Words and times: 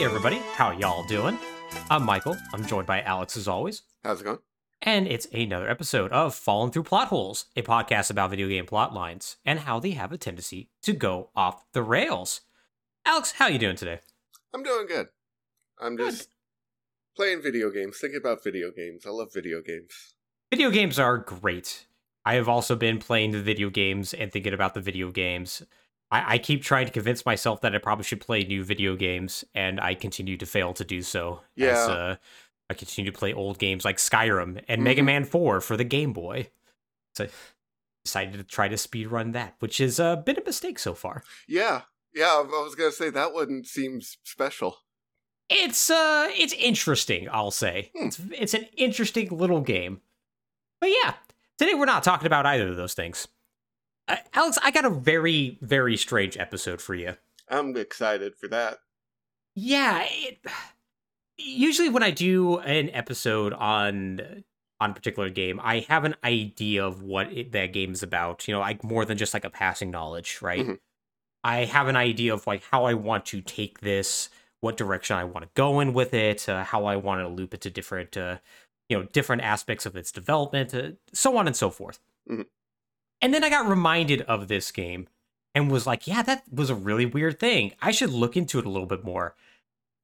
Hey 0.00 0.06
everybody, 0.06 0.38
how 0.54 0.70
y'all 0.70 1.02
doing? 1.02 1.36
I'm 1.90 2.04
Michael. 2.04 2.34
I'm 2.54 2.64
joined 2.64 2.86
by 2.86 3.02
Alex 3.02 3.36
as 3.36 3.46
always. 3.46 3.82
How's 4.02 4.22
it 4.22 4.24
going? 4.24 4.38
And 4.80 5.06
it's 5.06 5.26
another 5.26 5.68
episode 5.68 6.10
of 6.10 6.34
Falling 6.34 6.70
Through 6.70 6.84
Plot 6.84 7.08
Holes, 7.08 7.44
a 7.54 7.60
podcast 7.60 8.10
about 8.10 8.30
video 8.30 8.48
game 8.48 8.64
plot 8.64 8.94
lines 8.94 9.36
and 9.44 9.58
how 9.58 9.78
they 9.78 9.90
have 9.90 10.10
a 10.10 10.16
tendency 10.16 10.70
to 10.84 10.94
go 10.94 11.28
off 11.36 11.66
the 11.74 11.82
rails. 11.82 12.40
Alex, 13.04 13.32
how 13.32 13.48
you 13.48 13.58
doing 13.58 13.76
today? 13.76 14.00
I'm 14.54 14.62
doing 14.62 14.86
good. 14.86 15.08
I'm 15.78 15.96
Good. 15.96 16.12
just 16.12 16.30
playing 17.14 17.42
video 17.42 17.68
games, 17.68 17.98
thinking 17.98 18.20
about 18.20 18.42
video 18.42 18.70
games. 18.74 19.04
I 19.04 19.10
love 19.10 19.34
video 19.34 19.60
games. 19.60 20.14
Video 20.50 20.70
games 20.70 20.98
are 20.98 21.18
great. 21.18 21.84
I 22.24 22.36
have 22.36 22.48
also 22.48 22.74
been 22.74 23.00
playing 23.00 23.32
the 23.32 23.42
video 23.42 23.68
games 23.68 24.14
and 24.14 24.32
thinking 24.32 24.54
about 24.54 24.72
the 24.72 24.80
video 24.80 25.10
games. 25.10 25.62
I, 26.10 26.34
I 26.34 26.38
keep 26.38 26.62
trying 26.62 26.86
to 26.86 26.92
convince 26.92 27.24
myself 27.24 27.60
that 27.60 27.74
I 27.74 27.78
probably 27.78 28.04
should 28.04 28.20
play 28.20 28.42
new 28.44 28.64
video 28.64 28.96
games, 28.96 29.44
and 29.54 29.80
I 29.80 29.94
continue 29.94 30.36
to 30.38 30.46
fail 30.46 30.72
to 30.74 30.84
do 30.84 31.02
so. 31.02 31.40
As, 31.56 31.62
Yeah. 31.64 31.76
uh, 31.86 32.16
I 32.68 32.74
continue 32.74 33.10
to 33.10 33.18
play 33.18 33.32
old 33.32 33.58
games 33.58 33.84
like 33.84 33.96
Skyrim 33.98 34.62
and 34.68 34.82
Mega 34.84 35.02
Mhm. 35.02 35.06
Man 35.06 35.24
4 35.24 35.60
for 35.60 35.76
the 35.76 35.84
Game 35.84 36.12
Boy. 36.12 36.50
So 37.14 37.24
I 37.24 37.28
decided 38.04 38.34
to 38.38 38.44
try 38.44 38.68
to 38.68 38.76
speedrun 38.76 39.32
that, 39.32 39.56
which 39.58 39.78
has 39.78 39.98
uh, 39.98 40.16
been 40.16 40.38
a 40.38 40.44
mistake 40.44 40.78
so 40.78 40.94
far. 40.94 41.22
Yeah, 41.48 41.82
yeah. 42.14 42.28
I 42.36 42.42
was 42.62 42.74
gonna 42.76 42.92
say 42.92 43.10
that 43.10 43.32
one 43.34 43.64
seems 43.64 44.18
special. 44.22 44.78
It's 45.48 45.90
uh 45.90 46.28
it's 46.30 46.52
interesting, 46.52 47.28
I'll 47.32 47.50
say. 47.50 47.90
Hmm. 47.96 48.06
It's 48.06 48.20
it's 48.32 48.54
an 48.54 48.66
interesting 48.76 49.28
little 49.36 49.60
game. 49.60 50.00
But 50.80 50.90
yeah, 50.90 51.14
today 51.58 51.74
we're 51.74 51.86
not 51.86 52.04
talking 52.04 52.26
about 52.26 52.46
either 52.46 52.68
of 52.68 52.76
those 52.76 52.94
things. 52.94 53.26
Uh, 54.10 54.16
Alex, 54.34 54.58
I 54.62 54.70
got 54.70 54.84
a 54.84 54.90
very 54.90 55.58
very 55.62 55.96
strange 55.96 56.36
episode 56.36 56.80
for 56.80 56.94
you. 56.94 57.16
I'm 57.48 57.76
excited 57.76 58.36
for 58.36 58.48
that. 58.48 58.78
Yeah, 59.54 60.04
it, 60.08 60.38
usually 61.38 61.88
when 61.88 62.02
I 62.02 62.10
do 62.10 62.58
an 62.58 62.90
episode 62.90 63.52
on 63.52 64.44
on 64.80 64.90
a 64.90 64.94
particular 64.94 65.28
game, 65.28 65.60
I 65.62 65.80
have 65.88 66.04
an 66.04 66.16
idea 66.24 66.84
of 66.86 67.02
what 67.02 67.30
it, 67.32 67.52
that 67.52 67.72
game 67.72 67.92
is 67.92 68.02
about. 68.02 68.48
You 68.48 68.54
know, 68.54 68.60
like 68.60 68.82
more 68.82 69.04
than 69.04 69.18
just 69.18 69.34
like 69.34 69.44
a 69.44 69.50
passing 69.50 69.90
knowledge, 69.90 70.38
right? 70.42 70.66
Mhm. 70.66 70.78
I 71.44 71.64
have 71.66 71.88
an 71.88 71.96
idea 71.96 72.34
of 72.34 72.46
like 72.46 72.62
how 72.64 72.84
I 72.84 72.94
want 72.94 73.26
to 73.26 73.40
take 73.40 73.80
this, 73.80 74.28
what 74.60 74.76
direction 74.76 75.16
I 75.16 75.24
want 75.24 75.44
to 75.44 75.50
go 75.54 75.80
in 75.80 75.92
with 75.92 76.14
it, 76.14 76.48
uh, 76.48 76.64
how 76.64 76.84
I 76.84 76.96
want 76.96 77.20
to 77.22 77.28
loop 77.28 77.54
it 77.54 77.60
to 77.62 77.70
different, 77.70 78.16
uh, 78.16 78.38
you 78.88 78.98
know, 78.98 79.04
different 79.04 79.42
aspects 79.42 79.86
of 79.86 79.96
its 79.96 80.12
development, 80.12 80.74
uh, 80.74 80.90
so 81.12 81.36
on 81.36 81.46
and 81.46 81.56
so 81.56 81.70
forth. 81.70 82.00
Mhm. 82.28 82.46
And 83.22 83.34
then 83.34 83.44
I 83.44 83.50
got 83.50 83.68
reminded 83.68 84.22
of 84.22 84.48
this 84.48 84.70
game 84.72 85.08
and 85.54 85.70
was 85.70 85.86
like, 85.86 86.06
yeah, 86.06 86.22
that 86.22 86.44
was 86.50 86.70
a 86.70 86.74
really 86.74 87.06
weird 87.06 87.38
thing. 87.38 87.72
I 87.82 87.90
should 87.90 88.10
look 88.10 88.36
into 88.36 88.58
it 88.58 88.66
a 88.66 88.70
little 88.70 88.86
bit 88.86 89.04
more. 89.04 89.34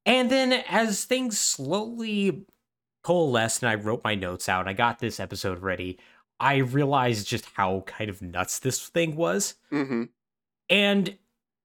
And 0.05 0.29
then 0.29 0.53
as 0.69 1.05
things 1.05 1.39
slowly 1.39 2.45
coalesced 3.03 3.63
and 3.63 3.69
I 3.69 3.75
wrote 3.75 4.03
my 4.03 4.15
notes 4.15 4.47
out, 4.47 4.67
I 4.67 4.73
got 4.73 4.99
this 4.99 5.19
episode 5.19 5.59
ready. 5.59 5.97
I 6.39 6.57
realized 6.57 7.27
just 7.27 7.45
how 7.55 7.81
kind 7.85 8.09
of 8.09 8.21
nuts 8.21 8.59
this 8.59 8.87
thing 8.87 9.15
was. 9.15 9.55
Mm-hmm. 9.71 10.03
And 10.69 11.17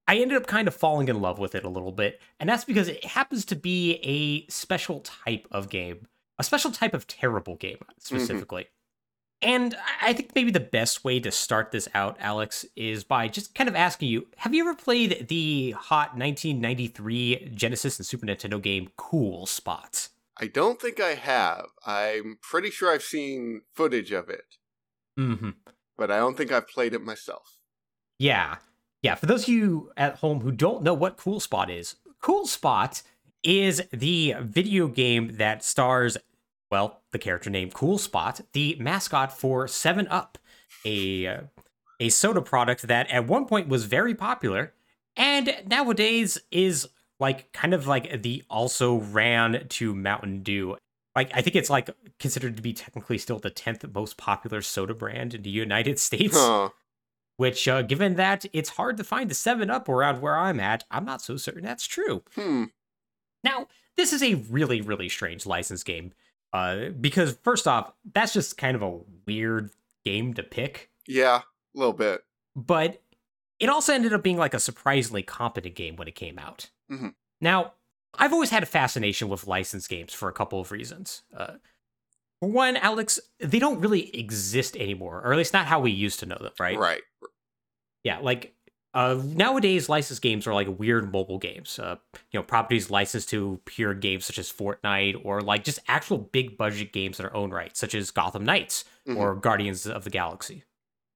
I 0.08 0.16
ended 0.16 0.36
up 0.36 0.46
kind 0.46 0.68
of 0.68 0.74
falling 0.74 1.08
in 1.08 1.20
love 1.20 1.38
with 1.38 1.54
it 1.54 1.64
a 1.64 1.68
little 1.68 1.92
bit. 1.92 2.20
And 2.40 2.48
that's 2.48 2.64
because 2.64 2.88
it 2.88 3.04
happens 3.04 3.44
to 3.46 3.56
be 3.56 3.94
a 4.02 4.50
special 4.50 5.00
type 5.00 5.46
of 5.50 5.68
game, 5.68 6.06
a 6.38 6.44
special 6.44 6.70
type 6.70 6.94
of 6.94 7.06
terrible 7.06 7.56
game 7.56 7.78
specifically. 7.98 8.66
And 9.42 9.74
I- 10.00 10.12
think 10.12 10.34
maybe 10.34 10.50
the 10.50 10.60
best 10.60 11.04
way 11.04 11.18
to 11.20 11.30
start 11.30 11.72
this 11.72 11.88
out, 11.94 12.16
Alex, 12.20 12.64
is 12.76 13.02
by 13.04 13.28
just 13.28 13.54
kind 13.54 13.68
of 13.68 13.74
asking 13.74 14.08
you 14.08 14.26
Have 14.38 14.54
you 14.54 14.62
ever 14.62 14.74
played 14.74 15.26
the 15.28 15.72
hot 15.72 16.16
1993 16.16 17.50
Genesis 17.54 17.98
and 17.98 18.06
Super 18.06 18.26
Nintendo 18.26 18.60
game 18.60 18.90
Cool 18.96 19.46
Spot? 19.46 20.08
I 20.38 20.46
don't 20.46 20.80
think 20.80 20.98
I 21.00 21.14
have. 21.14 21.66
I'm 21.86 22.38
pretty 22.42 22.70
sure 22.70 22.90
I've 22.92 23.02
seen 23.02 23.62
footage 23.74 24.12
of 24.12 24.28
it, 24.30 24.56
Mm 25.18 25.38
hmm. 25.38 25.50
but 25.96 26.10
I 26.10 26.18
don't 26.18 26.36
think 26.36 26.50
I've 26.52 26.68
played 26.68 26.94
it 26.94 27.02
myself. 27.02 27.58
Yeah. 28.18 28.56
Yeah. 29.02 29.14
For 29.16 29.26
those 29.26 29.42
of 29.44 29.48
you 29.48 29.92
at 29.96 30.16
home 30.16 30.40
who 30.40 30.52
don't 30.52 30.82
know 30.82 30.94
what 30.94 31.16
Cool 31.16 31.40
Spot 31.40 31.68
is, 31.70 31.96
Cool 32.20 32.46
Spot 32.46 33.02
is 33.42 33.82
the 33.92 34.36
video 34.40 34.86
game 34.86 35.36
that 35.36 35.64
stars, 35.64 36.16
well, 36.72 37.02
the 37.12 37.18
character 37.18 37.50
named 37.50 37.74
Cool 37.74 37.98
Spot, 37.98 38.40
the 38.54 38.76
mascot 38.80 39.30
for 39.38 39.68
7 39.68 40.08
Up, 40.08 40.38
a, 40.86 41.26
uh, 41.26 41.40
a 42.00 42.08
soda 42.08 42.40
product 42.40 42.88
that 42.88 43.08
at 43.10 43.26
one 43.28 43.44
point 43.44 43.68
was 43.68 43.84
very 43.84 44.14
popular 44.14 44.72
and 45.14 45.54
nowadays 45.66 46.38
is 46.50 46.88
like 47.20 47.52
kind 47.52 47.74
of 47.74 47.86
like 47.86 48.22
the 48.22 48.42
also 48.48 48.94
ran 48.96 49.66
to 49.68 49.94
Mountain 49.94 50.42
Dew. 50.42 50.78
Like, 51.14 51.30
I 51.34 51.42
think 51.42 51.56
it's 51.56 51.68
like 51.68 51.90
considered 52.18 52.56
to 52.56 52.62
be 52.62 52.72
technically 52.72 53.18
still 53.18 53.38
the 53.38 53.50
10th 53.50 53.94
most 53.94 54.16
popular 54.16 54.62
soda 54.62 54.94
brand 54.94 55.34
in 55.34 55.42
the 55.42 55.50
United 55.50 55.98
States 55.98 56.34
Huh. 56.36 56.70
which 57.36 57.68
uh, 57.68 57.82
given 57.82 58.14
that 58.16 58.46
it's 58.54 58.70
hard 58.70 58.96
to 58.96 59.04
find 59.04 59.30
the 59.30 59.34
7 59.34 59.68
up 59.68 59.88
around 59.90 60.22
where 60.22 60.36
i'm 60.38 60.58
at 60.58 60.84
i'm 60.90 61.04
not 61.04 61.20
so 61.20 61.36
certain 61.36 61.62
that's 61.64 61.86
true 61.86 62.22
Hmm. 62.34 62.64
now 63.44 63.66
this 63.96 64.12
is 64.12 64.22
a 64.22 64.34
really 64.50 64.80
really 64.80 65.08
strange 65.10 65.44
license 65.46 65.82
game 65.82 66.12
uh, 66.52 66.88
because 67.00 67.36
first 67.42 67.66
off 67.66 67.92
that's 68.12 68.32
just 68.32 68.56
kind 68.58 68.74
of 68.76 68.82
a 68.82 68.98
weird 69.26 69.70
game 70.04 70.34
to 70.34 70.42
pick 70.42 70.90
Yeah, 71.06 71.40
a 71.74 71.78
little 71.78 71.92
bit. 71.92 72.22
but 72.56 73.02
it 73.60 73.68
also 73.68 73.92
ended 73.94 74.12
up 74.12 74.22
being 74.22 74.36
like 74.36 74.54
a 74.54 74.58
surprisingly 74.60 75.22
competent 75.22 75.74
game 75.74 75.96
when 75.96 76.08
it 76.08 76.14
came 76.14 76.38
out 76.38 76.70
Mhm. 76.90 77.14
now 77.40 77.72
i've 78.18 78.32
always 78.32 78.50
had 78.50 78.62
a 78.62 78.66
fascination 78.66 79.28
with 79.28 79.46
licensed 79.46 79.88
games 79.88 80.12
for 80.12 80.28
a 80.28 80.32
couple 80.32 80.60
of 80.60 80.70
reasons 80.72 81.22
uh, 81.36 81.54
for 82.40 82.48
one 82.50 82.76
alex 82.76 83.18
they 83.38 83.58
don't 83.58 83.80
really 83.80 84.14
exist 84.16 84.76
anymore 84.76 85.22
or 85.24 85.32
at 85.32 85.38
least 85.38 85.52
not 85.52 85.66
how 85.66 85.80
we 85.80 85.90
used 85.90 86.20
to 86.20 86.26
know 86.26 86.38
them 86.40 86.52
right 86.60 86.78
Right. 86.78 87.02
Yeah, 88.04 88.18
like 88.18 88.52
uh, 88.94 89.20
nowadays, 89.24 89.88
licensed 89.88 90.22
games 90.22 90.46
are 90.46 90.54
like 90.54 90.68
weird 90.78 91.12
mobile 91.12 91.38
games. 91.38 91.78
Uh, 91.78 91.96
you 92.30 92.38
know, 92.38 92.42
properties 92.42 92.90
licensed 92.90 93.30
to 93.30 93.60
pure 93.64 93.94
games 93.94 94.26
such 94.26 94.38
as 94.38 94.52
Fortnite, 94.52 95.20
or 95.24 95.40
like 95.40 95.64
just 95.64 95.78
actual 95.88 96.18
big 96.18 96.56
budget 96.58 96.92
games 96.92 97.18
in 97.18 97.24
their 97.24 97.34
own 97.36 97.50
right, 97.50 97.76
such 97.76 97.94
as 97.94 98.10
Gotham 98.10 98.44
Knights 98.44 98.84
Mhm. 99.08 99.16
or 99.16 99.34
Guardians 99.34 99.86
of 99.86 100.04
the 100.04 100.10
Galaxy. 100.10 100.64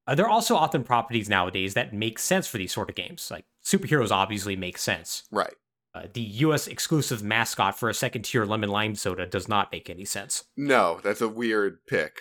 Uh, 0.07 0.15
there 0.15 0.25
are 0.27 0.31
also 0.31 0.55
often 0.57 0.85
properties 0.85 1.29
nowadays 1.29 1.75
that 1.75 1.93
make 1.93 2.19
sense 2.19 2.47
for 2.47 2.59
these 2.59 2.73
sort 2.73 2.89
of 2.89 2.95
games. 2.97 3.31
Like 3.31 3.45
superheroes 3.65 4.11
obviously 4.11 4.55
make 4.57 4.79
sense. 4.79 5.25
Right. 5.31 5.55
Uh, 5.95 6.07
the 6.13 6.21
U.S. 6.21 6.67
exclusive 6.69 7.23
mascot 7.23 7.79
for 7.79 7.89
a 7.89 7.95
second 7.95 8.23
tier 8.23 8.45
lemon 8.45 8.69
lime 8.69 8.95
soda 8.95 9.27
does 9.27 9.49
not 9.49 9.73
make 9.73 9.89
any 9.91 10.05
sense. 10.05 10.45
No, 10.57 11.01
that's 11.03 11.23
a 11.23 11.29
weird 11.29 11.79
pick. 11.87 12.19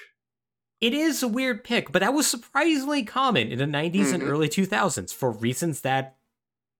It 0.81 0.94
is 0.94 1.24
a 1.24 1.28
weird 1.28 1.63
pick, 1.63 1.91
but 1.91 2.00
that 2.02 2.13
was 2.13 2.28
surprisingly 2.28 3.03
common 3.03 3.52
in 3.52 3.58
the 3.59 3.66
90s 3.68 4.12
and 4.12 4.22
Mhm. 4.22 4.28
early 4.28 4.50
2000s 4.50 5.13
for 5.13 5.31
reasons 5.31 5.81
that 5.81 6.18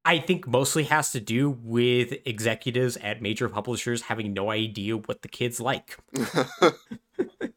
I 0.04 0.20
think 0.20 0.48
mostly 0.48 0.84
has 0.84 1.12
to 1.14 1.20
do 1.20 1.50
with 1.50 2.14
executives 2.26 2.96
at 2.98 3.22
major 3.24 3.50
publishers 3.50 4.04
having 4.04 4.34
no 4.34 4.52
idea 4.52 4.98
what 4.98 5.22
the 5.24 5.28
kids 5.28 5.60
like. 5.60 5.98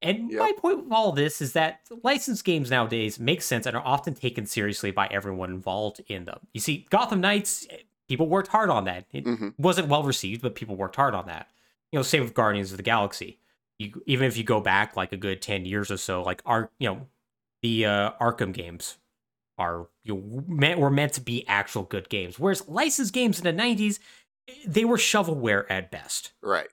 And 0.00 0.30
Yep. 0.30 0.38
my 0.40 0.52
point 0.56 0.84
with 0.84 0.92
all 0.92 1.10
this 1.10 1.40
is 1.40 1.54
that 1.54 1.80
licensed 2.04 2.44
games 2.44 2.70
nowadays 2.70 3.18
make 3.18 3.42
sense 3.42 3.66
and 3.66 3.74
are 3.76 3.84
often 3.84 4.14
taken 4.14 4.46
seriously 4.46 4.92
by 4.92 5.08
everyone 5.08 5.50
involved 5.50 6.00
in 6.06 6.24
them. 6.24 6.38
You 6.54 6.60
see, 6.60 6.86
Gotham 6.90 7.20
Knights, 7.20 7.66
people 8.08 8.28
worked 8.28 8.46
hard 8.46 8.70
on 8.70 8.84
that. 8.84 9.06
It 9.12 9.24
Mhm. 9.24 9.54
wasn't 9.58 9.88
well 9.88 10.04
received, 10.04 10.40
but 10.40 10.54
people 10.54 10.76
worked 10.76 10.94
hard 10.94 11.14
on 11.16 11.26
that. 11.26 11.50
You 11.90 11.98
know, 11.98 12.04
same 12.04 12.22
with 12.22 12.32
Guardians 12.32 12.70
of 12.70 12.76
the 12.76 12.84
Galaxy. 12.84 13.40
You, 13.78 14.02
even 14.06 14.26
if 14.26 14.36
you 14.36 14.44
go 14.44 14.60
back 14.60 14.96
like 14.96 15.12
a 15.12 15.16
good 15.16 15.40
10 15.40 15.64
years 15.64 15.90
or 15.90 15.96
so, 15.96 16.22
like 16.22 16.42
our, 16.44 16.70
you 16.78 16.88
know, 16.88 17.06
the 17.62 17.86
uh, 17.86 18.12
Arkham 18.20 18.52
games 18.52 18.98
are 19.56 19.88
you 20.04 20.14
know, 20.14 20.44
meant 20.46 20.78
were 20.78 20.90
meant 20.90 21.12
to 21.14 21.20
be 21.20 21.46
actual 21.48 21.82
good 21.82 22.08
games. 22.08 22.38
Whereas 22.38 22.68
licensed 22.68 23.12
games 23.12 23.40
in 23.40 23.44
the 23.44 23.62
90s, 23.62 23.98
eh, 24.48 24.52
they 24.66 24.84
were 24.84 24.96
shovelware 24.96 25.64
at 25.68 25.90
best. 25.90 26.32
right. 26.42 26.68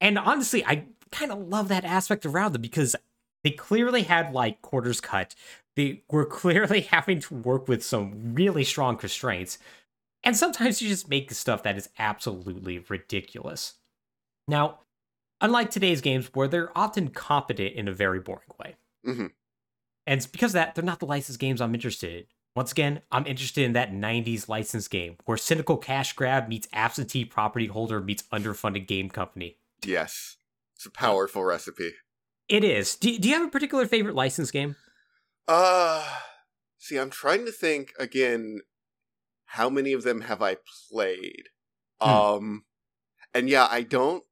And 0.00 0.18
honestly, 0.18 0.64
I 0.64 0.86
kind 1.12 1.30
of 1.30 1.38
love 1.38 1.68
that 1.68 1.84
aspect 1.84 2.24
around 2.24 2.52
them 2.52 2.62
because 2.62 2.96
they 3.44 3.50
clearly 3.50 4.02
had 4.02 4.32
like 4.32 4.62
quarters 4.62 5.00
cut. 5.00 5.34
They 5.76 6.02
were 6.10 6.24
clearly 6.24 6.80
having 6.90 7.20
to 7.20 7.34
work 7.34 7.68
with 7.68 7.84
some 7.84 8.34
really 8.34 8.64
strong 8.64 8.96
constraints. 8.96 9.58
And 10.22 10.36
sometimes 10.36 10.82
you 10.82 10.88
just 10.88 11.08
make 11.08 11.30
stuff 11.30 11.62
that 11.62 11.76
is 11.76 11.88
absolutely 11.98 12.78
ridiculous. 12.88 13.74
Now, 14.48 14.80
unlike 15.40 15.70
today's 15.70 16.00
games 16.00 16.30
where 16.34 16.48
they're 16.48 16.76
often 16.76 17.08
competent 17.08 17.74
in 17.74 17.88
a 17.88 17.92
very 17.92 18.20
boring 18.20 18.48
way. 18.58 18.76
Mhm. 19.06 19.32
And 20.06 20.18
it's 20.18 20.26
because 20.26 20.50
of 20.50 20.54
that, 20.54 20.74
they're 20.74 20.84
not 20.84 20.98
the 20.98 21.06
licensed 21.06 21.40
games 21.40 21.60
I'm 21.60 21.74
interested 21.74 22.12
in. 22.22 22.26
Once 22.56 22.72
again, 22.72 23.00
I'm 23.12 23.26
interested 23.26 23.64
in 23.64 23.74
that 23.74 23.92
90s 23.92 24.48
license 24.48 24.88
game 24.88 25.16
where 25.24 25.36
cynical 25.36 25.76
cash 25.76 26.14
grab 26.14 26.48
meets 26.48 26.66
absentee 26.72 27.24
property 27.24 27.66
holder 27.66 28.00
meets 28.00 28.24
underfunded 28.32 28.86
game 28.88 29.08
company. 29.08 29.58
Yes. 29.84 30.36
It's 30.74 30.86
a 30.86 30.90
powerful 30.90 31.44
recipe. 31.44 31.92
It 32.48 32.64
is. 32.64 32.96
Do, 32.96 33.16
do 33.18 33.28
you 33.28 33.36
have 33.36 33.46
a 33.46 33.50
particular 33.50 33.86
favorite 33.86 34.16
license 34.16 34.50
game? 34.50 34.74
Uh 35.46 36.04
see, 36.78 36.96
I'm 36.96 37.10
trying 37.10 37.44
to 37.46 37.52
think 37.52 37.92
again 37.98 38.60
how 39.44 39.68
many 39.70 39.92
of 39.92 40.02
them 40.02 40.22
have 40.22 40.42
I 40.42 40.56
played? 40.90 41.50
Hmm. 42.00 42.08
Um 42.10 42.64
And 43.34 43.48
yeah, 43.48 43.68
I 43.70 43.82
don't, 43.82 44.24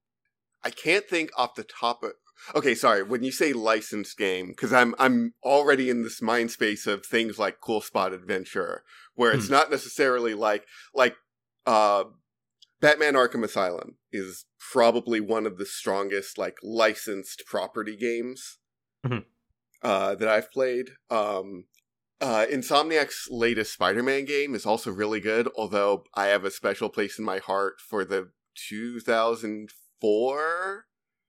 I 0.64 0.70
can't 0.70 1.08
think 1.08 1.30
off 1.36 1.54
the 1.54 1.64
top 1.64 2.02
of. 2.02 2.12
Okay, 2.54 2.74
sorry. 2.74 3.02
When 3.02 3.24
you 3.24 3.32
say 3.32 3.52
licensed 3.52 4.16
game, 4.16 4.48
because 4.48 4.72
I'm 4.72 4.94
I'm 4.98 5.34
already 5.42 5.90
in 5.90 6.02
this 6.02 6.22
mind 6.22 6.50
space 6.50 6.86
of 6.86 7.04
things 7.04 7.38
like 7.38 7.60
Cool 7.60 7.80
Spot 7.80 8.12
Adventure, 8.12 8.84
where 9.14 9.32
it's 9.32 9.46
Hmm. 9.46 9.52
not 9.54 9.70
necessarily 9.70 10.34
like 10.34 10.64
like 10.94 11.16
uh, 11.66 12.04
Batman 12.80 13.14
Arkham 13.14 13.44
Asylum 13.44 13.96
is 14.12 14.46
probably 14.72 15.20
one 15.20 15.46
of 15.46 15.58
the 15.58 15.66
strongest 15.66 16.38
like 16.38 16.56
licensed 16.62 17.42
property 17.46 17.96
games 17.96 18.58
Mhm. 19.04 19.24
uh, 19.82 20.14
that 20.14 20.28
I've 20.28 20.50
played. 20.52 20.90
Um, 21.10 21.64
uh, 22.20 22.46
Insomniac's 22.50 23.28
latest 23.30 23.72
Spider-Man 23.72 24.24
game 24.24 24.54
is 24.54 24.66
also 24.66 24.90
really 24.90 25.20
good, 25.20 25.48
although 25.56 26.04
I 26.14 26.26
have 26.26 26.44
a 26.44 26.50
special 26.50 26.88
place 26.88 27.18
in 27.18 27.24
my 27.24 27.38
heart 27.38 27.80
for 27.80 28.04
the 28.04 28.30
2004 28.68 29.68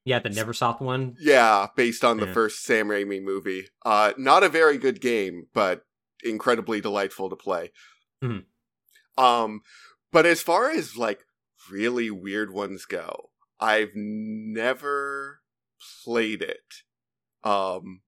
Yeah, 0.06 0.19
the 0.19 0.30
Neversoft 0.30 0.81
one. 0.81 1.16
yeah, 1.19 1.68
based 1.75 2.04
on 2.04 2.18
the 2.18 2.27
first 2.33 2.63
Sam 2.63 2.88
Raimi 2.88 3.21
movie. 3.21 3.68
Uh, 3.86 4.13
not 4.18 4.44
a 4.44 4.50
very 4.50 4.77
good 4.77 5.01
game, 5.01 5.48
but 5.54 5.86
incredibly 6.24 6.81
delightful 6.81 7.30
to 7.30 7.36
play. 7.36 7.71
Mhm. 8.24 8.45
Um, 9.18 9.62
but 10.12 10.25
as 10.25 10.42
far 10.42 10.71
as 10.71 10.98
like 10.98 11.25
really 11.69 12.10
weird 12.10 12.51
ones 12.51 12.86
go, 12.86 13.30
I've 13.60 13.92
never 13.95 15.42
played 16.04 16.42
it. 16.42 16.83
Um, 17.44 18.01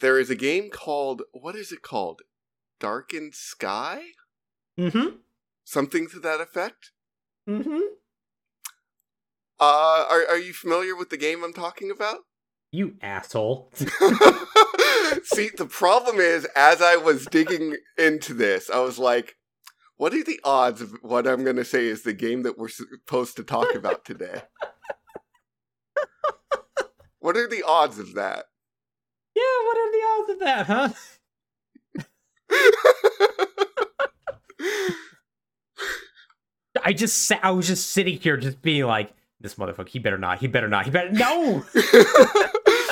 there 0.00 0.18
is 0.18 0.30
a 0.30 0.34
game 0.36 0.70
called 0.70 1.22
what 1.32 1.54
is 1.56 1.72
it 1.72 1.82
called? 1.82 2.22
Darkened 2.80 3.34
Skye, 3.34 4.12
Mm-hmm. 4.78 5.16
something 5.64 6.08
to 6.08 6.18
that 6.20 6.40
effect. 6.40 6.92
Mm-hmm. 7.48 7.80
Uh, 9.62 10.04
are 10.10 10.26
are 10.28 10.38
you 10.38 10.52
familiar 10.52 10.96
with 10.96 11.08
the 11.10 11.16
game 11.16 11.44
I'm 11.44 11.52
talking 11.52 11.90
about? 11.90 12.18
You 12.74 12.94
asshole. 13.02 13.70
See, 13.74 15.50
the 15.58 15.68
problem 15.68 16.16
is, 16.16 16.46
as 16.56 16.80
I 16.80 16.96
was 16.96 17.26
digging 17.26 17.76
into 17.98 18.32
this, 18.32 18.70
I 18.70 18.80
was 18.80 18.98
like, 18.98 19.36
what 19.98 20.14
are 20.14 20.24
the 20.24 20.40
odds 20.42 20.80
of 20.80 20.94
what 21.02 21.26
I'm 21.26 21.44
going 21.44 21.56
to 21.56 21.66
say 21.66 21.86
is 21.86 22.02
the 22.02 22.14
game 22.14 22.44
that 22.44 22.56
we're 22.56 22.68
supposed 22.68 23.36
to 23.36 23.44
talk 23.44 23.74
about 23.74 24.06
today? 24.06 24.40
what 27.18 27.36
are 27.36 27.46
the 27.46 27.62
odds 27.62 27.98
of 27.98 28.14
that? 28.14 28.46
yeah, 29.36 29.42
what 29.66 29.76
are 29.76 29.92
the 29.92 30.04
odds 30.14 30.30
of 30.30 30.38
that, 30.38 30.66
huh? 30.66 30.88
I 36.82 36.94
just 36.94 37.26
sa- 37.26 37.38
I 37.42 37.50
was 37.50 37.66
just 37.66 37.90
sitting 37.90 38.18
here 38.18 38.38
just 38.38 38.62
being 38.62 38.86
like, 38.86 39.12
this 39.42 39.56
motherfucker, 39.56 39.88
he 39.88 39.98
better 39.98 40.16
not, 40.18 40.38
he 40.38 40.46
better 40.46 40.68
not, 40.68 40.84
he 40.86 40.90
better 40.90 41.10
no. 41.10 41.64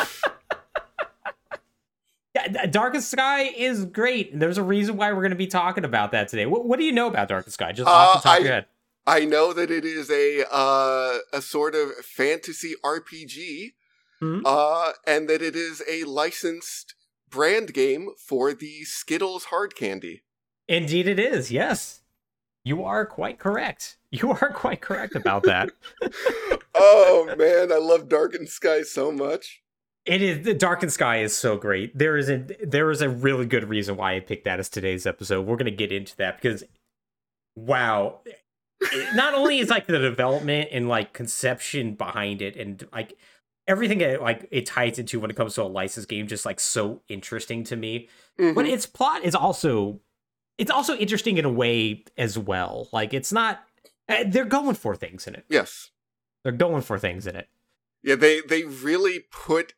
Darkened 2.71 3.03
Skye 3.03 3.51
is 3.57 3.85
great. 3.85 4.39
There's 4.39 4.59
a 4.59 4.63
reason 4.63 4.97
why 4.97 5.13
we're 5.13 5.21
going 5.21 5.31
to 5.31 5.37
be 5.37 5.47
talking 5.47 5.85
about 5.85 6.13
that 6.13 6.29
today. 6.29 6.47
What, 6.47 6.67
what 6.67 6.79
do 6.79 6.85
you 6.85 6.93
know 6.93 7.09
about 7.09 7.29
Darkened 7.29 7.53
Skye? 7.53 7.73
Just 7.73 7.89
off 7.89 8.15
the 8.15 8.19
Uh, 8.19 8.23
top 8.33 8.39
of 8.39 8.43
I- 8.43 8.45
your 8.45 8.55
head. 8.55 8.67
I 9.07 9.25
know 9.25 9.53
that 9.55 9.71
it 9.71 9.85
is 9.85 10.11
a 10.11 10.45
uh, 10.53 11.19
a 11.33 11.41
sort 11.41 11.75
of 11.75 11.93
fantasy 12.05 12.75
RPG, 12.85 13.73
Mhm. 14.23 14.43
uh, 14.45 14.93
and 15.07 15.29
that 15.29 15.41
it 15.43 15.57
is 15.57 15.83
a 15.89 16.05
licensed 16.05 16.95
brand 17.29 17.73
game 17.73 18.11
for 18.19 18.53
the 18.53 18.85
Skittles 18.85 19.47
hard 19.47 19.75
candy. 19.75 20.23
Indeed, 20.69 21.09
it 21.09 21.19
is. 21.19 21.51
Yes, 21.51 22.03
you 22.63 22.85
are 22.85 23.07
quite 23.07 23.39
correct. 23.39 23.97
You 24.13 24.33
are 24.33 24.53
quite 24.53 24.81
correct 24.81 25.15
about 25.15 25.45
that. 25.45 25.71
oh 26.75 27.33
man, 27.39 27.73
I 27.73 27.77
love 27.77 28.09
Darkened 28.09 28.49
Skye 28.49 28.83
so 28.83 29.13
much. 29.13 29.63
It 30.05 30.23
is 30.23 30.45
the 30.45 30.55
Darkened 30.55 30.93
Skye 30.93 31.19
is 31.19 31.37
so 31.37 31.57
great. 31.57 31.97
There 31.97 32.17
is 32.17 32.29
a 32.29 32.45
there 32.63 32.91
is 32.91 33.03
a 33.03 33.09
really 33.09 33.47
good 33.47 33.69
reason 33.69 33.97
why 33.97 34.17
I 34.17 34.21
picked 34.21 34.45
that 34.45 34.59
as 34.59 34.69
today's 34.69 35.07
episode. 35.07 35.47
We're 35.47 35.57
gonna 35.57 35.71
get 35.71 35.93
into 35.93 36.17
that 36.17 36.41
because 36.41 36.65
wow. 37.55 38.21
Not 39.15 39.35
only 39.35 39.59
is 39.59 39.69
like 39.69 39.87
the 39.87 39.99
development 39.99 40.71
and 40.73 40.89
like 40.89 41.13
conception 41.13 41.95
behind 41.95 42.41
it 42.41 42.57
and 42.57 42.89
like 42.93 43.17
everything 43.69 44.01
it 44.01 44.21
like 44.23 44.49
it 44.51 44.67
ties 44.67 44.99
into 44.99 45.21
when 45.21 45.31
it 45.31 45.37
comes 45.37 45.55
to 45.55 45.63
a 45.63 45.65
licensed 45.65 46.09
game 46.09 46.27
just 46.27 46.47
like 46.47 46.59
so 46.59 47.03
interesting 47.09 47.63
to 47.65 47.77
me. 47.77 48.09
Mhm. 48.39 48.55
But 48.55 48.67
its 48.67 48.87
plot 48.87 49.23
is 49.23 49.35
also 49.35 50.01
it's 50.59 50.71
also 50.71 50.97
interesting 50.97 51.37
in 51.39 51.45
a 51.45 51.51
way 51.51 52.05
as 52.19 52.39
well. 52.39 52.89
Like 52.93 53.15
it's 53.15 53.33
not 53.33 53.61
they're 54.29 54.45
going 54.45 54.75
for 54.75 54.95
things 54.97 55.27
in 55.27 55.35
it. 55.35 55.45
yes, 55.49 55.91
They're 56.43 56.53
going 56.53 56.83
for 56.83 56.99
things 56.99 57.27
in 57.27 57.37
it. 57.37 57.49
yeah, 58.03 58.15
they 58.17 58.41
they 58.41 58.65
really 58.65 59.21
put. 59.31 59.75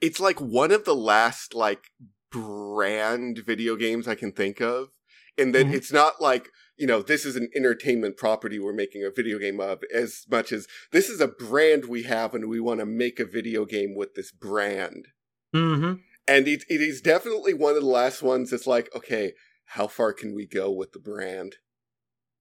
It's 0.00 0.20
like 0.20 0.40
one 0.40 0.70
of 0.70 0.84
the 0.84 0.94
last 0.94 1.54
like 1.54 1.84
brand 2.32 3.38
video 3.44 3.76
games 3.76 4.06
I 4.08 4.14
can 4.14 4.32
think 4.32 4.60
of, 4.60 4.88
in 5.36 5.52
that 5.52 5.66
Mhm. 5.66 5.74
it's 5.74 5.92
not 5.92 6.20
like 6.20 6.48
you 6.76 6.86
know 6.86 7.02
this 7.02 7.24
is 7.26 7.36
an 7.36 7.50
entertainment 7.54 8.16
property 8.16 8.58
we're 8.58 8.72
making 8.72 9.04
a 9.04 9.10
video 9.10 9.38
game 9.38 9.60
of, 9.60 9.82
as 9.94 10.24
much 10.30 10.52
as 10.52 10.66
this 10.92 11.08
is 11.10 11.20
a 11.20 11.28
brand 11.28 11.84
we 11.86 12.04
have 12.04 12.34
and 12.34 12.48
we 12.48 12.60
want 12.60 12.80
to 12.80 12.86
make 12.86 13.20
a 13.20 13.24
video 13.24 13.64
game 13.64 13.94
with 13.94 14.14
this 14.14 14.32
brand. 14.32 15.08
Mm-hmm. 15.54 15.94
And 16.28 16.46
it, 16.46 16.62
it 16.68 16.80
is 16.80 17.00
definitely 17.00 17.54
one 17.54 17.74
of 17.74 17.82
the 17.82 17.88
last 17.88 18.22
ones 18.22 18.50
that's 18.50 18.66
like, 18.66 18.88
okay, 18.94 19.32
how 19.64 19.88
far 19.88 20.12
can 20.12 20.32
we 20.34 20.46
go 20.46 20.70
with 20.70 20.92
the 20.92 21.00
brand? 21.00 21.56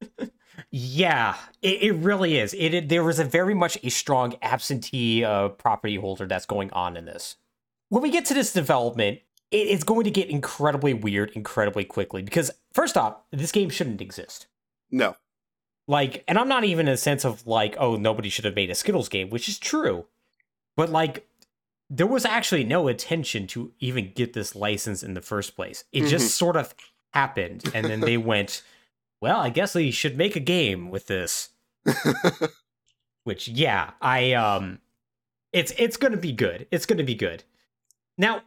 Yeah, 0.72 1.36
it, 1.62 1.82
it 1.84 1.92
really 1.94 2.38
is. 2.38 2.54
It, 2.54 2.74
it 2.74 2.90
there 2.90 3.04
was 3.04 3.20
a 3.20 3.24
very 3.24 3.54
much 3.54 3.78
a 3.84 3.90
strong 3.90 4.36
absentee 4.42 5.24
uh, 5.24 5.50
property 5.50 5.96
holder 5.96 6.28
that's 6.28 6.46
going 6.46 6.72
on 6.72 6.98
in 6.98 7.06
this. 7.06 7.38
When 7.90 8.04
we 8.04 8.12
get 8.12 8.26
to 8.26 8.34
this 8.34 8.54
development, 8.54 9.20
it, 9.52 9.58
it's 9.58 9.84
going 9.84 10.04
to 10.04 10.12
get 10.12 10.30
incredibly 10.30 10.94
weird 10.94 11.32
incredibly 11.32 11.86
quickly 11.86 12.22
because 12.22 12.52
first 12.74 12.98
off, 12.98 13.18
this 13.32 13.52
game 13.52 13.70
shouldn't 13.70 14.02
exist. 14.02 14.48
No. 14.92 15.16
Like, 15.88 16.24
and 16.28 16.38
I'm 16.38 16.48
not 16.48 16.66
even 16.66 16.88
in 16.88 16.94
a 16.94 16.98
sense 16.98 17.26
of 17.26 17.48
like, 17.48 17.76
oh, 17.80 17.96
nobody 17.96 18.30
should 18.30 18.46
have 18.46 18.56
made 18.56 18.70
a 18.70 18.76
Skittles 18.76 19.10
game, 19.10 19.30
which 19.30 19.50
is 19.50 19.58
true. 19.58 20.06
But 20.76 20.92
like, 20.92 21.28
there 21.90 22.06
was 22.06 22.26
actually 22.26 22.64
no 22.64 22.88
intention 22.88 23.48
to 23.48 23.72
even 23.80 24.12
get 24.14 24.34
this 24.34 24.56
license 24.56 25.02
in 25.02 25.16
the 25.16 25.22
first 25.22 25.56
place. 25.56 25.86
It 25.92 26.06
just 26.06 26.36
sort 26.36 26.56
of 26.56 26.76
happened, 27.12 27.64
and 27.74 27.88
then 27.88 28.02
they 28.02 28.18
went, 28.18 28.62
well, 29.22 29.40
I 29.40 29.50
guess 29.50 29.74
they 29.74 29.92
should 29.92 30.18
make 30.18 30.36
a 30.36 30.40
game 30.42 30.90
with 30.90 31.08
this. 31.08 31.50
Which, 33.24 33.48
yeah, 33.48 33.92
I 34.02 34.34
um, 34.34 34.80
it's 35.54 35.74
it's 35.78 35.98
gonna 35.98 36.18
be 36.18 36.32
good. 36.32 36.68
It's 36.72 36.86
gonna 36.86 37.04
be 37.04 37.16
good. 37.16 37.44
Now, 38.18 38.42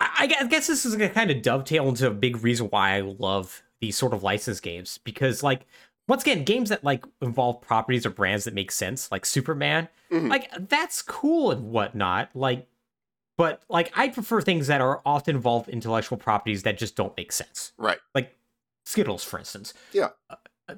I, 0.00 0.34
I 0.40 0.46
guess 0.46 0.66
this 0.66 0.84
is 0.84 0.94
gonna 0.96 1.10
kind 1.10 1.30
of 1.30 1.42
dovetail 1.42 1.88
into 1.88 2.06
a 2.06 2.10
big 2.10 2.42
reason 2.42 2.66
why 2.66 2.96
I 2.96 3.00
love 3.02 3.62
these 3.80 3.96
sort 3.96 4.12
of 4.12 4.22
licensed 4.22 4.62
games 4.62 4.98
because, 5.04 5.42
like, 5.42 5.66
once 6.08 6.22
again, 6.22 6.44
games 6.44 6.70
that 6.70 6.82
like 6.82 7.04
involve 7.22 7.60
properties 7.60 8.04
or 8.04 8.10
brands 8.10 8.44
that 8.44 8.54
make 8.54 8.72
sense, 8.72 9.12
like 9.12 9.24
Superman, 9.24 9.88
Mhm. 10.10 10.28
like 10.28 10.50
that's 10.68 11.02
cool 11.02 11.50
and 11.52 11.70
whatnot. 11.70 12.30
Like, 12.34 12.66
but 13.36 13.62
like 13.68 13.92
I 13.96 14.08
prefer 14.08 14.40
things 14.40 14.66
that 14.66 14.80
are 14.80 15.02
often 15.06 15.36
involved 15.36 15.68
intellectual 15.68 16.18
properties 16.18 16.64
that 16.64 16.78
just 16.78 16.96
don't 16.96 17.16
make 17.16 17.30
sense 17.32 17.72
right. 17.78 17.98
like 18.14 18.34
Skittles, 18.84 19.24
for 19.24 19.38
instance. 19.38 19.74
Yeah. 19.92 20.10
Uh, 20.28 20.36
uh, 20.68 20.74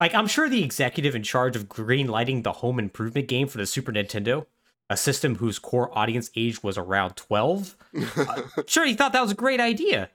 like 0.00 0.14
I'm 0.14 0.26
sure 0.26 0.48
the 0.48 0.62
executive 0.64 1.14
in 1.14 1.22
charge 1.22 1.56
of 1.56 1.68
greenlighting 1.68 2.42
the 2.42 2.52
Home 2.52 2.78
Improvement 2.78 3.28
game 3.28 3.48
for 3.48 3.58
the 3.58 3.66
Super 3.66 3.92
Nintendo, 3.92 4.46
a 4.90 4.96
system 4.96 5.36
whose 5.36 5.58
core 5.58 5.96
audience 5.96 6.30
age 6.36 6.62
was 6.62 6.76
around 6.76 7.16
12, 7.16 7.76
sure 8.66 8.84
he 8.86 8.94
thought 8.94 9.12
that 9.12 9.22
was 9.22 9.30
a 9.32 9.36
great 9.36 9.60
idea. 9.60 10.10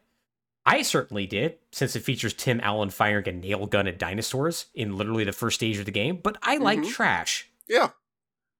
I 0.65 0.81
certainly 0.83 1.25
did, 1.25 1.57
since 1.71 1.95
it 1.95 2.01
features 2.01 2.33
Tim 2.33 2.59
Allen 2.61 2.89
firing 2.91 3.27
a 3.27 3.31
nail 3.31 3.65
gun 3.65 3.87
at 3.87 3.97
dinosaurs 3.97 4.67
in 4.75 4.97
literally 4.97 5.23
the 5.23 5.31
first 5.31 5.55
stage 5.55 5.77
of 5.79 5.85
the 5.85 5.91
game. 5.91 6.19
But 6.21 6.37
I 6.43 6.57
like 6.57 6.79
Mhm. 6.79 6.89
trash. 6.89 7.49
yeah. 7.67 7.91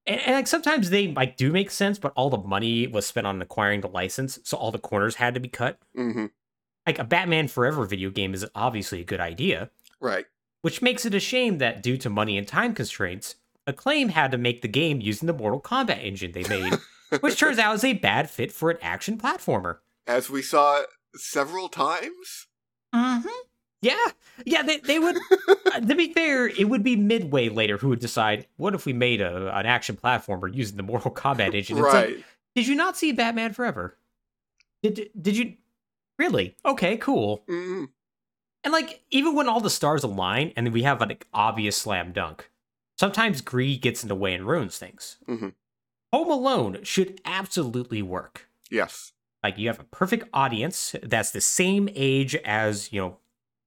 And, 0.07 0.19
and 0.21 0.36
like 0.38 0.48
sometimes 0.48 0.89
they 0.89 1.09
like 1.09 1.38
do 1.38 1.51
make 1.51 1.69
sense, 1.69 2.00
but 2.00 2.13
all 2.15 2.31
the 2.31 2.38
money 2.39 2.88
was 2.88 3.05
spent 3.05 3.27
on 3.27 3.39
acquiring 3.41 3.81
the 3.81 3.89
license, 3.89 4.39
so 4.43 4.57
all 4.57 4.71
the 4.71 4.79
corners 4.79 5.15
had 5.15 5.36
to 5.36 5.39
be 5.39 5.50
cut. 5.50 5.77
hmm 5.93 6.27
Like 6.86 7.00
a 7.00 7.03
Batman 7.03 7.48
Forever 7.48 7.86
video 7.86 8.09
game 8.09 8.33
is 8.33 8.45
obviously 8.55 9.01
a 9.01 9.05
good 9.05 9.19
idea, 9.19 9.69
Right. 10.00 10.25
which 10.62 10.81
makes 10.81 11.05
it 11.05 11.13
a 11.13 11.19
shame 11.19 11.57
that 11.59 11.83
due 11.83 11.98
to 11.98 12.09
money 12.09 12.38
and 12.38 12.48
time 12.48 12.74
constraints, 12.74 13.36
Acclaim 13.67 14.09
had 14.09 14.31
to 14.31 14.38
make 14.38 14.62
the 14.62 14.67
game 14.67 15.00
using 15.00 15.27
the 15.27 15.33
Mortal 15.33 15.62
Kombat 15.62 16.03
engine 16.03 16.31
they 16.31 16.43
made, 16.48 16.74
which 17.19 17.38
turns 17.38 17.59
out 17.59 17.75
is 17.75 17.83
a 17.83 17.93
bad 17.93 18.29
fit 18.29 18.51
for 18.51 18.71
an 18.71 18.77
action 18.81 19.17
platformer. 19.17 19.77
As 20.07 20.29
we 20.29 20.41
saw 20.41 20.81
several 21.15 21.69
times. 21.69 22.48
Mm-hmm. 22.95 23.27
Yeah, 23.81 23.95
yeah. 24.45 24.63
They, 24.63 24.77
they 24.77 25.00
would. 25.00 25.15
uh, 25.74 25.79
to 25.81 25.95
be 25.95 26.12
fair, 26.12 26.48
it 26.48 26.67
would 26.67 26.83
be 26.83 26.95
Midway 26.95 27.50
later 27.50 27.77
who 27.77 27.89
would 27.89 28.00
decide 28.00 28.48
what 28.57 28.74
if 28.74 28.86
we 28.86 28.93
made 28.93 29.21
a 29.21 29.55
an 29.55 29.65
action 29.65 29.95
platformer 29.95 30.53
using 30.53 30.75
the 30.75 30.83
Mortal 30.83 31.12
Kombat 31.12 31.53
engine. 31.53 31.77
It's 31.77 31.86
like, 31.86 31.93
right. 31.93 32.24
did 32.55 32.67
you 32.67 32.75
not 32.75 32.98
see 32.98 33.12
Batman 33.12 33.53
Forever? 33.53 33.95
Did 34.83 35.12
did 35.21 35.38
you 35.38 35.53
really? 36.19 36.55
Okay, 36.65 36.97
cool. 36.97 37.43
Mm, 37.49 37.89
And 38.63 38.73
like 38.73 39.01
even 39.09 39.33
when 39.35 39.47
all 39.49 39.61
the 39.61 39.69
stars 39.69 40.03
align 40.03 40.51
and 40.55 40.71
we 40.73 40.83
have 40.83 41.01
an 41.01 41.17
obvious 41.33 41.77
slam 41.77 42.11
dunk, 42.11 42.51
sometimes 42.99 43.41
greed 43.41 43.81
gets 43.81 44.03
in 44.03 44.09
the 44.09 44.15
way 44.15 44.33
and 44.33 44.45
ruins 44.45 44.77
things. 44.77 45.17
Mhm. 45.27 45.53
Home 46.13 46.29
Alone 46.29 46.83
should 46.83 47.21
absolutely 47.23 48.01
work. 48.01 48.49
Yes. 48.69 49.13
Like 49.43 49.57
you 49.57 49.67
have 49.67 49.79
a 49.79 49.83
perfect 49.85 50.27
audience 50.33 50.95
that's 51.01 51.31
the 51.31 51.39
same 51.41 51.88
age 51.95 52.35
as 52.35 52.91
you 52.91 52.99
know, 52.99 53.17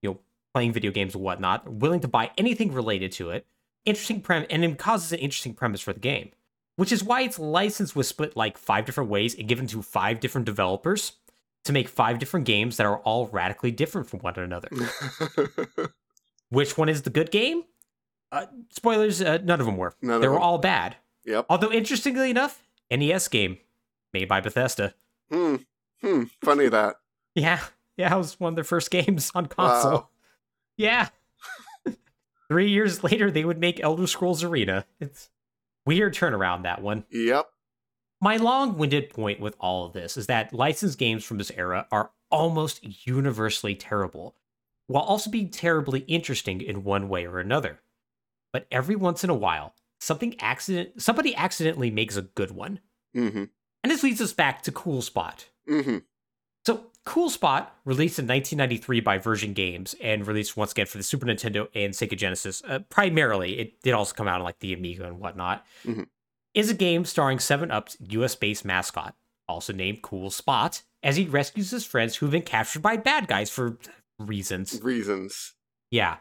you 0.03 0.11
know, 0.11 0.19
playing 0.53 0.73
video 0.73 0.91
games 0.91 1.15
and 1.15 1.25
whatnot, 1.25 1.67
willing 1.73 2.01
to 2.01 2.09
buy 2.09 2.31
anything 2.37 2.73
related 2.73 3.11
to 3.13 3.31
it. 3.31 3.47
Interesting 3.87 4.21
prem, 4.21 4.45
and 4.51 4.65
it 4.65 4.79
causes 4.79 5.13
an 5.13 5.19
interesting 5.21 5.55
premise 5.55 5.81
for 5.81 5.93
the 5.93 5.99
game, 6.01 6.31
which 6.77 6.93
is 6.93 7.03
why 7.03 7.23
its 7.23 7.39
license 7.39 7.97
was 7.97 8.07
split 8.07 8.37
like 8.37 8.59
five 8.59 8.85
different 8.85 9.09
ways 9.11 9.35
and 9.35 9.49
given 9.49 9.67
to 9.69 9.81
five 9.83 10.21
different 10.21 10.45
developers 10.45 11.13
to 11.65 11.73
make 11.73 11.89
five 11.89 12.19
different 12.19 12.47
games 12.47 12.77
that 12.77 12.87
are 12.87 12.99
all 13.01 13.27
radically 13.29 13.71
different 13.71 14.09
from 14.09 14.21
one 14.21 14.35
another. 14.39 14.69
Which 16.51 16.77
one 16.77 16.89
is 16.89 17.03
the 17.03 17.11
good 17.11 17.31
game? 17.31 17.63
Uh, 18.31 18.47
spoilers, 18.71 19.21
uh, 19.23 19.39
none 19.45 19.61
of 19.61 19.67
them 19.67 19.77
were. 19.77 19.95
None 20.03 20.21
they 20.21 20.29
were 20.29 20.35
them. 20.35 20.43
all 20.43 20.59
bad. 20.59 20.97
yep. 21.25 21.47
Although, 21.49 21.71
interestingly 21.71 22.31
enough, 22.31 22.63
NES 22.91 23.29
game 23.29 23.59
made 24.13 24.29
by 24.29 24.41
Bethesda. 24.41 24.95
Hmm. 25.31 25.57
Hmm. 26.01 26.25
Funny 26.43 26.69
that. 26.69 26.97
Yeah, 27.35 27.61
yeah, 27.97 28.15
it 28.15 28.19
was 28.19 28.39
one 28.39 28.51
of 28.53 28.57
their 28.57 28.65
first 28.65 28.91
games 28.91 29.31
on 29.35 29.47
console. 29.47 29.93
Wow. 29.93 30.09
Yeah. 30.77 31.09
Three 32.49 32.69
years 32.71 33.03
later, 33.03 33.31
they 33.31 33.45
would 33.47 33.59
make 33.59 33.81
Elder 33.81 34.07
Scrolls 34.07 34.43
Arena. 34.45 34.85
It's 35.01 35.31
weird 35.87 36.15
turnaround, 36.15 36.65
that 36.65 36.83
one. 36.83 37.05
Yep. 37.11 37.47
My 38.23 38.37
long 38.37 38.79
winded 38.79 39.11
point 39.11 39.41
with 39.41 39.57
all 39.59 39.85
of 39.85 39.95
this 39.95 40.17
is 40.17 40.29
that 40.29 40.55
licensed 40.55 40.97
games 40.97 41.25
from 41.25 41.39
this 41.39 41.51
era 41.51 41.89
are 41.91 42.13
almost 42.31 43.05
universally 43.05 43.75
terrible, 43.75 44.37
while 44.87 45.03
also 45.03 45.29
being 45.29 45.51
terribly 45.51 46.01
interesting 46.07 46.61
in 46.61 46.85
one 46.85 47.09
way 47.09 47.27
or 47.27 47.41
another. 47.41 47.81
But 48.53 48.69
every 48.71 48.95
once 48.95 49.25
in 49.25 49.31
a 49.31 49.35
while, 49.35 49.75
something 50.01 50.39
accident 50.39 51.03
somebody 51.03 51.35
accidentally 51.35 51.91
makes 51.91 52.17
a 52.17 52.23
good 52.23 52.53
one. 52.53 52.79
Mm-hmm. 53.17 53.45
And 53.83 53.91
this 53.91 54.05
leads 54.05 54.21
us 54.21 54.33
back 54.33 54.63
to 54.63 54.73
Cool 54.73 55.03
Spot. 55.03 55.45
Mm-hmm. 55.69 55.99
So, 56.65 56.87
Cool 57.05 57.29
Spot, 57.29 57.75
released 57.85 58.21
in 58.21 58.29
1993 58.29 59.01
by 59.01 59.19
Virgin 59.19 59.53
Games 59.53 59.97
and 60.01 60.25
released 60.29 60.57
once 60.57 60.71
again 60.71 60.87
for 60.87 60.97
the 60.99 61.03
Super 61.03 61.27
Nintendo 61.27 61.67
and 61.75 61.93
Sega 61.93 62.17
Genesis, 62.17 62.63
uh, 62.69 62.79
primarily, 62.89 63.59
it 63.59 63.83
did 63.83 63.95
also 63.95 64.15
come 64.15 64.29
out 64.29 64.37
on 64.37 64.45
like 64.45 64.61
the 64.61 64.73
Amiga 64.73 65.07
and 65.07 65.19
whatnot, 65.19 65.67
Mhm. 65.85 66.07
Is 66.55 66.71
a 66.71 66.75
game 66.75 67.05
starring 67.05 67.39
7 67.39 67.71
Up's 67.71 67.97
US 68.09 68.35
based 68.35 68.65
mascot, 68.65 69.15
also 69.49 69.73
named 69.73 70.03
Cool 70.03 70.31
Spot, 70.31 70.81
as 71.03 71.17
he 71.17 71.25
rescues 71.27 71.71
his 71.71 71.85
friends 71.85 72.17
who've 72.17 72.31
been 72.31 72.43
captured 72.43 72.83
by 72.83 72.97
bad 72.97 73.27
guys 73.29 73.51
for 73.51 73.79
reasons. 74.19 74.81
Reasons. 74.83 75.55
Yeah. 75.91 76.17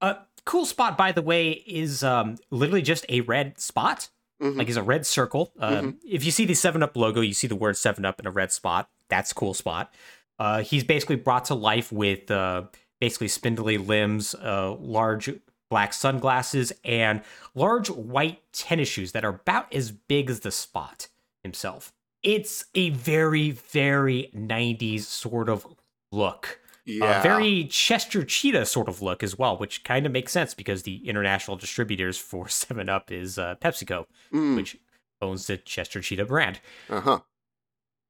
Uh, 0.00 0.14
cool 0.44 0.66
Spot, 0.66 0.96
by 0.96 1.12
the 1.12 1.22
way, 1.22 1.50
is 1.50 2.02
um, 2.02 2.36
literally 2.50 2.82
just 2.82 3.04
a 3.08 3.20
red 3.22 3.58
spot 3.60 4.08
Mhm. 4.42 4.56
like 4.58 4.68
it's 4.68 4.76
a 4.76 4.82
red 4.82 5.06
circle. 5.06 5.50
Um, 5.58 5.98
If 6.06 6.22
you 6.22 6.30
see 6.30 6.44
the 6.44 6.52
Seven 6.52 6.82
Up 6.82 6.94
logo, 6.94 7.22
you 7.22 7.32
see 7.32 7.46
the 7.46 7.56
word 7.56 7.74
Seven 7.76 8.04
Up 8.04 8.20
in 8.20 8.26
a 8.26 8.30
red 8.30 8.52
spot. 8.52 8.90
That's 9.08 9.32
cool 9.32 9.54
spot. 9.54 9.94
Uh, 10.38 10.60
he's 10.62 10.84
basically 10.84 11.16
brought 11.16 11.46
to 11.46 11.54
life 11.54 11.90
with 11.90 12.30
uh, 12.30 12.64
basically 13.00 13.28
spindly 13.28 13.78
limbs, 13.78 14.34
uh, 14.34 14.72
large 14.78 15.30
black 15.70 15.92
sunglasses, 15.92 16.72
and 16.84 17.22
large 17.54 17.88
white 17.90 18.40
tennis 18.52 18.88
shoes 18.88 19.12
that 19.12 19.24
are 19.24 19.40
about 19.40 19.72
as 19.74 19.90
big 19.90 20.30
as 20.30 20.40
the 20.40 20.50
spot 20.50 21.08
himself. 21.42 21.92
It's 22.22 22.64
a 22.74 22.90
very, 22.90 23.50
very 23.52 24.30
90s 24.34 25.02
sort 25.02 25.48
of 25.48 25.66
look. 26.12 26.60
yeah. 26.84 27.18
Uh, 27.18 27.22
very 27.22 27.64
Chester 27.64 28.24
Cheetah 28.24 28.66
sort 28.66 28.88
of 28.88 29.02
look 29.02 29.22
as 29.22 29.38
well, 29.38 29.56
which 29.56 29.84
kind 29.84 30.06
of 30.06 30.12
makes 30.12 30.32
sense 30.32 30.54
because 30.54 30.82
the 30.84 31.06
international 31.08 31.56
distributors 31.56 32.16
for 32.18 32.48
7 32.48 32.88
Up 32.88 33.10
is 33.12 33.38
uh, 33.38 33.56
PepsiCo, 33.60 34.06
Mm. 34.32 34.56
which 34.56 34.76
owns 35.22 35.46
the 35.46 35.56
Chester 35.56 36.00
Cheetah 36.00 36.24
brand. 36.26 36.60
Uh-huh. 36.90 37.20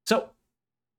So 0.05 0.29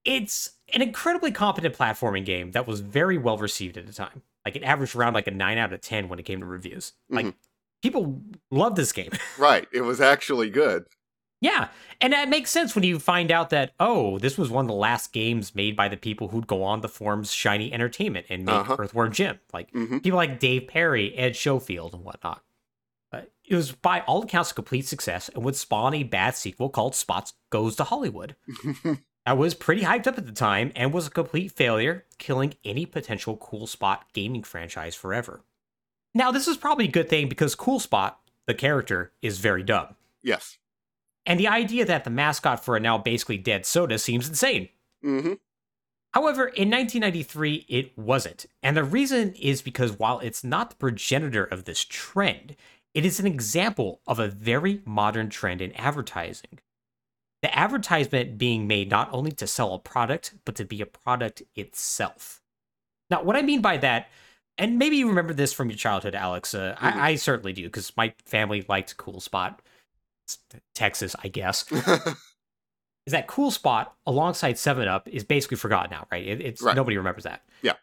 it's 0.05 0.51
an 0.75 0.83
incredibly 0.83 1.33
competent 1.33 1.77
platforming 1.77 2.25
game 2.25 2.53
that 2.53 2.67
was 2.67 2.81
very 2.81 3.19
well 3.19 3.37
received 3.39 3.77
at 3.77 3.87
the 3.87 3.93
time. 3.93 4.23
Like 4.49 4.57
it 4.57 4.63
averaged 4.65 4.97
around 4.97 5.13
like 5.15 5.27
a 5.27 5.31
9 5.31 5.59
out 5.59 5.73
of 5.73 5.81
10 5.81 6.09
when 6.09 6.19
it 6.19 6.25
came 6.25 6.41
to 6.41 6.47
reviews. 6.47 6.95
Like 7.11 7.27
Mhm. 7.27 7.35
people 7.83 8.21
love 8.51 8.75
this 8.75 8.93
game. 8.93 9.11
Right. 9.39 9.69
It 9.73 9.83
was 9.83 10.01
actually 10.01 10.51
good. 10.51 10.87
yeah, 11.41 11.69
and 12.01 12.13
that 12.13 12.29
makes 12.29 12.51
sense 12.51 12.75
when 12.75 12.83
you 12.85 12.99
find 12.99 13.31
out 13.31 13.51
that 13.51 13.73
oh, 13.79 14.19
this 14.19 14.37
was 14.39 14.51
one 14.51 14.65
of 14.65 14.69
the 14.69 14.75
last 14.75 15.13
games 15.13 15.55
made 15.55 15.77
by 15.77 15.87
the 15.89 15.97
people 15.97 16.29
who'd 16.29 16.47
go 16.49 16.63
on 16.65 16.81
the 16.81 16.89
forum's 16.89 17.31
Shiny 17.33 17.73
Entertainment 17.73 18.27
and 18.31 18.45
make 18.45 18.55
Uh-huh. 18.55 18.77
Earthworm 18.79 19.13
Jim. 19.13 19.39
Like 19.53 19.71
Mhm. 19.73 20.03
people 20.03 20.17
like 20.17 20.41
Dave 20.41 20.67
Perry, 20.67 21.15
Ed 21.17 21.37
Schofield, 21.37 21.95
and 21.95 22.03
whatnot. 22.05 22.43
Uh, 23.13 23.23
it 23.45 23.55
was 23.55 23.73
by 23.73 24.01
all 24.01 24.23
accounts 24.25 24.51
a 24.51 24.55
complete 24.55 24.87
success 24.87 25.29
and 25.31 25.45
would 25.45 25.57
spawn 25.57 25.95
a 25.95 26.03
bad 26.03 26.35
sequel 26.37 26.69
called 26.71 26.95
Spots 26.97 27.35
Goes 27.51 27.77
to 27.77 27.85
Hollywood. 27.85 28.35
I 29.29 29.35
was 29.35 29.53
pretty 29.53 29.83
hyped 29.83 30.07
up 30.07 30.17
at 30.17 30.25
the 30.25 30.33
time 30.33 30.73
and 30.75 30.91
was 30.91 31.07
a 31.07 31.11
complete 31.11 31.53
failure, 31.53 32.07
killing 32.17 32.55
any 32.65 32.87
potential 32.87 33.37
Cool 33.37 33.67
Spot 33.67 34.07
gaming 34.15 34.43
franchise 34.43 34.95
forever. 34.95 35.43
Now, 36.15 36.31
this 36.31 36.49
is 36.49 36.57
probably 36.57 36.87
a 36.87 36.91
good 36.91 37.11
thing 37.11 37.29
because 37.29 37.55
Cool 37.55 37.79
Spot, 37.79 38.19
the 38.47 38.55
character, 38.55 39.13
is 39.21 39.39
very 39.39 39.63
dumb. 39.63 39.97
yes. 40.23 40.57
And 41.27 41.39
the 41.39 41.47
idea 41.47 41.85
that 41.85 42.05
the 42.05 42.11
mascot 42.11 42.65
for 42.65 42.75
a 42.75 42.81
now 42.81 42.97
basically 42.97 43.37
dead 43.37 43.67
soda 43.67 43.99
seems 43.99 44.31
insane. 44.31 44.71
Mm-hmm. 45.05 45.35
However, 46.15 46.45
in 46.45 46.71
1993, 46.71 47.67
it 47.69 47.99
wasn't. 47.99 48.47
And 48.63 48.75
the 48.75 48.83
reason 48.83 49.35
is 49.35 49.61
because 49.61 49.99
while 49.99 50.21
it's 50.21 50.43
not 50.43 50.71
the 50.71 50.77
progenitor 50.77 51.45
of 51.45 51.65
this 51.65 51.85
trend, 51.85 52.57
it 52.95 53.05
is 53.05 53.21
an 53.21 53.27
example 53.27 54.01
of 54.07 54.19
a 54.19 54.29
very 54.29 54.81
modern 54.87 55.29
trend 55.29 55.61
in 55.61 55.73
advertising. 55.73 56.61
The 57.43 57.57
advertisement 57.57 58.37
being 58.39 58.67
made 58.67 58.91
not 58.91 59.09
only 59.13 59.31
to 59.33 59.47
sell 59.47 59.73
a 59.75 59.79
product, 59.79 60.35
but 60.45 60.57
to 60.57 60.65
be 60.65 60.81
a 60.81 60.87
product 60.87 61.43
itself. 61.55 62.41
Now, 63.11 63.23
what 63.23 63.37
I 63.37 63.43
mean 63.43 63.61
by 63.63 63.77
that, 63.79 64.09
and 64.59 64.77
maybe 64.79 64.97
you 64.97 65.09
remember 65.09 65.33
this 65.33 65.53
from 65.53 65.71
your 65.71 65.77
childhood, 65.79 66.15
Alex, 66.17 66.53
uh, 66.53 66.77
Mhm. 66.81 66.97
I, 66.97 67.11
I 67.11 67.15
certainly 67.15 67.53
do, 67.53 67.63
because 67.65 67.97
my 67.97 68.13
family 68.27 68.65
liked 68.69 68.97
Cool 68.97 69.21
Spot. 69.21 69.61
Texas, 70.75 71.17
I 71.25 71.29
guess 71.29 71.65
is 71.73 73.13
that 73.13 73.27
cool 73.29 73.51
spot 73.51 73.97
alongside 74.07 74.59
7 74.59 74.87
Up 74.87 75.09
is 75.09 75.25
basically 75.25 75.57
forgotten 75.57 75.91
now, 75.91 76.07
right? 76.13 76.27
It, 76.27 76.43
it's 76.43 76.61
Right. 76.61 76.77
nobody 76.77 76.99
remembers 76.99 77.25
that. 77.25 77.43
Yeah. 77.63 77.75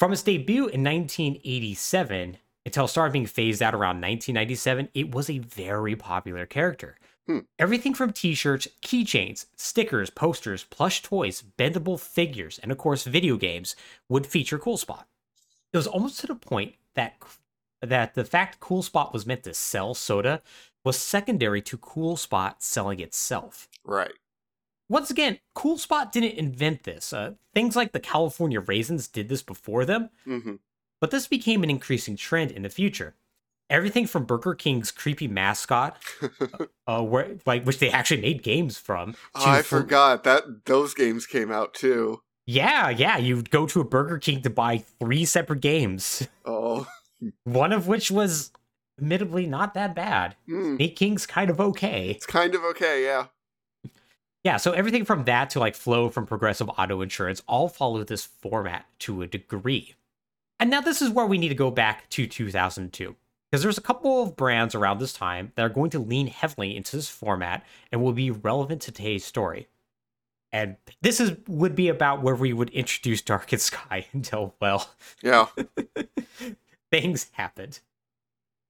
From 0.00 0.10
its 0.12 0.22
debut 0.22 0.68
in 0.68 0.82
1987 0.82 2.38
until 2.64 2.84
it 2.86 2.88
started 2.88 3.12
being 3.12 3.26
phased 3.26 3.60
out 3.62 3.74
around 3.74 4.00
1997, 4.00 4.88
it 4.94 5.10
was 5.14 5.28
a 5.28 5.38
very 5.40 5.96
popular 5.96 6.46
character. 6.46 6.96
Hmm. 7.26 7.40
Everything 7.58 7.92
from 7.92 8.12
t-shirts, 8.12 8.68
keychains, 8.82 9.46
stickers, 9.56 10.10
posters, 10.10 10.62
plush 10.64 11.02
toys, 11.02 11.42
bendable 11.58 11.98
figures, 11.98 12.60
and 12.62 12.70
of 12.70 12.78
course 12.78 13.04
video 13.04 13.36
games 13.36 13.74
would 14.08 14.26
feature 14.26 14.58
Cool 14.58 14.76
Spot. 14.76 15.06
It 15.72 15.76
was 15.76 15.88
almost 15.88 16.20
to 16.20 16.26
the 16.28 16.34
point 16.36 16.74
that 16.94 17.14
that 17.82 18.14
the 18.14 18.24
fact 18.24 18.60
Cool 18.60 18.82
Spot 18.82 19.12
was 19.12 19.26
meant 19.26 19.42
to 19.44 19.54
sell 19.54 19.92
soda 19.94 20.40
was 20.84 20.96
secondary 20.96 21.60
to 21.62 21.76
Cool 21.76 22.16
Spot 22.16 22.62
selling 22.62 23.00
itself. 23.00 23.68
right. 23.84 24.12
Once 24.88 25.10
again, 25.10 25.40
Cool 25.52 25.78
Spot 25.78 26.12
didn't 26.12 26.38
invent 26.38 26.84
this. 26.84 27.12
Uh, 27.12 27.32
things 27.52 27.74
like 27.74 27.90
the 27.90 27.98
California 27.98 28.60
Raisins 28.60 29.08
did 29.08 29.28
this 29.28 29.42
before 29.42 29.84
them, 29.84 30.10
Mm-hmm. 30.24 30.54
but 31.00 31.10
this 31.10 31.26
became 31.26 31.64
an 31.64 31.70
increasing 31.70 32.14
trend 32.16 32.52
in 32.52 32.62
the 32.62 32.68
future. 32.70 33.16
Everything 33.68 34.06
from 34.06 34.24
Burger 34.24 34.54
King's 34.54 34.90
creepy 34.92 35.26
mascot, 35.26 35.98
uh, 36.86 37.02
where 37.02 37.36
like 37.46 37.64
which 37.64 37.78
they 37.78 37.90
actually 37.90 38.20
made 38.20 38.42
games 38.42 38.78
from. 38.78 39.16
Oh, 39.34 39.44
I 39.50 39.62
for- 39.62 39.80
forgot 39.80 40.22
that 40.24 40.66
those 40.66 40.94
games 40.94 41.26
came 41.26 41.50
out 41.50 41.74
too. 41.74 42.22
Yeah, 42.46 42.90
yeah. 42.90 43.16
You'd 43.16 43.50
go 43.50 43.66
to 43.66 43.80
a 43.80 43.84
Burger 43.84 44.18
King 44.18 44.40
to 44.42 44.50
buy 44.50 44.78
three 45.00 45.24
separate 45.24 45.60
games, 45.60 46.28
Oh. 46.44 46.86
one 47.42 47.72
of 47.72 47.88
which 47.88 48.08
was 48.08 48.52
admittedly 49.00 49.46
not 49.46 49.74
that 49.74 49.96
bad. 49.96 50.36
Sneak 50.46 50.94
King's 50.94 51.26
kind 51.26 51.50
of 51.50 51.60
okay. 51.60 52.10
It's 52.10 52.24
kind 52.26 52.54
of 52.54 52.62
okay, 52.62 53.02
yeah. 53.02 53.26
Yeah, 54.44 54.58
so 54.58 54.70
everything 54.70 55.04
from 55.04 55.24
that 55.24 55.50
to 55.50 55.58
like 55.58 55.74
Flo 55.74 56.08
from 56.08 56.24
progressive 56.24 56.70
auto 56.78 57.00
insurance 57.00 57.42
all 57.48 57.68
follow 57.68 58.04
this 58.04 58.24
format 58.24 58.86
to 59.00 59.22
a 59.22 59.26
degree. 59.26 59.96
And 60.60 60.70
now 60.70 60.80
this 60.80 61.02
is 61.02 61.10
where 61.10 61.26
we 61.26 61.36
need 61.38 61.48
to 61.48 61.54
go 61.56 61.72
back 61.72 62.08
to 62.10 62.28
2002. 62.28 63.16
Because 63.56 63.62
there's 63.62 63.78
a 63.78 63.80
couple 63.80 64.22
of 64.22 64.36
brands 64.36 64.74
around 64.74 64.98
this 64.98 65.14
time 65.14 65.52
that 65.54 65.64
are 65.64 65.70
going 65.70 65.88
to 65.88 65.98
lean 65.98 66.26
heavily 66.26 66.76
into 66.76 66.94
this 66.94 67.08
format 67.08 67.64
and 67.90 68.02
will 68.02 68.12
be 68.12 68.30
relevant 68.30 68.82
to 68.82 68.92
today's 68.92 69.24
story. 69.24 69.66
And 70.52 70.76
this 71.00 71.20
is 71.20 71.38
would 71.48 71.74
be 71.74 71.88
about 71.88 72.20
where 72.20 72.34
we 72.34 72.52
would 72.52 72.68
introduce 72.68 73.22
Darkened 73.22 73.62
Skye 73.62 74.08
until, 74.12 74.54
well, 74.60 74.90
Yeah. 75.22 75.46
things 76.92 77.30
happened. 77.32 77.80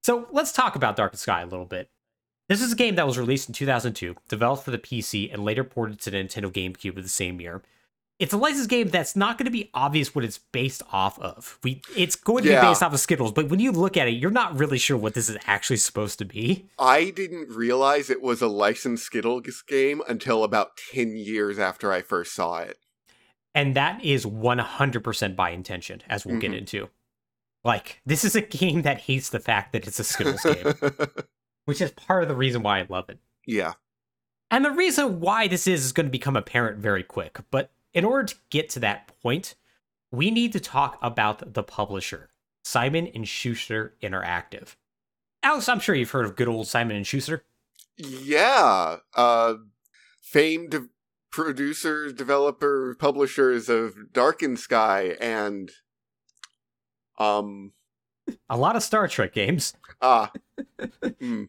So 0.05 0.29
let's 0.31 0.53
talk 0.53 0.77
about 0.77 0.95
Darkened 0.95 1.19
Skye 1.19 1.43
a 1.43 1.47
little 1.47 1.67
bit. 1.67 1.91
This 2.49 2.63
is 2.63 2.71
a 2.71 2.77
game 2.77 2.95
that 2.95 3.09
was 3.09 3.19
released 3.19 3.49
in 3.49 3.55
2002, 3.55 4.15
developed 4.29 4.63
for 4.63 4.71
the 4.71 4.79
PC, 4.79 5.35
and 5.35 5.45
later 5.45 5.65
ported 5.65 5.99
to 6.03 6.13
the 6.13 6.19
Nintendo 6.19 6.49
GameCube 6.49 6.97
of 6.97 7.03
the 7.03 7.09
same 7.09 7.41
year. 7.41 7.61
It's 8.19 8.33
a 8.33 8.37
licensed 8.37 8.71
game 8.71 8.89
that's 8.89 9.15
not 9.15 9.37
going 9.37 9.45
to 9.45 9.51
be 9.51 9.71
obvious 9.75 10.15
what 10.15 10.25
it's 10.25 10.39
based 10.53 10.83
off 10.93 11.19
of. 11.19 11.59
We 11.63 11.83
it's 11.97 12.17
going 12.17 12.45
to 12.45 12.51
Yeah. 12.51 12.61
be 12.63 12.69
based 12.69 12.83
off 12.83 12.93
of 12.95 13.01
Skittles, 13.01 13.33
but 13.33 13.49
when 13.49 13.61
you 13.61 13.73
look 13.73 13.97
at 13.97 14.09
it, 14.09 14.13
you're 14.13 14.31
not 14.31 14.59
really 14.59 14.79
sure 14.79 14.97
what 14.97 15.15
this 15.15 15.29
is 15.29 15.37
actually 15.47 15.77
supposed 15.77 16.19
to 16.21 16.25
be. 16.25 16.67
I 16.79 17.11
didn't 17.11 17.51
realize 17.51 18.09
it 18.09 18.23
was 18.23 18.41
a 18.41 18.49
licensed 18.49 19.05
Skittles 19.05 19.63
game 19.69 20.01
until 20.09 20.45
about 20.45 20.77
10 20.93 21.17
years 21.17 21.59
after 21.59 21.93
I 21.93 22.01
first 22.03 22.35
saw 22.35 22.59
it. 22.59 22.79
And 23.55 23.75
that 23.77 24.05
is 24.05 24.25
100% 24.27 25.35
by 25.37 25.51
intention, 25.51 26.03
as 26.09 26.25
we'll 26.27 26.39
get 26.39 26.51
Mhm. 26.53 26.59
into. 26.59 26.89
Like, 27.65 28.01
this 28.07 28.25
is 28.25 28.37
a 28.37 28.41
game 28.43 28.83
that 28.83 29.01
hates 29.03 29.29
the 29.31 29.41
fact 29.41 29.73
that 29.73 29.87
it's 29.87 29.99
a 29.99 30.05
Skittles 30.05 30.43
game, 30.43 30.75
which 31.65 31.81
is 31.81 31.91
part 31.93 32.23
of 32.23 32.29
the 32.29 32.37
reason 32.37 32.63
why 32.63 32.79
I 32.81 32.87
love 32.89 33.09
it. 33.09 33.19
yeah. 33.47 33.75
And 34.51 34.65
the 34.65 34.71
reason 34.71 35.19
why 35.19 35.49
this 35.49 35.67
is 35.67 35.85
is 35.87 35.93
going 35.93 36.07
to 36.07 36.11
become 36.11 36.37
apparent 36.37 36.79
very 36.79 37.03
quick. 37.03 37.41
But 37.51 37.73
in 37.97 38.05
order 38.05 38.25
to 38.25 38.35
get 38.51 38.69
to 38.69 38.81
that 38.81 39.11
point, 39.23 39.55
we 40.13 40.31
need 40.31 40.53
to 40.53 40.61
talk 40.61 40.99
about 41.01 41.55
the 41.55 41.63
publisher, 41.63 42.29
Simon 42.63 43.09
and 43.15 43.27
Schuster 43.27 43.95
Interactive. 44.03 44.77
Alex, 45.43 45.67
I'm 45.69 45.81
sure 45.81 45.95
you've 45.95 46.11
heard 46.11 46.27
of 46.27 46.37
good 46.37 46.47
old 46.47 46.69
Simon 46.69 46.95
and 46.95 47.07
Schuster. 47.07 47.45
Yeah. 47.97 48.99
Uh 49.15 49.55
famed 50.21 50.91
producers, 51.33 52.13
developer, 52.13 52.95
publishers 52.99 53.71
of 53.71 54.13
Darkened 54.13 54.59
Skye 54.59 55.17
and 55.19 55.71
um 57.19 57.73
A 58.51 58.59
lot 58.59 58.77
of 58.77 58.83
Star 58.83 59.09
Trek 59.09 59.33
games. 59.33 59.73
ah 60.03 60.31
mm, 61.03 61.49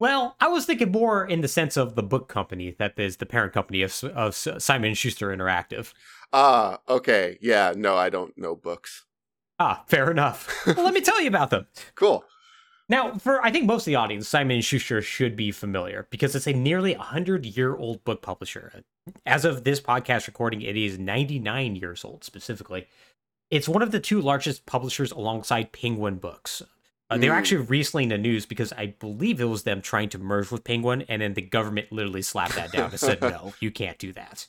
Well, 0.00 0.34
I 0.40 0.48
was 0.48 0.64
thinking 0.64 0.90
more 0.90 1.26
in 1.26 1.42
the 1.42 1.48
sense 1.48 1.76
of 1.76 1.94
the 1.94 2.02
book 2.02 2.26
company 2.26 2.74
that 2.78 2.98
is 2.98 3.18
the 3.18 3.26
parent 3.26 3.52
company 3.52 3.82
of, 3.82 4.02
of 4.02 4.34
Simon 4.34 4.94
Schuster 4.94 5.28
Interactive. 5.28 5.92
ah 6.32 6.80
okay. 6.88 7.38
Yeah, 7.40 7.74
no, 7.76 7.96
I 7.96 8.08
don't 8.08 8.36
know 8.36 8.56
books. 8.56 9.04
Ah, 9.58 9.84
fair 9.86 10.10
enough. 10.10 10.48
well, 10.66 10.84
let 10.86 10.94
me 10.94 11.02
tell 11.02 11.20
you 11.20 11.28
about 11.28 11.50
them. 11.50 11.66
Cool. 11.94 12.24
Now, 12.88 13.12
for 13.18 13.44
I 13.44 13.52
think 13.52 13.66
most 13.66 13.82
of 13.82 13.86
the 13.86 13.94
audience, 13.96 14.26
Simon 14.26 14.62
Schuster 14.62 15.00
should 15.02 15.36
be 15.36 15.52
familiar 15.52 16.08
because 16.10 16.34
it's 16.34 16.48
a 16.48 16.52
nearly 16.52 16.94
100-year-old 16.96 18.02
book 18.02 18.20
publisher. 18.20 18.82
As 19.24 19.44
of 19.44 19.62
this 19.62 19.80
podcast 19.80 20.26
recording, 20.26 20.60
it 20.62 20.76
is 20.76 20.98
99 20.98 21.76
years 21.76 22.04
old 22.04 22.24
specifically. 22.24 22.88
It's 23.50 23.68
one 23.68 23.82
of 23.82 23.92
the 23.92 24.00
two 24.00 24.20
largest 24.20 24.66
publishers 24.66 25.12
alongside 25.12 25.70
Penguin 25.72 26.16
Books. 26.16 26.62
Uh, 27.10 27.18
they 27.18 27.28
were 27.28 27.34
Mm. 27.34 27.38
actually 27.38 27.62
recently 27.66 28.04
in 28.04 28.08
the 28.10 28.18
news 28.18 28.46
because 28.46 28.72
I 28.74 28.86
believe 28.86 29.40
it 29.40 29.44
was 29.46 29.64
them 29.64 29.82
trying 29.82 30.08
to 30.10 30.18
merge 30.18 30.50
with 30.50 30.62
Penguin, 30.64 31.02
and 31.02 31.20
then 31.20 31.34
the 31.34 31.42
government 31.42 31.90
literally 31.90 32.22
slapped 32.22 32.54
that 32.54 32.70
down 32.72 32.90
and 32.90 33.00
said, 33.00 33.20
no, 33.20 33.52
you 33.60 33.70
can't 33.70 33.98
do 33.98 34.12
that. 34.12 34.46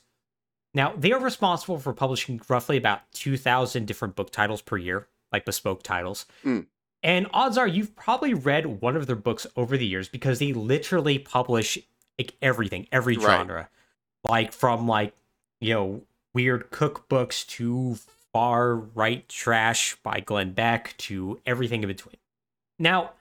Now, 0.72 0.94
they 0.96 1.12
are 1.12 1.20
responsible 1.20 1.78
for 1.78 1.92
publishing 1.92 2.40
roughly 2.48 2.76
about 2.76 3.00
2,000 3.12 3.86
different 3.86 4.14
book 4.16 4.30
titles 4.30 4.62
per 4.62 4.76
year, 4.78 5.08
like 5.32 5.44
bespoke 5.44 5.82
titles. 5.82 6.24
Mm. 6.44 6.66
And 7.02 7.26
odds 7.34 7.58
are 7.58 7.66
you've 7.66 7.96
probably 7.96 8.32
read 8.32 8.80
one 8.80 8.96
of 8.96 9.06
their 9.08 9.16
books 9.16 9.46
over 9.56 9.76
the 9.76 9.86
years 9.86 10.08
because 10.08 10.38
they 10.38 10.52
literally 10.52 11.18
publish 11.18 11.76
like 12.18 12.34
everything, 12.40 12.86
every 12.92 13.16
Right. 13.16 13.38
genre. 13.38 13.68
Like 14.22 14.52
from 14.52 14.86
like, 14.86 15.14
you 15.60 15.74
know, 15.74 16.02
weird 16.32 16.70
cookbooks 16.70 17.44
to 17.48 17.96
far 18.32 18.76
right 18.76 19.28
trash 19.28 19.96
by 20.04 20.20
Glenn 20.20 20.52
Beck 20.52 20.94
to 20.98 21.40
everything 21.44 21.82
in 21.82 21.88
between. 21.88 22.16
Now, 22.78 23.12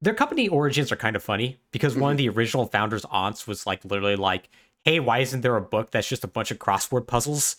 their 0.00 0.14
company 0.14 0.48
origins 0.48 0.90
are 0.90 0.96
kind 0.96 1.16
of 1.16 1.22
funny 1.22 1.60
because 1.72 1.96
one 1.96 2.12
of 2.12 2.18
mm-hmm. 2.18 2.32
the 2.32 2.38
original 2.38 2.66
founders' 2.66 3.04
aunts 3.10 3.46
was 3.46 3.66
like 3.66 3.84
literally 3.84 4.16
like, 4.16 4.48
hey, 4.82 5.00
why 5.00 5.18
isn't 5.18 5.42
there 5.42 5.56
a 5.56 5.60
book 5.60 5.90
that's 5.90 6.08
just 6.08 6.24
a 6.24 6.28
bunch 6.28 6.50
of 6.50 6.58
crossword 6.58 7.06
puzzles 7.06 7.56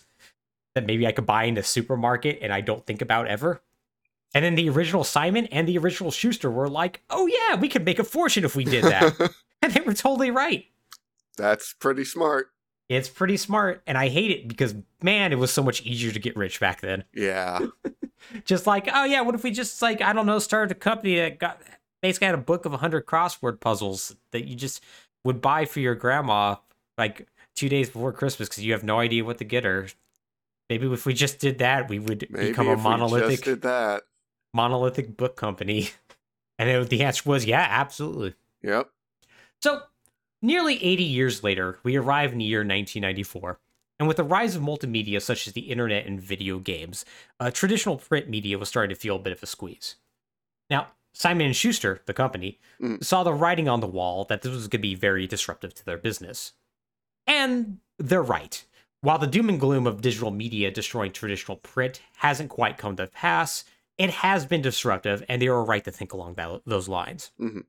that 0.74 0.86
maybe 0.86 1.06
I 1.06 1.12
could 1.12 1.26
buy 1.26 1.44
in 1.44 1.56
a 1.56 1.62
supermarket 1.62 2.38
and 2.42 2.52
I 2.52 2.60
don't 2.60 2.84
think 2.84 3.00
about 3.00 3.28
ever? 3.28 3.62
And 4.34 4.44
then 4.44 4.54
the 4.54 4.70
original 4.70 5.04
Simon 5.04 5.46
and 5.46 5.68
the 5.68 5.78
original 5.78 6.10
Schuster 6.10 6.50
were 6.50 6.68
like, 6.68 7.02
oh 7.10 7.26
yeah, 7.26 7.54
we 7.56 7.68
could 7.68 7.84
make 7.84 7.98
a 7.98 8.04
fortune 8.04 8.44
if 8.44 8.56
we 8.56 8.64
did 8.64 8.84
that. 8.84 9.14
and 9.62 9.72
they 9.72 9.80
were 9.82 9.94
totally 9.94 10.30
right. 10.30 10.66
That's 11.36 11.74
pretty 11.74 12.04
smart. 12.04 12.48
It's 12.88 13.08
pretty 13.08 13.38
smart, 13.38 13.82
and 13.86 13.96
I 13.96 14.08
hate 14.08 14.30
it 14.32 14.48
because 14.48 14.74
man, 15.02 15.32
it 15.32 15.38
was 15.38 15.50
so 15.50 15.62
much 15.62 15.82
easier 15.82 16.12
to 16.12 16.18
get 16.18 16.36
rich 16.36 16.60
back 16.60 16.80
then. 16.82 17.04
Yeah. 17.14 17.60
Just 18.44 18.66
like, 18.66 18.88
oh 18.92 19.04
yeah, 19.04 19.20
what 19.20 19.34
if 19.34 19.42
we 19.44 19.50
just 19.50 19.82
like 19.82 20.00
I 20.00 20.12
don't 20.12 20.26
know, 20.26 20.38
started 20.38 20.76
a 20.76 20.78
company 20.78 21.16
that 21.16 21.38
got 21.38 21.60
basically 22.00 22.26
had 22.26 22.34
a 22.34 22.38
book 22.38 22.64
of 22.64 22.72
hundred 22.72 23.06
crossword 23.06 23.60
puzzles 23.60 24.14
that 24.32 24.46
you 24.46 24.56
just 24.56 24.82
would 25.24 25.40
buy 25.40 25.64
for 25.64 25.80
your 25.80 25.94
grandma 25.94 26.56
like 26.98 27.28
two 27.54 27.68
days 27.68 27.88
before 27.88 28.12
Christmas 28.12 28.48
because 28.48 28.64
you 28.64 28.72
have 28.72 28.84
no 28.84 28.98
idea 28.98 29.24
what 29.24 29.38
to 29.38 29.44
get 29.44 29.64
her. 29.64 29.88
Maybe 30.68 30.90
if 30.92 31.04
we 31.06 31.14
just 31.14 31.38
did 31.38 31.58
that, 31.58 31.88
we 31.88 31.98
would 31.98 32.26
Maybe 32.30 32.48
become 32.48 32.68
a 32.68 32.76
monolithic 32.76 33.42
did 33.42 33.62
that. 33.62 34.02
monolithic 34.54 35.16
book 35.16 35.36
company. 35.36 35.90
And 36.58 36.68
it, 36.68 36.90
the 36.90 37.02
answer 37.02 37.28
was 37.28 37.44
yeah, 37.44 37.66
absolutely. 37.68 38.34
Yep. 38.62 38.88
So, 39.62 39.80
nearly 40.42 40.74
80 40.84 41.02
years 41.02 41.42
later, 41.42 41.78
we 41.82 41.96
arrive 41.96 42.32
in 42.32 42.38
the 42.38 42.44
year 42.44 42.60
1994. 42.60 43.58
And 44.02 44.08
with 44.08 44.16
the 44.16 44.24
rise 44.24 44.56
of 44.56 44.62
multimedia 44.62 45.22
such 45.22 45.46
as 45.46 45.52
the 45.52 45.70
internet 45.70 46.06
and 46.06 46.20
video 46.20 46.58
games, 46.58 47.04
uh, 47.38 47.52
traditional 47.52 47.98
print 47.98 48.28
media 48.28 48.58
was 48.58 48.68
starting 48.68 48.92
to 48.92 49.00
feel 49.00 49.14
a 49.14 49.20
bit 49.20 49.32
of 49.32 49.40
a 49.44 49.46
squeeze. 49.46 49.94
Now, 50.68 50.88
Simon 51.14 51.52
& 51.52 51.54
Schuster, 51.54 52.02
the 52.06 52.12
company, 52.12 52.58
Mm. 52.80 53.04
saw 53.04 53.22
the 53.22 53.32
writing 53.32 53.68
on 53.68 53.78
the 53.78 53.86
wall 53.86 54.24
that 54.24 54.42
this 54.42 54.50
was 54.50 54.66
going 54.66 54.70
to 54.70 54.78
be 54.78 54.96
very 54.96 55.28
disruptive 55.28 55.72
to 55.74 55.84
their 55.84 55.98
business. 55.98 56.54
And 57.28 57.78
they're 57.96 58.24
right. 58.24 58.66
While 59.02 59.20
the 59.20 59.28
doom 59.28 59.48
and 59.48 59.60
gloom 59.60 59.86
of 59.86 60.00
digital 60.00 60.32
media 60.32 60.72
destroying 60.72 61.12
traditional 61.12 61.58
print 61.58 62.00
hasn't 62.16 62.50
quite 62.50 62.78
come 62.78 62.96
to 62.96 63.06
pass, 63.06 63.64
it 63.98 64.10
has 64.10 64.44
been 64.46 64.62
disruptive, 64.62 65.24
and 65.28 65.40
they 65.40 65.48
were 65.48 65.64
right 65.64 65.84
to 65.84 65.92
think 65.92 66.12
along 66.12 66.34
that, 66.34 66.62
those 66.66 66.88
lines. 66.88 67.30
Mhm. 67.38 67.66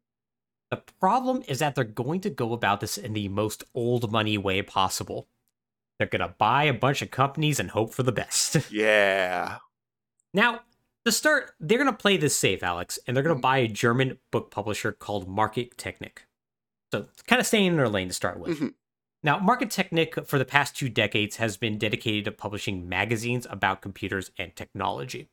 The 0.71 0.77
problem 0.99 1.43
is 1.47 1.59
that 1.59 1.75
they're 1.75 1.83
going 1.83 2.21
to 2.21 2.31
go 2.31 2.53
about 2.53 2.79
this 2.79 2.97
in 2.97 3.13
the 3.13 3.27
most 3.27 3.63
old 3.75 4.11
money 4.11 4.39
way 4.39 4.63
possible. 4.63 5.27
They're 5.99 6.07
going 6.07 6.21
to 6.27 6.35
buy 6.37 6.63
a 6.65 6.73
bunch 6.73 7.01
of 7.01 7.11
companies 7.11 7.59
and 7.59 7.71
hope 7.71 7.93
for 7.93 8.03
the 8.03 8.11
best. 8.11 8.57
Yeah. 8.71 9.59
now, 10.33 10.61
to 11.05 11.11
start, 11.11 11.51
they're 11.59 11.77
going 11.77 11.89
to 11.91 11.95
play 11.97 12.17
this 12.17 12.35
safe, 12.35 12.63
Alex, 12.63 12.97
and 13.05 13.15
they're 13.15 13.23
going 13.23 13.35
to 13.35 13.39
Mhm. 13.39 13.43
buy 13.43 13.57
a 13.59 13.67
German 13.67 14.17
book 14.31 14.49
publisher 14.51 14.91
called 14.91 15.27
Market 15.27 15.77
Technik. 15.77 16.19
So, 16.93 17.07
kind 17.27 17.39
of 17.39 17.45
staying 17.45 17.67
in 17.67 17.75
their 17.77 17.89
lane 17.89 18.07
to 18.07 18.13
start 18.13 18.39
with. 18.39 18.59
Mhm. 18.59 18.73
Now, 19.21 19.39
Market 19.39 19.69
Technik 19.69 20.25
for 20.27 20.37
the 20.37 20.45
past 20.45 20.75
two 20.77 20.89
decades 20.89 21.37
has 21.37 21.57
been 21.57 21.77
dedicated 21.77 22.25
to 22.25 22.31
publishing 22.31 22.87
magazines 22.87 23.45
about 23.49 23.81
computers 23.81 24.31
and 24.37 24.55
technology. 24.55 25.29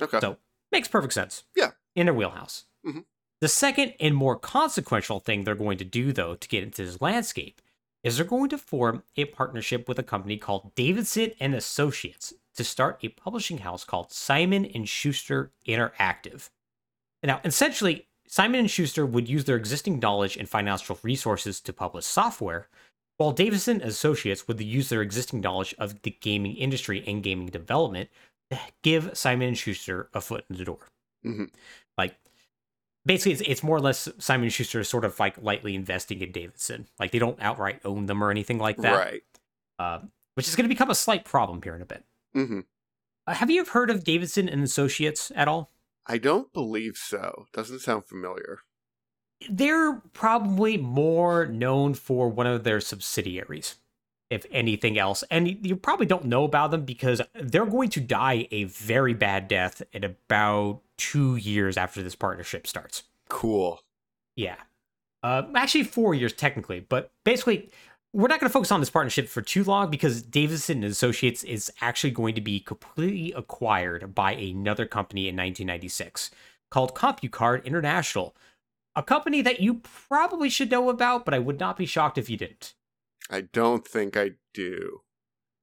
Okay. 0.00 0.20
So, 0.20 0.38
makes 0.72 0.88
perfect 0.88 1.12
sense. 1.12 1.44
Yeah. 1.56 1.72
In 1.96 2.06
their 2.06 2.14
wheelhouse. 2.14 2.66
Mhm. 2.86 3.04
The 3.40 3.48
second 3.48 3.94
and 3.98 4.14
more 4.14 4.38
consequential 4.38 5.18
thing 5.20 5.42
they're 5.44 5.54
going 5.54 5.78
to 5.78 5.84
do, 5.84 6.12
though, 6.12 6.34
to 6.36 6.48
get 6.48 6.62
into 6.62 6.84
this 6.84 7.00
landscape, 7.00 7.60
is 8.02 8.16
they're 8.16 8.24
going 8.24 8.48
to 8.50 8.58
form 8.58 9.02
a 9.16 9.26
partnership 9.26 9.88
with 9.88 9.98
a 9.98 10.02
company 10.02 10.36
called 10.36 10.74
Davidson 10.74 11.32
and 11.40 11.54
Associates 11.54 12.32
to 12.56 12.64
start 12.64 12.98
a 13.02 13.08
publishing 13.08 13.58
house 13.58 13.84
called 13.84 14.12
Simon 14.12 14.64
and 14.64 14.88
Schuster 14.88 15.52
Interactive. 15.66 16.50
Now, 17.22 17.40
essentially, 17.44 18.08
Simon 18.26 18.60
and 18.60 18.70
Schuster 18.70 19.04
would 19.04 19.28
use 19.28 19.44
their 19.44 19.56
existing 19.56 19.98
knowledge 19.98 20.36
and 20.36 20.48
financial 20.48 20.98
resources 21.02 21.60
to 21.60 21.72
publish 21.72 22.06
software, 22.06 22.68
while 23.18 23.32
Davidson 23.32 23.82
Associates 23.82 24.48
would 24.48 24.60
use 24.60 24.88
their 24.88 25.02
existing 25.02 25.40
knowledge 25.40 25.74
of 25.78 26.00
the 26.02 26.10
gaming 26.20 26.56
industry 26.56 27.04
and 27.06 27.22
gaming 27.22 27.48
development 27.48 28.08
to 28.50 28.58
give 28.82 29.16
Simon 29.16 29.48
and 29.48 29.58
Schuster 29.58 30.08
a 30.14 30.20
foot 30.20 30.44
in 30.48 30.56
the 30.56 30.64
door. 30.64 30.88
Mhm. 31.24 31.50
Basically, 33.14 33.32
it's, 33.32 33.40
it's 33.42 33.62
more 33.62 33.76
or 33.76 33.80
less 33.80 34.08
Simon 34.18 34.48
Schuster 34.48 34.80
is 34.80 34.88
sort 34.88 35.04
of 35.04 35.18
like 35.18 35.36
lightly 35.42 35.74
investing 35.74 36.20
in 36.20 36.32
Davidson. 36.32 36.86
Like, 36.98 37.10
they 37.10 37.18
don't 37.18 37.40
outright 37.40 37.80
own 37.84 38.06
them 38.06 38.22
or 38.22 38.30
anything 38.30 38.58
like 38.58 38.76
that, 38.78 38.96
Right. 38.96 39.22
uh, 39.78 40.00
which 40.34 40.48
is 40.48 40.54
going 40.56 40.64
to 40.64 40.68
become 40.74 40.90
a 40.90 40.94
slight 40.94 41.24
problem 41.24 41.60
here 41.62 41.74
in 41.74 41.82
a 41.82 41.86
bit. 41.86 42.04
hmm 42.32 42.60
Uh, 43.26 43.34
have 43.34 43.50
you 43.50 43.64
heard 43.64 43.90
of 43.90 44.04
Davidson 44.04 44.48
and 44.48 44.62
Associates 44.62 45.32
at 45.34 45.48
all? 45.48 45.70
I 46.06 46.18
don't 46.18 46.52
believe 46.52 46.96
so. 46.96 47.46
Doesn't 47.52 47.80
sound 47.80 48.04
familiar. 48.06 48.60
They're 49.48 50.02
probably 50.12 50.76
more 50.76 51.46
known 51.46 51.94
for 51.94 52.28
one 52.28 52.46
of 52.46 52.64
their 52.64 52.80
subsidiaries, 52.80 53.76
if 54.30 54.46
anything 54.50 54.98
else. 54.98 55.24
And 55.30 55.66
you 55.66 55.76
probably 55.76 56.06
don't 56.06 56.24
know 56.24 56.44
about 56.44 56.70
them 56.70 56.84
because 56.84 57.20
they're 57.34 57.66
going 57.66 57.90
to 57.90 58.00
die 58.00 58.48
a 58.50 58.64
very 58.64 59.12
bad 59.12 59.48
death 59.48 59.82
in 59.92 60.04
about 60.04 60.80
two 60.96 61.36
years 61.36 61.76
after 61.76 62.02
this 62.02 62.14
partnership 62.14 62.66
starts. 62.66 63.02
Cool. 63.28 63.82
Yeah. 64.36 64.56
Uh, 65.22 65.42
actually, 65.54 65.84
four 65.84 66.14
years 66.14 66.32
technically, 66.32 66.80
but 66.80 67.10
basically, 67.24 67.68
we're 68.12 68.28
not 68.28 68.40
going 68.40 68.48
to 68.48 68.52
focus 68.52 68.72
on 68.72 68.80
this 68.80 68.90
partnership 68.90 69.28
for 69.28 69.42
too 69.42 69.62
long 69.62 69.90
because 69.90 70.22
Davidson 70.22 70.82
and 70.82 70.92
Associates 70.92 71.44
is 71.44 71.70
actually 71.80 72.10
going 72.10 72.34
to 72.34 72.40
be 72.40 72.58
completely 72.58 73.32
acquired 73.32 74.14
by 74.14 74.32
another 74.32 74.86
company 74.86 75.22
in 75.28 75.36
1996 75.36 76.30
called 76.70 76.94
CompuCard 76.94 77.64
International, 77.64 78.34
a 78.96 79.02
company 79.02 79.42
that 79.42 79.60
you 79.60 79.74
probably 79.74 80.48
should 80.48 80.70
know 80.70 80.88
about, 80.88 81.24
but 81.24 81.34
I 81.34 81.38
would 81.38 81.60
not 81.60 81.76
be 81.76 81.86
shocked 81.86 82.18
if 82.18 82.30
you 82.30 82.36
didn't. 82.36 82.74
I 83.30 83.42
don't 83.42 83.86
think 83.86 84.16
I 84.16 84.32
do. 84.54 85.02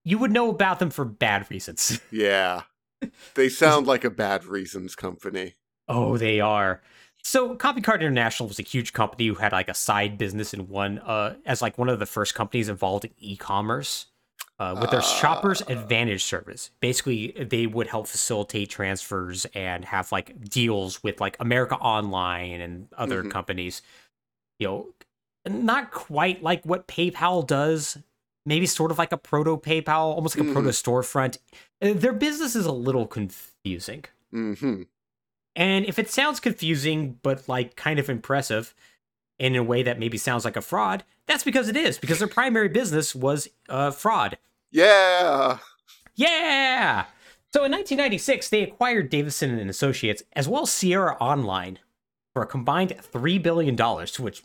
you 0.05 0.17
would 0.17 0.31
know 0.31 0.49
about 0.49 0.79
them 0.79 0.89
for 0.89 1.03
bad 1.05 1.49
reasons. 1.51 1.99
Yeah. 2.11 2.63
They 3.35 3.49
sound 3.49 3.85
like 3.85 4.03
a 4.03 4.09
bad 4.09 4.45
reasons 4.45 4.95
company. 4.95 5.53
Oh, 5.87 6.17
they 6.17 6.39
are. 6.39 6.81
So 7.23 7.55
CompuCard 7.55 7.99
International 8.01 8.47
was 8.47 8.57
a 8.59 8.63
huge 8.63 8.91
company 8.93 9.27
who 9.27 9.35
had 9.35 9.51
like 9.51 9.67
a 9.69 9.73
side 9.75 10.17
business 10.17 10.53
in 10.53 10.67
one 10.69 10.97
uh 10.99 11.35
as 11.45 11.61
like 11.61 11.77
one 11.77 11.89
of 11.89 11.99
the 11.99 12.05
first 12.07 12.33
companies 12.35 12.69
involved 12.69 13.05
in 13.05 13.11
e-commerce. 13.19 14.07
Uh, 14.59 14.75
with 14.81 14.89
their 14.89 15.03
shoppers 15.03 15.61
Ah. 15.61 15.71
advantage 15.73 16.23
service 16.23 16.71
basically 16.79 17.31
they 17.47 17.67
would 17.67 17.85
help 17.85 18.07
facilitate 18.07 18.71
transfers 18.71 19.45
and 19.53 19.85
have 19.85 20.11
like 20.11 20.49
deals 20.49 21.03
with 21.03 21.21
like 21.21 21.37
america 21.39 21.75
online 21.75 22.59
and 22.61 22.87
other 22.97 23.21
Mhm. 23.23 23.29
companies 23.29 23.83
you 24.57 24.67
know 24.67 24.87
not 25.49 25.91
quite 25.91 26.41
like 26.43 26.63
what 26.65 26.87
paypal 26.87 27.45
does 27.45 27.97
maybe 28.45 28.65
sort 28.65 28.91
of 28.91 28.97
like 28.97 29.11
a 29.11 29.17
proto 29.17 29.57
paypal 29.57 30.15
almost 30.15 30.37
like 30.37 30.45
a 30.47 30.49
Mhm. 30.49 30.53
proto 30.53 30.69
storefront 30.69 31.37
Uh, 31.81 31.93
their 31.93 32.13
business 32.13 32.55
is 32.55 32.65
a 32.65 32.71
little 32.71 33.05
confusing 33.07 34.03
Mm-hmm. 34.33 34.83
and 35.55 35.85
if 35.85 35.97
it 35.99 36.09
sounds 36.09 36.39
confusing, 36.39 37.19
but 37.23 37.47
like 37.47 37.75
kind 37.75 37.99
of 37.99 38.09
impressive 38.09 38.73
in 39.39 39.55
a 39.55 39.63
way 39.63 39.83
that 39.83 39.99
maybe 39.99 40.17
sounds 40.17 40.43
like 40.45 40.55
a 40.57 40.61
fraud, 40.61 41.03
that's 41.27 41.43
because 41.43 41.67
it 41.69 41.77
is, 41.77 41.97
because 41.99 42.19
their 42.19 42.27
primary 42.27 42.67
business 42.69 43.13
was 43.15 43.47
uh, 43.69 43.91
fraud. 43.91 44.37
Yeah. 44.71 45.59
Yeah! 46.15 47.05
So 47.53 47.63
in 47.63 47.71
1996, 47.71 48.49
they 48.49 48.63
acquired 48.63 49.09
Davidson 49.09 49.57
and 49.57 49.69
Associates 49.69 50.23
as 50.33 50.47
well 50.47 50.63
as 50.63 50.71
Sierra 50.71 51.15
Online 51.21 51.79
for 52.33 52.41
a 52.41 52.47
combined 52.47 52.95
$3 53.13 53.41
billion, 53.41 53.75
to 53.77 54.21
which, 54.21 54.43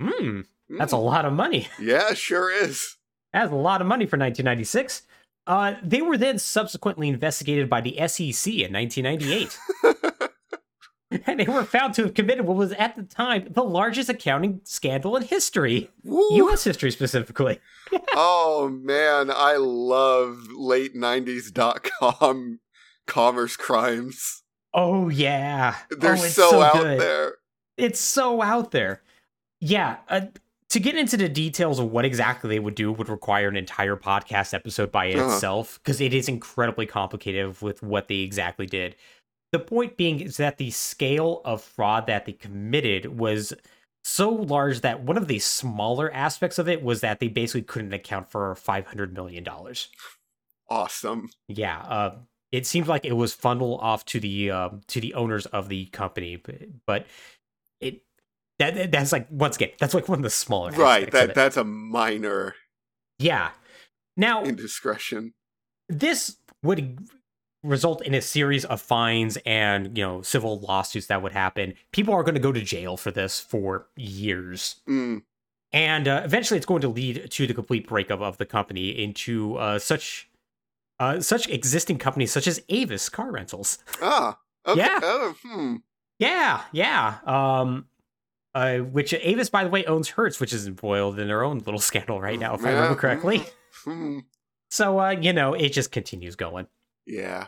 hmm, 0.00 0.40
that's 0.78 0.92
a 0.92 0.96
Mm. 0.96 1.04
lot 1.04 1.24
of 1.24 1.32
money. 1.32 1.68
Yeah, 1.80 2.14
sure 2.14 2.50
is. 2.50 2.96
That's 3.32 3.52
a 3.52 3.56
lot 3.56 3.80
of 3.80 3.86
money 3.86 4.04
for 4.06 4.16
1996. 4.18 5.02
Uh, 5.46 5.74
they 5.82 6.02
were 6.02 6.16
then 6.18 6.38
subsequently 6.38 7.08
investigated 7.08 7.70
by 7.70 7.80
the 7.80 7.96
SEC 8.06 8.52
in 8.52 8.72
1998. 8.72 9.58
and 11.26 11.40
they 11.40 11.46
were 11.46 11.64
found 11.64 11.94
to 11.94 12.02
have 12.02 12.12
committed 12.14 12.44
what 12.44 12.56
was 12.58 12.72
at 12.72 12.94
the 12.96 13.02
time 13.02 13.48
the 13.50 13.62
largest 13.64 14.10
accounting 14.10 14.60
scandal 14.64 15.16
in 15.16 15.22
history, 15.22 15.90
Woo. 16.04 16.26
U.S. 16.32 16.64
history 16.64 16.90
specifically. 16.90 17.60
oh 18.14 18.68
man, 18.68 19.30
I 19.34 19.56
love 19.56 20.48
late 20.54 20.94
'90s 20.94 21.50
dot 21.52 21.88
com 21.98 22.60
commerce 23.06 23.56
crimes. 23.56 24.42
Oh 24.74 25.08
yeah, 25.08 25.76
They're 25.90 26.10
oh, 26.12 26.22
it's 26.22 26.34
so, 26.34 26.60
out 26.60 26.74
good. 26.74 27.00
there. 27.00 27.34
It's 27.78 28.00
so 28.00 28.42
out 28.42 28.70
there. 28.72 29.00
Yeah. 29.60 29.96
Uh, 30.08 30.22
to 30.70 30.80
get 30.80 30.96
into 30.96 31.16
the 31.16 31.28
details 31.28 31.78
of 31.78 31.90
what 31.90 32.04
exactly 32.04 32.50
they 32.50 32.58
would 32.58 32.74
do 32.74 32.92
would 32.92 33.08
require 33.08 33.48
an 33.48 33.56
entire 33.56 33.96
podcast 33.96 34.52
episode 34.52 34.92
by 34.92 35.12
Uh-huh. 35.12 35.32
itself 35.34 35.78
because 35.82 36.00
it 36.00 36.12
is 36.12 36.28
incredibly 36.28 36.84
complicated 36.86 37.60
with 37.62 37.82
what 37.82 38.08
they 38.08 38.16
exactly 38.18 38.66
did. 38.66 38.94
The 39.52 39.58
point 39.58 39.96
being 39.96 40.20
is 40.20 40.36
that 40.36 40.58
the 40.58 40.70
scale 40.70 41.40
of 41.44 41.62
fraud 41.62 42.06
that 42.06 42.26
they 42.26 42.32
committed 42.32 43.18
was 43.18 43.54
so 44.04 44.28
large 44.28 44.82
that 44.82 45.02
one 45.02 45.16
of 45.16 45.26
the 45.26 45.38
smaller 45.38 46.12
aspects 46.12 46.58
of 46.58 46.68
it 46.68 46.82
was 46.82 47.00
that 47.00 47.18
they 47.18 47.28
basically 47.28 47.62
couldn't 47.62 47.94
account 47.94 48.30
for 48.30 48.54
$500 48.54 49.12
million. 49.12 49.46
Awesome. 50.68 51.30
Yeah, 51.48 51.78
uh, 51.80 52.14
it 52.52 52.66
seemed 52.66 52.88
like 52.88 53.04
it 53.04 53.14
was 53.14 53.32
funneled 53.32 53.80
off 53.80 54.04
to 54.06 54.20
the 54.20 54.50
um, 54.50 54.80
to 54.88 55.00
the 55.00 55.14
owners 55.14 55.46
of 55.46 55.68
the 55.68 55.86
company, 55.86 56.36
but, 56.36 56.56
but 56.86 57.06
that 58.58 58.74
that- 58.74 58.90
that's 58.92 59.12
like 59.12 59.26
once 59.30 59.56
again 59.56 59.70
that's 59.78 59.94
like 59.94 60.08
one 60.08 60.18
of 60.18 60.22
the 60.22 60.30
smaller 60.30 60.70
Right. 60.72 61.10
That 61.10 61.34
that's 61.34 61.56
a 61.56 61.64
minor 61.64 62.54
yeah. 63.18 63.50
Now 64.16 64.42
indiscretion. 64.44 65.34
this 65.88 66.36
would 66.62 67.08
result 67.64 68.00
in 68.02 68.14
a 68.14 68.22
series 68.22 68.64
of 68.64 68.80
fines 68.80 69.36
and 69.44 69.96
you 69.98 70.04
know 70.04 70.22
civil 70.22 70.60
lawsuits 70.60 71.06
that 71.08 71.22
would 71.22 71.32
happen. 71.32 71.74
People 71.92 72.14
are 72.14 72.22
going 72.22 72.34
to 72.36 72.40
go 72.40 72.52
to 72.52 72.62
jail 72.62 72.96
for 72.96 73.10
this 73.10 73.40
for 73.40 73.86
years. 73.96 74.76
Mm. 74.88 75.22
and 75.72 76.08
uh, 76.08 76.22
eventually 76.24 76.56
it's 76.56 76.66
going 76.66 76.80
to 76.82 76.88
lead 76.88 77.30
to 77.30 77.46
the 77.46 77.54
complete 77.54 77.86
breakup 77.86 78.20
of 78.20 78.38
the 78.38 78.46
company 78.46 78.88
into 78.90 79.56
uh, 79.56 79.78
such 79.78 80.28
uh, 81.00 81.20
such 81.20 81.48
existing 81.48 81.98
companies 81.98 82.32
such 82.32 82.46
as 82.46 82.60
Avis 82.68 83.08
Car 83.08 83.30
Rentals. 83.30 83.78
Ah. 84.02 84.38
Okay. 84.66 84.80
Yeah. 84.80 85.00
Oh, 85.02 85.34
hmm. 85.42 85.76
Yeah, 86.18 86.60
yeah. 86.72 87.18
Um, 87.24 87.86
uh, 88.54 88.78
which 88.78 89.12
Avis, 89.14 89.50
by 89.50 89.64
the 89.64 89.70
way, 89.70 89.84
owns 89.84 90.08
Hertz, 90.10 90.40
which 90.40 90.52
is 90.52 90.66
embroiled 90.66 91.18
in 91.18 91.28
their 91.28 91.42
own 91.42 91.58
little 91.58 91.80
scandal 91.80 92.20
right 92.20 92.38
now, 92.38 92.54
if 92.54 92.64
I 92.64 92.70
remember 92.72 92.96
correctly. 92.96 93.44
Hmm. 93.84 94.20
So, 94.70 95.00
uh, 95.00 95.10
you 95.12 95.32
know, 95.32 95.54
it 95.54 95.70
just 95.70 95.92
continues 95.92 96.36
going. 96.36 96.66
Yeah. 97.06 97.46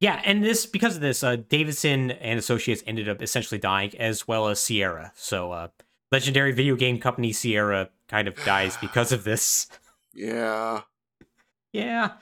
Yeah, 0.00 0.22
and 0.24 0.42
this 0.42 0.64
because 0.64 0.96
of 0.96 1.02
this, 1.02 1.22
uh, 1.22 1.36
Davidson 1.36 2.10
and 2.12 2.38
Associates 2.38 2.82
ended 2.86 3.06
up 3.06 3.20
essentially 3.20 3.58
dying, 3.58 3.94
as 3.98 4.26
well 4.26 4.48
as 4.48 4.60
Sierra. 4.60 5.12
So, 5.14 5.52
uh, 5.52 5.68
legendary 6.10 6.52
video 6.52 6.74
game 6.74 6.98
company 6.98 7.32
Sierra 7.32 7.90
kind 8.08 8.28
of 8.28 8.42
dies 8.44 8.76
because 8.80 9.12
of 9.12 9.24
this. 9.24 9.66
Yeah. 10.14 10.82
Yeah. 11.74 12.12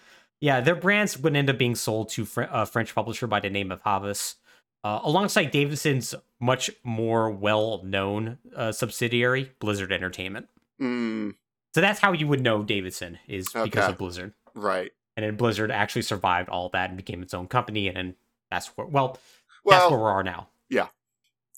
Yeah, 0.40 0.60
their 0.60 0.74
brands 0.74 1.16
would 1.18 1.36
end 1.36 1.48
up 1.48 1.56
being 1.56 1.76
sold 1.76 2.08
to 2.10 2.24
Fr- 2.24 2.42
a 2.50 2.66
French 2.66 2.96
publisher 2.96 3.28
by 3.28 3.38
the 3.38 3.48
name 3.48 3.70
of 3.70 3.80
Havas, 3.82 4.34
uh, 4.84 5.00
alongside 5.02 5.50
Davidson's 5.50 6.14
much 6.40 6.70
more 6.82 7.30
well-known 7.30 8.38
uh, 8.56 8.72
subsidiary, 8.72 9.52
Blizzard 9.60 9.92
Entertainment. 9.92 10.48
Mm. 10.80 11.34
So 11.74 11.80
that's 11.80 12.00
how 12.00 12.12
you 12.12 12.26
would 12.26 12.40
know 12.40 12.62
Davidson 12.62 13.18
is 13.28 13.48
because 13.52 13.88
of 13.90 13.98
Blizzard. 13.98 14.32
Right. 14.54 14.90
And 15.16 15.24
then 15.24 15.36
Blizzard 15.36 15.70
actually 15.70 16.02
survived 16.02 16.48
all 16.48 16.68
that 16.70 16.90
and 16.90 16.96
became 16.96 17.22
its 17.22 17.32
own 17.34 17.46
company, 17.46 17.88
and 17.88 17.96
then 17.96 18.14
that's 18.50 18.68
where 18.76 18.86
well, 18.86 19.18
that's 19.64 19.90
where 19.90 19.98
we 20.00 20.04
are 20.06 20.22
now. 20.22 20.48
yeah. 20.68 20.88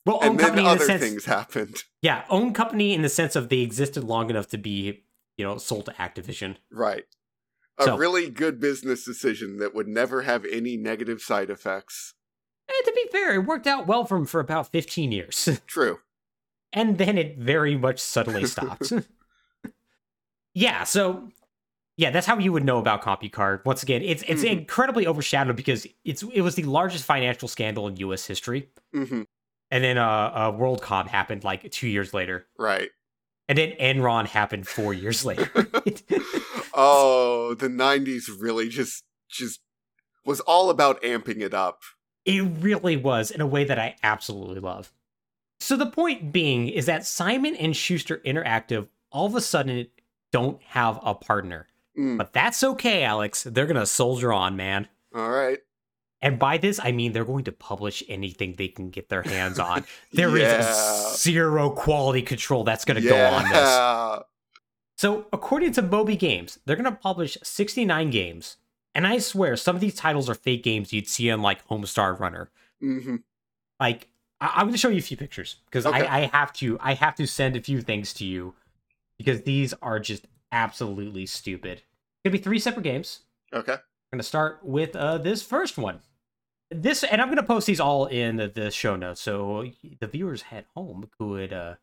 Well, 0.07 0.19
own 0.23 0.33
and 0.33 0.39
then 0.39 0.47
company 0.49 0.63
in 0.63 0.67
the 0.67 0.71
other 0.75 0.85
sense, 0.85 1.03
things 1.03 1.25
happened. 1.25 1.85
yeah, 2.03 2.25
own 2.29 2.53
company 2.53 2.93
in 2.93 3.01
the 3.01 3.09
sense 3.09 3.35
of 3.37 3.49
they 3.49 3.61
existed 3.61 4.05
long 4.05 4.29
enough 4.29 4.49
to 4.49 4.59
be, 4.59 5.05
you 5.39 5.45
know, 5.47 5.57
sold 5.57 5.87
to 5.87 5.93
Activision. 5.93 6.57
Right. 6.71 7.05
A 7.79 7.85
So- 7.85 7.97
really 7.97 8.29
good 8.29 8.61
business 8.61 9.05
decision 9.05 9.57
that 9.59 9.75
would 9.75 9.89
never 9.89 10.23
have 10.23 10.45
any 10.45 10.77
negative 10.77 11.23
side 11.23 11.49
effects. 11.49 12.13
And 12.69 12.85
to 12.87 12.93
be 12.95 13.09
fair, 13.13 13.35
it 13.35 13.47
worked 13.47 13.67
out 13.67 13.87
well 13.87 14.05
for 14.05 14.17
them 14.19 14.27
for 14.27 14.41
about 14.41 14.71
fifteen 14.73 15.13
years. 15.13 15.61
True. 15.67 15.99
and 16.73 16.99
then 16.99 17.17
it 17.19 17.39
very 17.39 17.77
much 17.77 18.01
suddenly 18.01 18.47
stopped. 18.47 18.93
yeah, 20.55 20.85
so 20.85 21.29
yeah, 21.97 22.11
that's 22.11 22.27
how 22.27 22.39
you 22.39 22.53
would 22.53 22.65
know 22.65 22.79
about 22.79 23.03
CompuCard. 23.03 23.65
Once 23.65 23.83
again, 23.83 24.03
it's 24.03 24.23
it's 24.27 24.43
Mhm. 24.43 24.51
incredibly 24.61 25.07
overshadowed 25.07 25.57
because 25.57 25.87
it's 26.05 26.23
it 26.23 26.41
was 26.41 26.55
the 26.57 26.65
largest 26.65 27.05
financial 27.05 27.49
scandal 27.49 27.87
in 27.89 27.97
U.S. 27.99 28.27
history, 28.27 28.69
hmm 28.93 29.23
and 29.71 29.83
then 29.85 29.99
uh, 29.99 30.07
uh 30.35 30.53
WorldCom 30.53 31.07
happened 31.09 31.45
like 31.45 31.71
two 31.71 31.89
years 31.89 32.13
later, 32.15 32.47
Right. 32.59 32.91
and 33.49 33.57
then 33.59 33.73
Enron 33.81 34.27
happened 34.27 34.67
four 34.67 34.93
years 34.95 35.25
later. 35.25 35.51
oh, 36.75 37.55
the 37.59 37.69
'90s 37.69 38.29
really 38.39 38.69
just 38.69 39.05
just 39.29 39.61
was 40.25 40.41
all 40.41 40.71
about 40.71 41.03
amping 41.03 41.41
it 41.41 41.55
up. 41.55 41.83
It 42.25 42.41
really 42.61 42.97
was 42.97 43.31
in 43.31 43.41
a 43.41 43.47
way 43.47 43.65
that 43.65 43.79
I 43.79 43.97
absolutely 44.03 44.61
love. 44.61 44.93
So 45.61 45.77
the 45.77 45.87
point 45.87 46.33
being 46.33 46.69
is 46.69 46.87
that 46.87 47.07
Simon 47.07 47.55
and 47.57 47.77
Schuster 47.77 48.19
Interactive 48.25 48.89
all 49.11 49.27
of 49.27 49.35
a 49.35 49.41
sudden 49.41 49.87
don't 50.33 50.61
have 50.63 50.99
a 51.03 51.15
partner. 51.15 51.69
Mm. 51.99 52.19
But 52.19 52.33
that's 52.33 52.65
okay, 52.65 53.05
Alex. 53.05 53.45
They're 53.45 53.67
going 53.67 53.77
to 53.77 53.87
soldier 53.87 54.33
on, 54.33 54.57
man. 54.57 54.89
All 55.15 55.31
right. 55.31 55.59
And 56.21 56.39
by 56.39 56.59
this, 56.59 56.81
I 56.83 56.91
mean 56.93 57.13
they're 57.13 57.25
going 57.25 57.45
to 57.45 57.53
publish 57.53 58.03
anything 58.09 58.55
they 58.57 58.69
can 58.69 58.91
get 58.91 59.11
their 59.11 59.23
hands 59.23 59.59
on. 59.59 59.85
There 60.13 60.35
is 60.37 60.43
Yeah. 60.43 61.11
zero 61.15 61.71
quality 61.71 62.23
control 62.23 62.65
that's 62.65 62.85
going 62.85 63.01
to 63.03 63.09
go 63.09 63.25
on 63.27 63.45
this. 63.45 64.25
So, 64.97 65.27
according 65.33 65.73
to 65.73 65.83
Moby 65.83 66.17
Games, 66.17 66.59
they're 66.65 66.77
going 66.77 66.85
to 66.85 66.93
publish 66.99 67.37
69 67.43 68.11
games. 68.11 68.57
And 68.95 69.07
I 69.07 69.19
swear, 69.19 69.57
some 69.57 69.75
of 69.75 69.81
these 69.81 69.95
titles 69.95 70.31
are 70.31 70.35
fake 70.35 70.63
games 70.63 70.93
you'd 70.93 71.09
see 71.09 71.31
on 71.31 71.43
like 71.43 71.67
Homestar 71.69 72.19
Runner. 72.19 72.51
hmm 72.81 73.17
Like, 73.81 74.09
I- 74.41 74.53
I'm 74.57 74.63
going 74.67 74.73
to 74.73 74.79
show 74.79 74.89
you 74.89 74.99
a 74.99 75.03
few 75.03 75.17
pictures 75.17 75.57
because 75.67 75.85
Okay. 75.87 76.07
I-, 76.07 76.19
I 76.23 76.27
have 76.27 76.53
to. 76.55 76.79
I 76.81 76.95
have 76.95 77.15
to 77.17 77.27
send 77.27 77.57
a 77.57 77.61
few 77.61 77.81
things 77.81 78.13
to 78.15 78.25
you 78.25 78.55
because 79.19 79.43
these 79.43 79.73
are 79.83 79.99
just 79.99 80.27
absolutely 80.53 81.27
stupid. 81.27 81.79
It's 81.79 81.85
gonna 82.25 82.33
be 82.39 82.43
three 82.43 82.59
separate 82.59 82.85
games. 82.85 83.21
Okay. 83.53 83.73
We're 83.73 84.17
gonna 84.17 84.23
start 84.23 84.61
with 84.65 84.95
uh, 84.97 85.19
this 85.19 85.43
first 85.43 85.77
one. 85.79 86.01
This, 86.71 87.03
and 87.05 87.21
I'm 87.21 87.29
gonna 87.29 87.43
post 87.43 87.67
these 87.67 87.81
all 87.81 88.07
in 88.07 88.37
the, 88.37 88.49
the 88.49 88.71
show 88.71 88.97
notes, 88.97 89.21
so 89.21 89.71
the 90.01 90.07
viewers 90.07 90.45
at 90.53 90.67
home 90.75 91.09
could 91.19 91.53
uh 91.53 91.75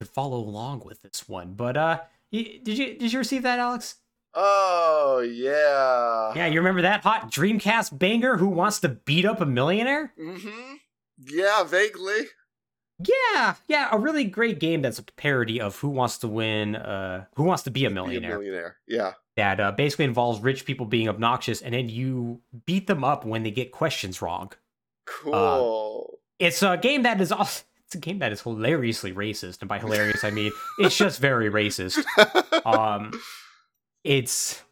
could 0.00 0.08
follow 0.08 0.38
along 0.38 0.82
with 0.84 1.02
this 1.02 1.28
one. 1.28 1.54
But 1.54 1.76
uh, 1.76 2.00
did 2.32 2.66
you 2.78 2.96
did 2.98 3.12
you 3.12 3.18
receive 3.18 3.42
that, 3.42 3.58
Alex? 3.58 3.96
Oh 4.34 5.20
yeah. 5.20 6.32
Yeah, 6.34 6.46
you 6.46 6.58
remember 6.58 6.82
that 6.82 7.02
hot 7.02 7.30
Dreamcast 7.30 7.98
banger? 7.98 8.36
Who 8.36 8.48
wants 8.48 8.80
to 8.80 8.88
beat 8.88 9.24
up 9.24 9.40
a 9.40 9.46
millionaire? 9.46 10.12
Mm-hmm. 10.20 10.74
Yeah, 11.26 11.64
vaguely. 11.64 12.22
Yeah, 12.98 13.54
yeah, 13.66 13.88
a 13.90 13.98
really 13.98 14.24
great 14.24 14.60
game 14.60 14.80
that's 14.80 15.00
a 15.00 15.02
parody 15.02 15.60
of 15.60 15.76
Who 15.80 15.88
Wants 15.88 16.18
to 16.18 16.28
Win, 16.28 16.76
uh, 16.76 17.24
Who 17.34 17.42
Wants 17.42 17.64
to 17.64 17.70
Be 17.70 17.84
a 17.84 17.88
Be 17.88 17.94
Millionaire. 17.94 18.38
millionaire. 18.38 18.76
Yeah. 18.86 19.14
that 19.36 19.58
uh, 19.58 19.72
basically 19.72 20.04
involves 20.04 20.40
rich 20.40 20.64
people 20.64 20.86
being 20.86 21.08
obnoxious, 21.08 21.60
and 21.60 21.74
then 21.74 21.88
you 21.88 22.40
beat 22.66 22.86
them 22.86 23.02
up 23.02 23.24
when 23.24 23.42
they 23.42 23.50
get 23.50 23.72
questions 23.72 24.22
wrong. 24.22 24.52
Cool. 25.06 26.18
It's 26.38 26.62
a 26.62 26.76
game 26.76 27.02
that 27.02 27.20
is 27.20 27.32
also 27.32 27.64
it's 27.86 27.94
a 27.96 27.98
game 27.98 28.20
that 28.20 28.30
is 28.32 28.42
hilariously 28.42 29.12
racist, 29.12 29.60
and 29.60 29.68
by 29.68 29.78
hilarious 29.80 30.22
I 30.24 30.30
mean 30.30 30.52
it's 30.78 30.96
just 30.96 31.20
very 31.20 31.50
racist. 31.50 32.02
Um, 32.64 33.10
it's 34.04 34.62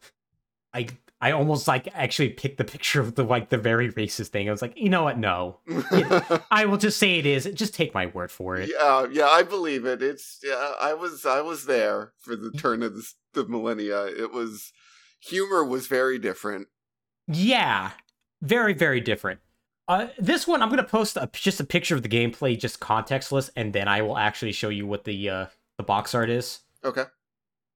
I 0.73 0.87
I 1.23 1.31
almost 1.31 1.69
like 1.69 1.87
actually 1.93 2.29
picked 2.31 2.57
the 2.57 2.65
picture 2.65 2.99
of 2.99 3.15
the 3.15 3.23
like 3.23 3.49
the 3.49 3.57
very 3.57 3.89
racist 3.93 4.27
thing. 4.27 4.47
I 4.47 4.51
was 4.51 4.61
like, 4.61 4.77
you 4.77 4.89
know 4.89 5.03
what? 5.03 5.17
No, 5.17 5.59
I 6.51 6.65
will 6.65 6.77
just 6.77 6.97
say 6.99 7.17
it 7.17 7.25
is. 7.25 7.45
Just 7.53 7.73
take 7.73 7.93
my 7.93 8.07
word 8.07 8.29
for 8.29 8.57
it. 8.57 8.69
yeah, 8.69 9.07
yeah, 9.09 9.27
I 9.27 9.43
believe 9.43 9.85
it. 9.85 10.03
It's 10.03 10.39
yeah, 10.43 10.73
I 10.81 10.93
was 10.93 11.25
I 11.25 11.41
was 11.41 11.65
there 11.65 12.11
for 12.19 12.35
the 12.35 12.51
turn 12.51 12.83
of 12.83 12.95
the, 12.95 13.09
the 13.33 13.45
millennia. 13.47 14.05
It 14.05 14.33
was 14.33 14.73
humor 15.21 15.63
was 15.63 15.87
very 15.87 16.19
different. 16.19 16.67
Yeah, 17.27 17.91
very 18.41 18.73
very 18.73 18.99
different. 18.99 19.39
Uh, 19.87 20.07
this 20.17 20.45
one 20.45 20.61
I'm 20.61 20.69
gonna 20.69 20.83
post 20.83 21.15
a, 21.15 21.29
just 21.31 21.59
a 21.61 21.65
picture 21.65 21.95
of 21.95 22.03
the 22.03 22.09
gameplay, 22.09 22.59
just 22.59 22.81
contextless, 22.81 23.49
and 23.55 23.71
then 23.71 23.87
I 23.87 24.01
will 24.01 24.17
actually 24.17 24.51
show 24.51 24.69
you 24.69 24.85
what 24.85 25.05
the 25.05 25.29
uh, 25.29 25.45
the 25.77 25.83
box 25.83 26.13
art 26.13 26.29
is. 26.29 26.59
Okay. 26.83 27.05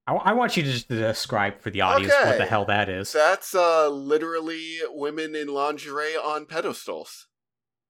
I, 0.08 0.13
I 0.13 0.34
want 0.34 0.56
you 0.58 0.63
to 0.63 0.72
just 0.72 0.88
describe 0.88 1.60
for 1.60 1.70
the 1.70 1.82
audience 1.82 2.13
what 2.13 2.38
the 2.38 2.46
hell 2.46 2.65
that 2.65 2.89
is. 2.89 3.12
That's 3.12 3.54
uh 3.54 3.89
literally 3.89 4.78
women 4.89 5.36
in 5.36 5.48
lingerie 5.50 6.15
on 6.15 6.46
pedestals. 6.46 7.28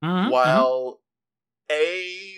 Mhm, 0.03 0.27
mhm. 0.27 0.31
while 0.31 1.01
a 1.71 2.35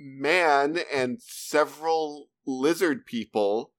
man 0.00 0.78
and 0.92 1.20
several 1.22 2.28
lizard 2.46 3.04
people 3.06 3.72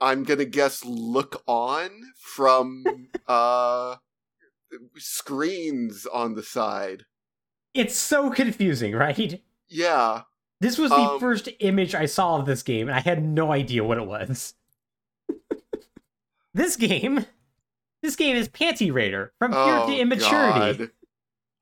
i'm 0.00 0.24
gonna 0.24 0.44
guess 0.44 0.84
look 0.84 1.42
on 1.46 1.90
from 2.16 2.84
uh 3.28 3.96
screens 4.96 6.06
on 6.06 6.34
the 6.34 6.42
side 6.42 7.04
it's 7.74 7.96
so 7.96 8.30
confusing, 8.30 8.92
right? 8.94 9.42
yeah 9.68 10.22
This 10.60 10.78
was 10.78 10.90
the 10.90 10.96
Um, 10.96 11.20
first 11.20 11.48
image 11.60 11.94
I 11.94 12.06
saw 12.06 12.36
of 12.38 12.46
this 12.46 12.62
game, 12.62 12.88
and 12.88 12.96
I 12.96 13.00
had 13.00 13.22
no 13.22 13.52
idea 13.52 13.84
what 13.84 13.98
it 13.98 14.06
was. 14.06 14.54
This 16.58 16.76
game, 16.76 17.24
this 18.02 18.16
game 18.16 18.36
is 18.36 18.48
Panty 18.48 18.92
Raider 18.92 19.32
from 19.38 19.52
Pure 19.52 19.80
oh 19.80 19.86
to 19.88 19.96
Immaturity. 19.98 20.78
God. 20.84 20.90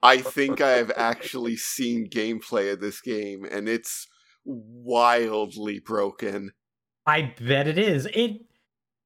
i 0.03 0.19
think 0.19 0.61
i 0.61 0.71
have 0.73 0.93
actually 0.97 1.57
seen 1.57 2.09
gameplay 2.11 2.71
of 2.73 2.81
this 2.81 3.01
game 3.01 3.45
and 3.51 3.69
it's 3.69 4.07
wildly 4.45 5.79
broken 5.79 6.53
I 7.09 7.33
bet 7.41 7.69
it 7.69 7.79
is. 7.79 8.07
It, 8.15 8.41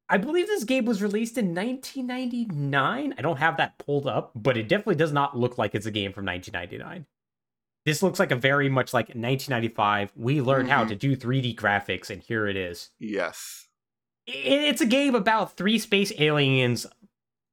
I 0.08 0.16
believe 0.16 0.46
this 0.46 0.64
game 0.64 0.86
was 0.86 1.02
released 1.02 1.36
in 1.36 1.54
1999. 1.54 3.14
I 3.16 3.20
don't 3.22 3.36
have 3.36 3.58
that 3.58 3.76
pulled 3.78 4.06
up, 4.06 4.32
but 4.34 4.56
it 4.56 4.68
definitely 4.68 4.94
does 4.94 5.12
not 5.12 5.36
look 5.36 5.58
like 5.58 5.74
it's 5.74 5.84
a 5.84 5.90
game 5.90 6.14
from 6.14 6.24
1999. 6.24 7.04
This 7.84 8.02
looks 8.02 8.18
like 8.18 8.30
a 8.30 8.36
very 8.36 8.70
much 8.70 8.94
like 8.94 9.08
1995. 9.08 10.12
We 10.16 10.40
learned 10.40 10.70
how 10.70 10.84
Mhm. 10.84 10.88
to 10.88 10.94
do 10.96 11.14
3D 11.14 11.54
graphics, 11.54 12.08
and 12.08 12.22
here 12.22 12.46
it 12.46 12.56
is. 12.56 12.90
yes 12.98 13.68
It's 14.32 14.80
a 14.80 14.86
game 14.86 15.14
about 15.14 15.56
three 15.56 15.78
space 15.78 16.12
aliens 16.18 16.86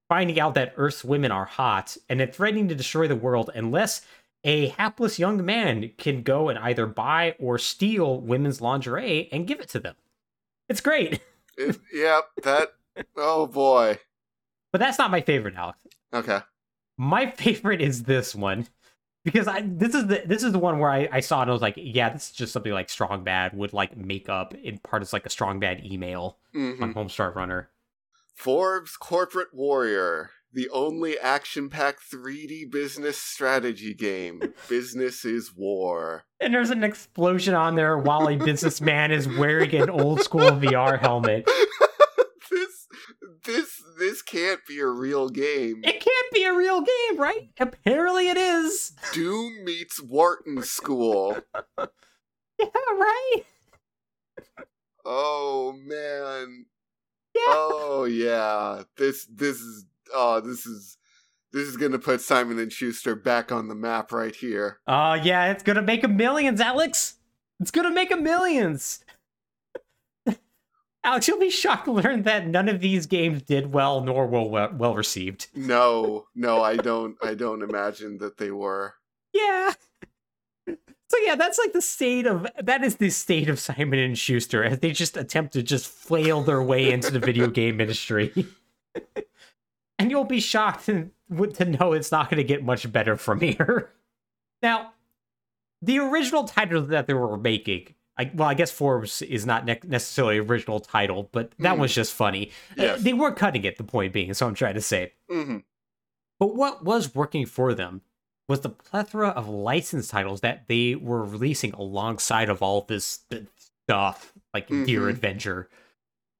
finding 0.10 0.40
out 0.40 0.54
that 0.56 0.74
Earth's 0.78 1.04
women 1.04 1.32
are 1.32 1.46
hot 1.46 1.98
and 2.08 2.20
then 2.20 2.32
threatening 2.32 2.68
to 2.70 2.76
destroy 2.76 3.08
the 3.08 3.16
world 3.16 3.50
unless 3.54 4.02
a 4.44 4.68
hapless 4.70 5.20
young 5.20 5.44
man 5.46 5.92
can 5.98 6.22
go 6.24 6.48
and 6.50 6.58
either 6.60 6.86
buy 6.86 7.36
or 7.40 7.58
steal 7.58 8.22
women's 8.22 8.62
lingerie 8.62 9.28
and 9.32 9.48
give 9.48 9.60
it 9.60 9.68
to 9.70 9.80
them. 9.80 9.96
It's 10.70 10.82
great. 10.82 11.20
It- 11.60 11.80
yep 11.92 12.26
that 12.44 12.74
oh 13.16 13.48
boy 13.48 13.98
But 14.72 14.78
that's 14.78 15.00
not 15.00 15.10
my 15.10 15.22
favorite, 15.22 15.56
Alex. 15.56 15.80
okay 16.14 16.42
My 16.98 17.32
favorite 17.32 17.82
is 17.82 18.04
this 18.04 18.36
one. 18.36 18.68
Because 19.28 19.46
I 19.50 19.62
this 19.62 19.94
is 19.94 20.08
the 20.08 20.24
this 20.26 20.42
is 20.42 20.54
the 20.54 20.60
one 20.60 20.80
where 20.80 20.90
I, 20.90 21.10
I 21.12 21.20
saw 21.20 21.40
it 21.40 21.42
and 21.44 21.50
I 21.52 21.54
was 21.54 21.62
like, 21.62 21.74
yeah, 21.76 22.08
this 22.14 22.28
is 22.30 22.32
just 22.32 22.54
something 22.54 22.72
like 22.72 22.90
Strong 22.90 23.26
Bad 23.26 23.54
would 23.58 23.74
like 23.74 23.98
make 23.98 24.30
up 24.30 24.54
in 24.54 24.78
part 24.78 25.02
as 25.02 25.12
like 25.12 25.26
a 25.26 25.30
Strong 25.30 25.60
Bad 25.60 25.84
email 25.86 26.38
Mhm. 26.56 26.82
on 26.82 26.94
Homestar 26.94 27.36
Runner. 27.36 27.70
Forbes 28.36 28.96
Corporate 28.96 29.54
Warrior, 29.54 30.30
the 30.54 30.70
only 30.70 31.20
action 31.20 31.70
packed 31.70 32.04
3D 32.10 32.72
business 32.72 33.18
strategy 33.18 33.94
game. 33.94 34.42
business 34.70 35.26
is 35.26 35.52
war. 35.54 36.24
And 36.40 36.54
there's 36.54 36.70
an 36.70 36.86
explosion 36.86 37.54
on 37.54 37.76
there 37.76 37.98
while 37.98 38.30
a 38.30 38.38
businessman 38.38 39.12
is 39.12 39.28
wearing 39.28 39.76
an 39.76 39.90
old 39.90 40.22
school 40.22 40.52
VR 40.52 41.00
helmet. 41.00 41.50
this 43.46 43.82
this 44.00 44.22
can't 44.22 44.60
be 44.68 44.80
a 44.80 44.88
real 44.88 45.30
game. 45.30 45.82
It 45.84 46.00
can't 46.00 46.32
be 46.34 46.44
a 46.44 46.54
real 46.54 46.82
game, 46.82 47.20
right? 47.20 47.50
Apparently 47.60 48.30
it 48.30 48.38
is. 48.38 48.94
Doom 49.14 49.64
meets 49.64 50.02
Wharton 50.02 50.64
School. 50.64 51.38
Yeah, 52.60 52.66
right? 52.74 53.44
Oh 55.06 55.76
man. 55.86 56.66
Yeah. 57.36 57.42
Oh 57.46 58.06
yeah. 58.10 58.82
This 58.98 59.28
this 59.28 59.62
is 59.62 59.86
oh 60.12 60.42
this 60.42 60.66
is 60.66 60.98
this 61.54 61.68
is 61.68 61.78
gonna 61.78 62.00
put 62.00 62.22
Simon 62.22 62.60
and 62.60 62.72
Schuster 62.74 63.16
back 63.16 63.52
on 63.52 63.68
the 63.68 63.76
map 63.76 64.12
right 64.12 64.36
here. 64.36 64.80
Oh, 64.88 65.14
yeah, 65.14 65.52
it's 65.52 65.64
gonna 65.64 65.82
make 65.82 66.04
a 66.04 66.08
millions, 66.08 66.60
Alex. 66.60 67.16
It's 67.60 67.72
gonna 67.72 67.92
make 67.92 68.12
a 68.12 68.18
millions. 68.18 69.04
Alex, 71.08 71.26
you'll 71.26 71.40
be 71.40 71.50
shocked 71.50 71.86
to 71.86 71.94
learn 71.94 72.24
that 72.24 72.48
none 72.48 72.68
of 72.68 72.82
these 72.82 73.06
games 73.06 73.42
did 73.42 73.72
well 73.72 74.02
nor 74.02 74.28
were 74.28 74.44
well, 74.44 74.74
well 74.74 74.94
received. 74.94 75.48
No, 75.56 76.26
no, 76.36 76.62
I 76.62 76.76
don't 76.76 77.16
I 77.24 77.34
don't 77.34 77.62
imagine 77.62 78.18
that 78.18 78.36
they 78.36 78.52
were. 78.52 78.94
Yeah. 79.32 79.72
So 80.68 81.18
yeah, 81.24 81.36
that's 81.36 81.58
like 81.58 81.72
the 81.72 81.82
state 81.82 82.28
of 82.28 82.46
that 82.62 82.84
is 82.84 82.98
the 82.98 83.10
state 83.10 83.48
of 83.48 83.58
Simon 83.58 84.00
and 84.00 84.18
Schuster 84.18 84.66
as 84.66 84.80
they 84.80 84.92
just 84.92 85.16
attempt 85.16 85.54
to 85.54 85.64
just 85.64 85.88
flail 85.88 86.44
their 86.44 86.62
way 86.62 86.92
into 86.92 87.10
the 87.10 87.20
video 87.20 87.48
game 87.48 87.80
industry. 87.80 88.34
and 89.98 90.12
you'll 90.12 90.26
be 90.26 90.42
shocked 90.42 90.88
to, 90.88 91.10
to 91.54 91.64
know 91.64 91.94
it's 91.94 92.12
not 92.12 92.30
going 92.30 92.40
to 92.40 92.44
get 92.44 92.66
much 92.66 92.92
better 92.92 93.16
from 93.16 93.40
here. 93.40 93.92
Now, 94.64 94.94
the 95.84 96.00
original 96.00 96.46
titles 96.46 96.88
that 96.88 97.06
they 97.06 97.14
were 97.14 97.38
making, 97.38 97.94
I, 98.20 98.32
well, 98.34 98.48
I 98.48 98.54
guess 98.56 98.72
Forbes 98.72 99.22
is 99.22 99.46
not 99.46 99.66
ne- 99.66 99.80
necessarily 99.86 100.38
original 100.40 100.80
title, 100.80 101.30
but 101.32 101.52
that 101.60 101.76
Mm. 101.78 101.80
was 101.80 101.94
just 101.94 102.14
funny. 102.14 102.52
Uh, 102.72 102.84
Yes. 102.84 103.04
They 103.04 103.14
weren't 103.14 103.38
cutting 103.38 103.64
it. 103.64 103.78
The 103.78 103.84
point 103.84 104.12
being, 104.14 104.34
so 104.34 104.48
I'm 104.48 104.56
trying 104.56 104.74
to 104.76 104.82
say. 104.82 105.14
hmm 105.30 105.58
But 106.40 106.56
what 106.56 106.84
was 106.84 107.14
working 107.16 107.46
for 107.46 107.74
them 107.74 108.02
was 108.48 108.62
the 108.62 108.70
plethora 108.70 109.30
of 109.30 109.48
licensed 109.48 110.10
titles 110.12 110.42
that 110.42 110.68
they 110.68 110.96
were 110.96 111.24
releasing 111.24 111.74
alongside 111.74 112.50
of 112.50 112.62
all 112.62 112.82
this 112.82 113.20
stuff, 113.86 114.34
like 114.54 114.68
Deer 114.68 115.02
Mhm. 115.02 115.10
Avenger. 115.12 115.70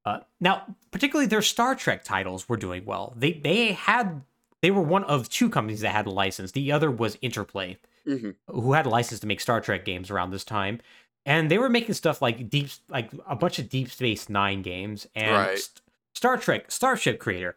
Uh, 0.04 0.20
now, 0.40 0.74
particularly 0.90 1.26
their 1.26 1.42
Star 1.42 1.74
Trek 1.74 2.02
titles 2.02 2.48
were 2.48 2.56
doing 2.56 2.84
well. 2.86 3.12
They 3.16 3.32
they 3.32 3.72
had 3.72 4.22
they 4.62 4.70
were 4.72 4.82
one 4.82 5.04
of 5.04 5.28
two 5.28 5.48
companies 5.50 5.80
that 5.82 5.90
had 5.90 6.06
a 6.06 6.10
license. 6.10 6.52
The 6.52 6.72
other 6.72 6.90
was 6.90 7.16
Interplay, 7.20 7.76
hmm 8.04 8.30
who 8.48 8.72
had 8.72 8.86
a 8.86 8.88
license 8.88 9.20
to 9.20 9.26
make 9.26 9.40
Star 9.40 9.60
Trek 9.60 9.84
games 9.84 10.10
around 10.10 10.30
this 10.30 10.44
time, 10.44 10.80
and 11.26 11.50
they 11.50 11.58
were 11.58 11.68
making 11.68 11.94
stuff 11.94 12.20
like 12.22 12.48
deep, 12.48 12.68
like 12.88 13.10
a 13.26 13.36
bunch 13.36 13.58
of 13.58 13.68
Deep 13.68 13.90
Space 13.90 14.28
Nine 14.28 14.62
games 14.62 15.06
and 15.14 15.32
Right. 15.34 15.58
St- 15.58 15.80
Star 16.14 16.36
Trek 16.36 16.70
Starship 16.70 17.18
Creator, 17.20 17.56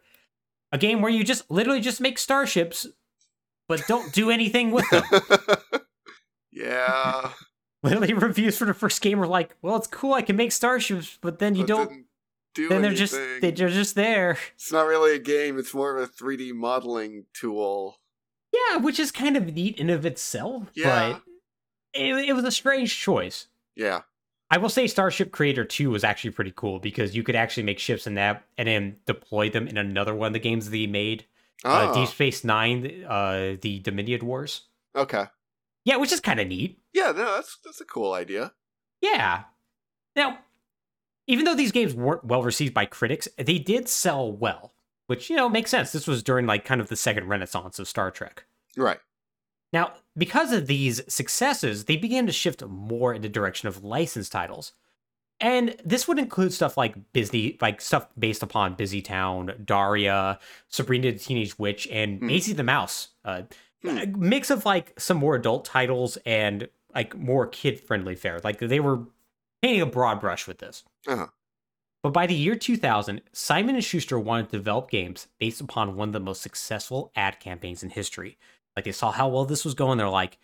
a 0.70 0.78
game 0.78 1.02
where 1.02 1.10
you 1.10 1.24
just 1.24 1.50
literally 1.50 1.80
just 1.80 2.00
make 2.00 2.18
starships, 2.18 2.86
but 3.68 3.82
don't 3.88 4.12
do 4.12 4.30
anything 4.30 4.70
with 4.70 4.88
them. 4.90 5.02
yeah. 6.52 7.30
literally, 7.82 8.12
reviews 8.12 8.56
for 8.58 8.64
the 8.64 8.74
first 8.74 9.00
game 9.00 9.18
were 9.18 9.26
like, 9.26 9.54
"Well, 9.62 9.76
it's 9.76 9.86
cool, 9.86 10.14
I 10.14 10.22
can 10.22 10.36
make 10.36 10.52
starships, 10.52 11.18
but 11.20 11.38
then 11.38 11.54
you 11.54 11.62
but 11.62 11.68
don't." 11.68 12.04
do 12.54 12.68
Then 12.68 12.82
they're 12.82 12.92
just 12.92 13.14
they're 13.40 13.50
just 13.52 13.94
there. 13.94 14.36
It's 14.54 14.70
not 14.70 14.86
really 14.86 15.14
a 15.16 15.18
game. 15.18 15.58
It's 15.58 15.72
more 15.72 15.96
of 15.96 16.02
a 16.02 16.06
3D 16.06 16.52
modeling 16.52 17.24
tool. 17.32 17.98
Yeah, 18.52 18.76
which 18.76 19.00
is 19.00 19.10
kind 19.10 19.38
of 19.38 19.46
neat 19.54 19.78
in 19.78 19.88
of 19.88 20.04
itself, 20.04 20.64
Yeah. 20.74 21.12
but 21.14 21.22
it, 21.98 22.28
it 22.28 22.32
was 22.34 22.44
a 22.44 22.50
strange 22.50 22.98
choice. 22.98 23.46
Yeah. 23.76 24.00
I 24.50 24.58
will 24.58 24.68
say 24.68 24.86
Starship 24.86 25.32
Creator 25.32 25.64
2 25.64 25.90
was 25.90 26.04
actually 26.04 26.30
pretty 26.32 26.52
cool 26.54 26.78
because 26.78 27.16
you 27.16 27.22
could 27.22 27.34
actually 27.36 27.62
make 27.62 27.78
ships 27.78 28.06
in 28.06 28.14
that 28.16 28.44
and 28.58 28.68
then 28.68 28.96
deploy 29.06 29.48
them 29.48 29.66
in 29.66 29.78
another 29.78 30.14
one 30.14 30.26
of 30.28 30.32
the 30.34 30.38
games 30.40 30.68
that 30.68 30.76
he 30.76 30.86
made. 30.86 31.24
Uh, 31.64 31.88
Oh, 31.90 31.94
Deep 31.94 32.08
Space 32.08 32.44
Nine, 32.44 33.04
uh, 33.08 33.56
the 33.60 33.78
Dominion 33.80 34.26
Wars. 34.26 34.62
okay. 34.94 35.26
Yeah, 35.84 35.96
which 35.96 36.12
is 36.12 36.20
kind 36.20 36.38
of 36.38 36.46
neat. 36.46 36.78
Yeah, 36.92 37.06
no, 37.10 37.34
that's 37.34 37.58
that's 37.64 37.80
a 37.80 37.84
cool 37.84 38.12
idea. 38.12 38.52
Yeah. 39.00 39.44
Now, 40.14 40.38
even 41.26 41.44
though 41.44 41.56
these 41.56 41.72
games 41.72 41.92
weren't 41.94 42.24
well 42.24 42.42
received 42.44 42.72
by 42.74 42.84
critics, 42.86 43.26
they 43.36 43.58
did 43.58 43.88
sell 43.88 44.30
well, 44.30 44.74
which, 45.08 45.28
you 45.28 45.34
know, 45.34 45.48
makes 45.48 45.70
sense. 45.70 45.90
This 45.90 46.06
was 46.06 46.22
during 46.22 46.46
like 46.46 46.64
kind 46.64 46.80
of 46.80 46.88
the 46.88 46.94
second 46.94 47.26
renaissance 47.28 47.80
of 47.80 47.88
Star 47.88 48.10
Trek. 48.12 48.44
Right. 48.76 49.00
Now, 49.72 49.94
because 50.16 50.52
of 50.52 50.66
these 50.66 51.00
successes, 51.12 51.84
they 51.86 51.96
began 51.96 52.26
to 52.26 52.32
shift 52.32 52.64
more 52.64 53.14
in 53.14 53.22
the 53.22 53.28
direction 53.28 53.68
of 53.68 53.82
licensed 53.84 54.32
titles. 54.32 54.72
and 55.40 55.74
this 55.84 56.06
would 56.06 56.20
include 56.20 56.52
stuff 56.52 56.76
like 56.76 56.94
Disney, 57.12 57.58
like 57.60 57.80
stuff 57.80 58.06
based 58.16 58.44
upon 58.44 58.74
Busy 58.74 59.02
Town, 59.02 59.52
Daria, 59.64 60.38
Sabrina 60.68 61.10
the 61.10 61.18
Teenage 61.18 61.58
Witch, 61.58 61.88
and 61.90 62.20
Hmm. 62.20 62.28
Maisy 62.30 62.54
the 62.54 62.62
Mouse. 62.62 63.08
Uh, 63.24 63.42
a 63.84 64.06
mix 64.06 64.50
of 64.50 64.64
like 64.64 64.92
some 65.00 65.16
more 65.16 65.34
adult 65.34 65.64
titles 65.64 66.16
and 66.24 66.68
like 66.94 67.16
more 67.16 67.48
kid 67.48 67.80
friendly 67.80 68.14
fare. 68.14 68.38
Like 68.44 68.60
they 68.60 68.78
were 68.78 69.00
painting 69.62 69.80
a 69.80 69.86
broad 69.86 70.20
brush 70.20 70.46
with 70.46 70.58
this. 70.58 70.84
Uh-huh. 71.08 71.26
But 72.04 72.12
by 72.12 72.26
the 72.28 72.34
year 72.34 72.54
2000, 72.54 73.20
Simon 73.32 73.74
and 73.74 73.84
Schuster 73.84 74.20
wanted 74.20 74.50
to 74.50 74.58
develop 74.58 74.90
games 74.90 75.26
based 75.40 75.60
upon 75.60 75.96
one 75.96 76.10
of 76.10 76.12
the 76.12 76.20
most 76.20 76.42
successful 76.42 77.10
ad 77.16 77.40
campaigns 77.40 77.82
in 77.82 77.90
history. 77.90 78.38
Like 78.76 78.84
they 78.84 78.92
saw 78.92 79.10
how 79.12 79.28
well 79.28 79.44
this 79.44 79.64
was 79.64 79.74
going, 79.74 79.98
they're 79.98 80.08
like, 80.08 80.38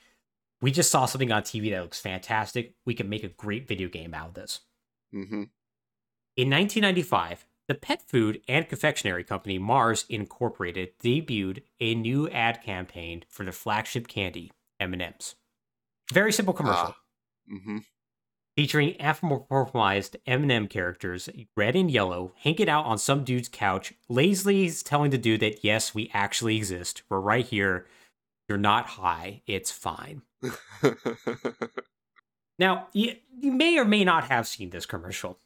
"We 0.61 0.71
just 0.71 0.91
saw 0.91 1.07
something 1.07 1.33
on 1.33 1.43
TV 1.43 1.71
that 1.71 1.83
looks 1.83 2.01
fantastic. 2.01 2.75
We 2.85 2.95
can 2.95 3.09
make 3.09 3.25
a 3.25 3.29
great 3.29 3.67
video 3.67 3.89
game 3.89 4.15
out 4.15 4.29
of 4.29 4.35
this." 4.35 4.61
Mm-hmm. 5.15 5.45
In 6.37 6.51
1995, 6.51 7.47
the 7.67 7.75
pet 7.75 8.03
food 8.09 8.41
and 8.49 8.69
confectionery 8.69 9.25
company 9.25 9.59
Mars 9.59 10.05
Incorporated 10.09 10.99
debuted 11.03 11.63
a 11.81 11.95
new 11.95 12.29
ad 12.31 12.63
campaign 12.63 13.25
for 13.29 13.43
their 13.45 13.53
flagship 13.53 14.09
candy, 14.09 14.53
M&Ms. 14.81 15.35
Very 16.13 16.33
simple 16.33 16.55
commercial 16.55 16.95
Ah. 16.95 16.97
Mm-hmm. 17.53 17.79
featuring 18.57 18.95
anthropomorphized 18.95 20.17
M&M 20.27 20.67
characters, 20.69 21.29
red 21.57 21.75
and 21.77 21.91
yellow, 21.91 22.33
hanging 22.37 22.69
out 22.69 22.85
on 22.85 22.99
some 22.99 23.25
dude's 23.25 23.49
couch, 23.49 23.95
lazily 24.09 24.71
telling 24.85 25.11
the 25.11 25.19
dude 25.19 25.41
that 25.41 25.65
yes, 25.65 25.95
we 25.95 26.11
actually 26.15 26.57
exist. 26.57 27.03
We're 27.09 27.21
right 27.21 27.47
here. 27.47 27.87
You're 28.49 28.59
not 28.59 28.87
high. 28.87 29.43
It's 29.47 29.71
fine. 29.71 30.23
Now, 32.61 32.89
you, 32.93 33.15
you 33.41 33.53
may 33.53 33.79
or 33.79 33.85
may 33.85 34.03
not 34.05 34.25
have 34.25 34.49
seen 34.49 34.71
this 34.71 34.85
commercial. 34.85 35.39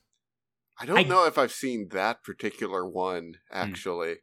I 0.81 0.87
don't 0.87 0.97
I- 0.97 1.03
know 1.03 1.27
if 1.27 1.37
I've 1.37 1.53
seen 1.53 1.89
that 1.91 2.25
particular 2.25 2.87
one 2.89 3.35
Hmm. 3.51 3.55
actually. 3.71 4.17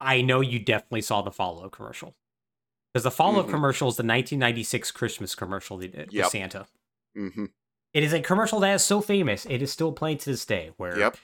I 0.00 0.20
know 0.20 0.40
you 0.42 0.58
definitely 0.58 1.00
saw 1.00 1.22
the 1.22 1.30
follow 1.30 1.64
up 1.64 1.72
commercial. 1.72 2.16
Because 2.92 3.04
the 3.04 3.10
follow 3.10 3.40
up 3.40 3.46
Mhm. 3.46 3.50
commercial 3.52 3.88
is 3.88 3.96
the 3.96 4.02
1996 4.02 4.90
Christmas 4.90 5.34
commercial 5.34 5.78
they 5.78 5.86
did 5.88 6.12
Yep. 6.12 6.24
with 6.24 6.30
Santa. 6.32 6.66
Mm-hmm. 7.16 7.46
It 7.94 8.02
is 8.04 8.12
a 8.12 8.20
commercial 8.20 8.60
that 8.60 8.74
is 8.74 8.84
so 8.84 9.00
famous, 9.00 9.46
it 9.46 9.62
is 9.62 9.72
still 9.72 9.92
playing 9.92 10.18
to 10.18 10.30
this 10.30 10.44
day, 10.44 10.72
where 10.76 10.98
Yep. 10.98 11.16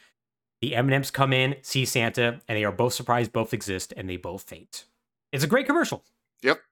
the 0.62 0.74
M&Ms 0.74 1.10
come 1.10 1.32
in, 1.34 1.56
see 1.62 1.84
Santa, 1.84 2.40
and 2.48 2.56
they 2.56 2.64
are 2.64 2.72
both 2.72 2.94
surprised 2.94 3.32
both 3.32 3.52
exist, 3.52 3.92
and 3.98 4.08
they 4.08 4.16
both 4.16 4.44
faint. 4.44 4.86
It's 5.32 5.44
a 5.44 5.48
great 5.48 5.66
commercial. 5.66 6.04
Yep. 6.42 6.62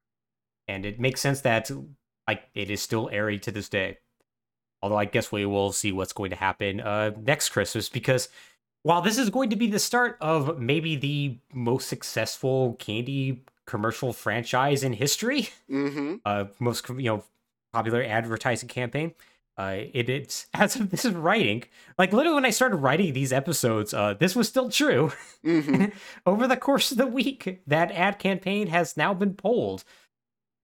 And 0.69 0.85
it 0.87 0.99
makes 1.01 1.21
sense 1.21 1.41
that 1.43 1.71
like 2.27 2.43
it 2.55 2.71
is 2.71 2.81
still 2.81 3.09
airing 3.13 3.41
to 3.41 3.51
this 3.51 3.69
day. 3.69 3.99
Although 4.83 4.97
I 4.99 5.05
guess 5.07 5.33
we 5.33 5.47
will 5.47 5.73
see 5.73 5.93
what's 5.93 6.13
going 6.13 6.31
to 6.31 6.37
happen 6.37 6.81
uh, 6.81 7.13
next 7.23 7.51
Christmas 7.51 7.89
because 7.89 8.29
while 8.83 9.01
this 9.01 9.17
is 9.17 9.31
going 9.31 9.49
to 9.51 9.57
be 9.57 9.67
the 9.67 9.79
start 9.79 10.19
of 10.21 10.59
maybe 10.59 10.95
the 10.97 11.39
most 11.55 11.89
successful 11.89 12.75
candy 12.79 13.43
commercial 13.67 14.13
franchise 14.13 14.85
in 14.85 14.93
history, 14.93 15.49
Mm-hmm. 15.71 16.17
uh, 16.27 16.45
most 16.61 16.87
you 16.91 16.97
know 17.05 17.25
popular 17.73 18.03
advertising 18.03 18.69
campaign. 18.69 19.15
Uh, 19.57 19.77
it, 19.95 20.09
it's 20.11 20.47
as 20.55 20.77
of 20.77 20.91
this 20.91 21.05
is 21.07 21.15
writing, 21.15 21.65
like 21.97 22.13
literally 22.13 22.35
when 22.35 22.45
I 22.45 22.51
started 22.51 22.77
writing 22.77 23.13
these 23.15 23.33
episodes, 23.33 23.95
uh, 23.95 24.13
this 24.15 24.37
was 24.37 24.49
still 24.49 24.69
true. 24.69 25.13
Mm-hmm. 25.45 25.87
Over 26.27 26.47
the 26.47 26.57
course 26.59 26.91
of 26.93 26.99
the 26.99 27.07
week, 27.07 27.63
that 27.67 27.91
ad 27.93 28.19
campaign 28.19 28.67
has 28.67 28.97
now 28.99 29.15
been 29.15 29.33
pulled 29.35 29.85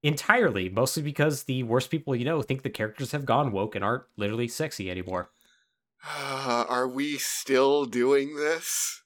entirely, 0.03 0.69
mostly 0.69 1.03
because 1.03 1.45
the 1.45 1.63
worst 1.63 1.91
people 1.91 2.15
you 2.17 2.25
know 2.25 2.43
think 2.43 2.63
the 2.63 2.71
characters 2.71 3.13
have 3.13 3.25
gone 3.27 3.53
woke 3.53 3.75
and 3.75 3.85
aren't 3.85 4.05
literally 4.17 4.49
sexy 4.49 4.91
anymore. 4.91 5.31
Are 6.05 6.89
we 6.89 7.19
still 7.19 7.85
doing 7.85 8.37
this? 8.37 9.03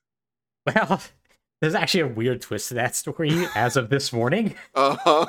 Well, 0.66 1.02
there's 1.60 1.74
actually 1.74 2.00
a 2.00 2.08
weird 2.08 2.40
twist 2.40 2.68
to 2.68 2.74
that 2.74 2.94
story 2.94 3.46
as 3.54 3.76
of 3.76 3.90
this 3.90 4.12
morning. 4.12 4.54
Uh-huh. 4.74 5.26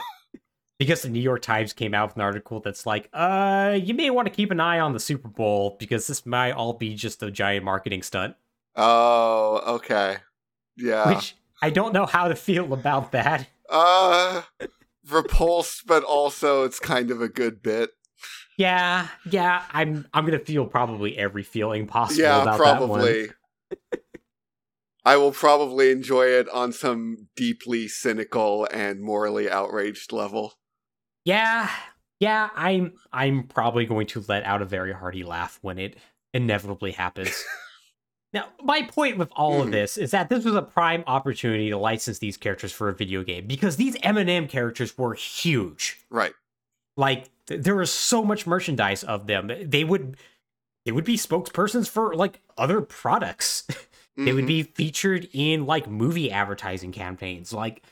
because 0.78 1.02
the 1.02 1.10
New 1.10 1.22
York 1.22 1.42
Times 1.42 1.74
came 1.74 1.94
out 1.94 2.10
with 2.10 2.18
an 2.18 2.22
article 2.22 2.60
that's 2.60 2.86
like, 2.86 3.10
uh, 3.14 3.78
you 3.82 3.94
may 3.94 4.10
want 4.10 4.28
to 4.28 4.34
keep 4.34 4.52
an 4.52 4.60
eye 4.60 4.80
on 4.80 4.94
the 4.94 5.00
Super 5.00 5.28
Bowl 5.28 5.76
because 5.80 6.06
this 6.08 6.26
might 6.26 6.52
all 6.52 6.74
be 6.74 6.94
just 6.94 7.24
a 7.24 7.32
giant 7.32 7.66
marketing 7.66 8.04
stunt. 8.04 8.36
Oh, 8.76 9.76
okay. 9.76 10.18
Yeah. 10.76 11.08
Which 11.16 11.36
I 11.62 11.70
don't 11.70 11.94
know 11.94 12.06
how 12.06 12.28
to 12.28 12.36
feel 12.36 12.74
about 12.74 13.14
that. 13.14 13.48
Uh 13.70 14.44
repulsed, 15.10 15.86
but 15.86 16.04
also 16.04 16.64
it's 16.64 16.80
kind 16.80 17.12
of 17.12 17.22
a 17.22 17.30
good 17.30 17.62
bit. 17.62 17.92
Yeah, 18.58 19.08
yeah, 19.30 19.64
I'm 19.72 20.08
I'm 20.14 20.26
gonna 20.26 20.40
feel 20.40 20.66
probably 20.66 21.18
every 21.18 21.44
feeling 21.44 21.88
possible 21.88 22.24
yeah, 22.24 22.42
about 22.42 22.58
that 22.60 22.80
one. 22.88 23.00
probably. 23.00 23.30
I 25.06 25.18
will 25.18 25.32
probably 25.32 25.92
enjoy 25.92 26.28
it 26.28 26.50
on 26.50 26.72
some 26.72 27.28
deeply 27.36 27.88
cynical 27.88 28.68
and 28.72 29.02
morally 29.02 29.50
outraged 29.50 30.12
level. 30.12 30.54
Yeah, 31.26 31.70
yeah, 32.20 32.50
I'm 32.56 32.94
I'm 33.12 33.44
probably 33.44 33.86
going 33.86 34.08
to 34.08 34.24
let 34.28 34.44
out 34.44 34.62
a 34.62 34.66
very 34.66 34.94
hearty 34.94 35.24
laugh 35.24 35.60
when 35.62 35.78
it 35.78 35.98
inevitably 36.34 36.92
happens. 36.92 37.44
now, 38.36 38.50
my 38.62 38.84
point 38.84 39.18
with 39.18 39.32
all 39.36 39.62
of 39.62 39.70
Mhm. 39.70 39.72
this 39.72 39.98
is 39.98 40.12
that 40.12 40.30
this 40.30 40.44
was 40.46 40.54
a 40.56 40.62
prime 40.62 41.04
opportunity 41.08 41.70
to 41.72 41.78
license 41.78 42.20
these 42.20 42.38
characters 42.38 42.72
for 42.72 42.90
a 42.90 42.94
video 42.94 43.24
game 43.24 43.48
because 43.48 43.78
these 43.78 43.96
M&M 44.04 44.48
characters 44.48 44.96
were 44.98 45.14
huge. 45.16 46.00
Right. 46.12 46.34
Like 46.98 47.30
th- 47.48 47.62
there 47.64 47.76
was 47.76 47.92
so 47.92 48.24
much 48.24 48.46
merchandise 48.46 49.04
of 49.04 49.26
them. 49.28 49.50
They 49.64 49.84
would 49.84 50.18
they 50.86 50.92
would 50.92 51.04
be 51.06 51.18
spokespersons 51.18 51.90
for 51.90 52.14
like 52.16 52.42
other 52.58 52.82
products. 52.82 53.64
They 54.18 54.32
would 54.32 54.46
Mhm. 54.46 54.48
be 54.48 54.64
featured 54.64 55.28
in 55.34 55.66
like 55.66 55.90
movie 55.90 56.32
advertising 56.32 56.94
campaigns. 56.94 57.52
Like 57.52 57.84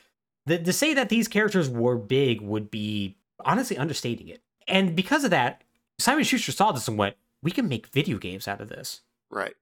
the, 0.46 0.56
to 0.58 0.72
say 0.72 0.94
that 0.94 1.10
these 1.10 1.28
characters 1.28 1.68
were 1.68 1.98
big 1.98 2.40
would 2.40 2.70
be 2.70 3.16
honestly 3.44 3.76
understating 3.76 4.28
it. 4.28 4.40
And 4.66 4.96
because 4.96 5.24
of 5.24 5.30
that, 5.32 5.62
Simon 5.98 6.24
Schuster 6.24 6.50
saw 6.52 6.72
this 6.72 6.88
and 6.88 6.96
went, 6.96 7.16
"We 7.42 7.50
can 7.50 7.68
make 7.68 7.88
video 7.88 8.16
games 8.16 8.48
out 8.48 8.62
of 8.62 8.70
this." 8.70 9.02
Right. 9.30 9.54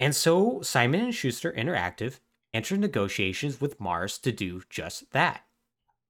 And 0.00 0.14
so 0.14 0.60
Simon 0.62 1.00
and 1.00 1.14
Schuster 1.14 1.52
Interactive 1.52 2.18
entered 2.52 2.80
negotiations 2.80 3.60
with 3.60 3.80
Mars 3.80 4.18
to 4.18 4.32
do 4.32 4.62
just 4.70 5.10
that. 5.12 5.44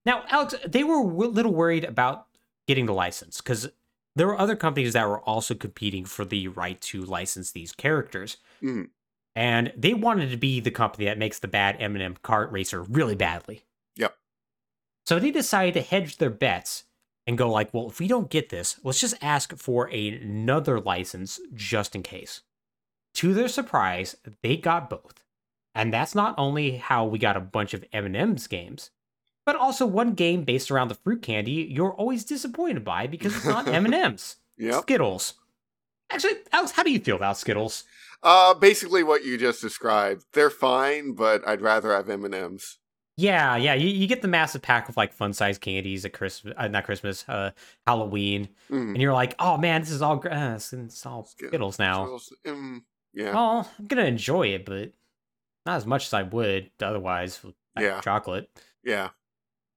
Now, 0.04 0.24
Alex, 0.28 0.54
they 0.66 0.84
were 0.84 0.98
a 0.98 1.28
little 1.28 1.54
worried 1.54 1.84
about 1.84 2.26
getting 2.66 2.86
the 2.86 2.92
license 2.92 3.40
because 3.40 3.68
there 4.16 4.26
were 4.26 4.38
other 4.38 4.56
companies 4.56 4.92
that 4.92 5.08
were 5.08 5.20
also 5.20 5.54
competing 5.54 6.04
for 6.04 6.24
the 6.24 6.48
right 6.48 6.80
to 6.82 7.04
license 7.04 7.50
these 7.50 7.72
characters. 7.72 8.36
Mhm. 8.62 8.90
And 9.34 9.72
they 9.76 9.94
wanted 9.94 10.30
to 10.30 10.36
be 10.36 10.60
the 10.60 10.70
company 10.70 11.06
that 11.06 11.18
makes 11.18 11.38
the 11.38 11.48
bad 11.48 11.76
M&M 11.80 12.16
kart 12.22 12.52
racer 12.52 12.82
really 12.82 13.16
badly. 13.16 13.64
Yep. 13.96 14.16
So 15.06 15.18
they 15.18 15.30
decided 15.30 15.74
to 15.74 15.82
hedge 15.82 16.18
their 16.18 16.30
bets 16.30 16.84
and 17.26 17.38
go 17.38 17.50
like, 17.50 17.74
well, 17.74 17.88
if 17.88 17.98
we 17.98 18.06
don't 18.06 18.30
get 18.30 18.50
this, 18.50 18.78
let's 18.84 19.00
just 19.00 19.16
ask 19.20 19.56
for 19.56 19.86
another 19.86 20.78
license 20.78 21.40
just 21.54 21.96
in 21.96 22.02
case. 22.02 22.42
To 23.14 23.32
their 23.34 23.48
surprise, 23.48 24.16
they 24.42 24.56
got 24.56 24.90
both. 24.90 25.22
And 25.74 25.92
that's 25.92 26.14
not 26.14 26.34
only 26.38 26.76
how 26.76 27.04
we 27.04 27.18
got 27.18 27.36
a 27.36 27.40
bunch 27.40 27.74
of 27.74 27.84
M&M's 27.92 28.46
games, 28.46 28.90
but 29.44 29.56
also 29.56 29.86
one 29.86 30.14
game 30.14 30.44
based 30.44 30.70
around 30.70 30.88
the 30.88 30.94
fruit 30.94 31.20
candy 31.22 31.68
you're 31.70 31.92
always 31.92 32.24
disappointed 32.24 32.84
by 32.84 33.06
because 33.06 33.34
it's 33.36 33.44
not 33.44 33.66
M&M's. 33.82 34.36
Yep. 34.56 34.82
Skittles. 34.82 35.34
Actually, 36.10 36.34
Alex, 36.52 36.70
how 36.72 36.82
do 36.82 36.92
you 36.92 37.00
feel 37.00 37.16
about 37.16 37.36
Skittles? 37.38 37.84
Uh 38.22 38.54
basically 38.54 39.02
what 39.02 39.24
you 39.24 39.36
just 39.36 39.60
described. 39.60 40.24
They're 40.32 40.48
fine, 40.50 41.12
but 41.12 41.46
I'd 41.46 41.60
rather 41.60 41.92
have 41.92 42.08
M&Ms. 42.08 42.78
Yeah, 43.16 43.56
yeah, 43.56 43.74
you, 43.74 43.88
you 43.88 44.06
get 44.08 44.22
the 44.22 44.28
massive 44.28 44.60
pack 44.62 44.88
of 44.88 44.96
like 44.96 45.12
fun-sized 45.12 45.60
candies 45.60 46.04
at 46.04 46.12
Christmas, 46.12 46.52
uh, 46.56 46.66
not 46.68 46.84
Christmas, 46.84 47.24
uh, 47.28 47.50
Halloween, 47.86 48.48
Mm. 48.70 48.88
and 48.90 48.96
you're 49.02 49.12
like, 49.12 49.34
oh 49.38 49.56
man, 49.56 49.82
this 49.82 49.90
is 49.90 50.02
all 50.02 50.20
uh, 50.28 50.54
it's, 50.54 50.72
it's 50.72 51.04
all 51.06 51.24
Skittles 51.24 51.78
now. 51.78 52.02
Skittles, 52.18 52.32
mm, 52.46 52.82
yeah. 53.14 53.32
Well, 53.34 53.70
I'm 53.78 53.86
gonna 53.86 54.04
enjoy 54.04 54.48
it, 54.48 54.64
but 54.64 54.92
not 55.64 55.76
as 55.76 55.86
much 55.86 56.06
as 56.06 56.14
I 56.14 56.22
would 56.22 56.70
otherwise. 56.80 57.40
Yeah. 57.78 58.00
chocolate. 58.00 58.48
Yeah. 58.84 59.10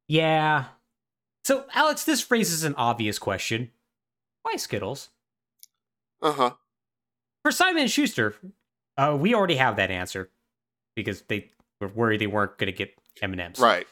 Yeah. 0.08 0.66
So, 1.44 1.66
Alex, 1.74 2.04
this 2.04 2.30
raises 2.30 2.64
an 2.64 2.76
obvious 2.76 3.18
question: 3.20 3.72
Why 4.44 4.56
Skittles? 4.56 5.10
Uh-huh. 6.22 6.52
For 7.44 7.52
Simon 7.52 7.84
and 7.84 7.92
Schuster, 7.92 8.36
uh, 8.98 9.18
we 9.20 9.34
already 9.34 9.56
have 9.56 9.76
that 9.78 9.92
answer 9.92 10.30
because 10.96 11.22
they 11.24 11.52
were 11.80 11.88
worried 11.88 12.22
they 12.22 12.28
weren't 12.28 12.58
gonna 12.58 12.72
get 12.72 12.94
M 13.22 13.32
and 13.32 13.42
M's. 13.42 13.60
Right. 13.60 13.88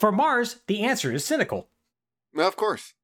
For 0.00 0.12
Mars, 0.12 0.60
the 0.66 0.82
answer 0.82 1.12
is 1.12 1.24
cynical. 1.24 1.68
Well, 2.34 2.48
of 2.48 2.56
course. 2.56 2.94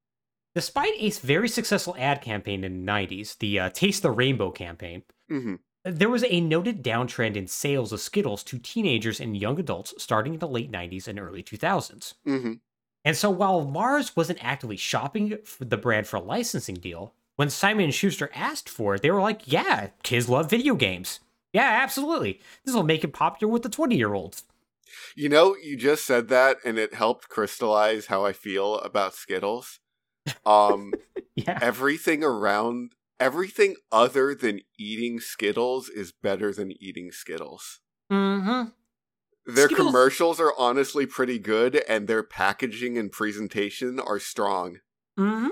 Despite 0.55 0.93
a 0.99 1.11
very 1.11 1.49
successful 1.49 1.97
ad 1.99 2.21
campaign 2.21 2.65
in 2.65 2.85
the 2.85 2.93
90s, 2.93 3.39
the 3.39 3.59
uh, 3.59 3.71
Taste 3.71 4.03
the 4.03 4.11
Rainbow 4.11 4.51
campaign, 4.51 5.03
hmm 5.33 5.55
there 5.85 6.09
was 6.09 6.25
a 6.25 6.41
noted 6.41 6.83
downtrend 6.83 7.37
in 7.37 7.47
sales 7.47 7.93
of 7.93 8.01
Skittles 8.01 8.45
to 8.45 8.59
teenagers 8.59 9.21
and 9.21 9.37
young 9.37 9.59
adults 9.59 9.95
starting 9.99 10.35
in 10.35 10.39
the 10.41 10.49
late 10.49 10.71
90s 10.71 11.09
and 11.09 11.19
early 11.19 11.43
2000s. 11.43 12.15
hmm 12.25 12.55
And 13.05 13.17
so 13.17 13.31
while 13.31 13.65
Mars 13.67 14.17
wasn't 14.17 14.45
actively 14.45 14.77
shopping 14.77 15.39
for 15.45 15.65
the 15.65 15.77
brand 15.79 16.07
for 16.07 16.17
a 16.17 16.23
licensing 16.23 16.77
deal, 16.77 17.15
when 17.37 17.51
Simon 17.51 17.87
and 17.87 17.95
Schuster 17.95 18.31
asked 18.35 18.69
for 18.69 18.97
it, 18.97 19.03
they 19.03 19.11
were 19.11 19.21
like, 19.23 19.51
"Yeah, 19.53 19.91
kids 20.05 20.29
love 20.29 20.51
video 20.51 20.75
games. 20.77 21.21
Yeah, 21.53 21.81
absolutely. 21.83 22.41
This 22.65 22.75
will 22.75 22.83
make 22.85 23.05
it 23.05 23.13
popular 23.15 23.53
with 23.53 23.63
the 23.63 23.69
20-year-olds." 23.71 24.45
You 25.17 25.29
know, 25.29 25.57
you 25.57 25.77
just 25.77 26.05
said 26.07 26.29
that 26.29 26.59
and 26.65 26.79
it 26.79 26.95
helped 26.95 27.29
crystallize 27.29 28.07
how 28.07 28.25
I 28.25 28.33
feel 28.33 28.79
about 28.81 29.15
Skittles. 29.15 29.81
Um 30.47 30.99
Yeah. 31.37 31.61
everything 31.61 32.25
around 32.25 32.95
everything 33.23 33.77
other 33.93 34.35
than 34.35 34.61
eating 34.79 35.21
Skittles 35.21 35.89
is 35.89 36.11
better 36.11 36.53
than 36.53 36.73
eating 36.83 37.13
Skittles. 37.13 37.79
Mm-hmm. 38.11 38.71
Their 39.47 39.67
Skittles- 39.67 39.87
commercials 39.87 40.41
are 40.41 40.53
honestly 40.59 41.07
pretty 41.07 41.39
good 41.39 41.83
and 41.89 42.09
their 42.09 42.25
packaging 42.25 42.99
and 42.99 43.13
presentation 43.13 44.01
are 44.01 44.19
strong. 44.19 44.79
Mm-hmm. 45.19 45.49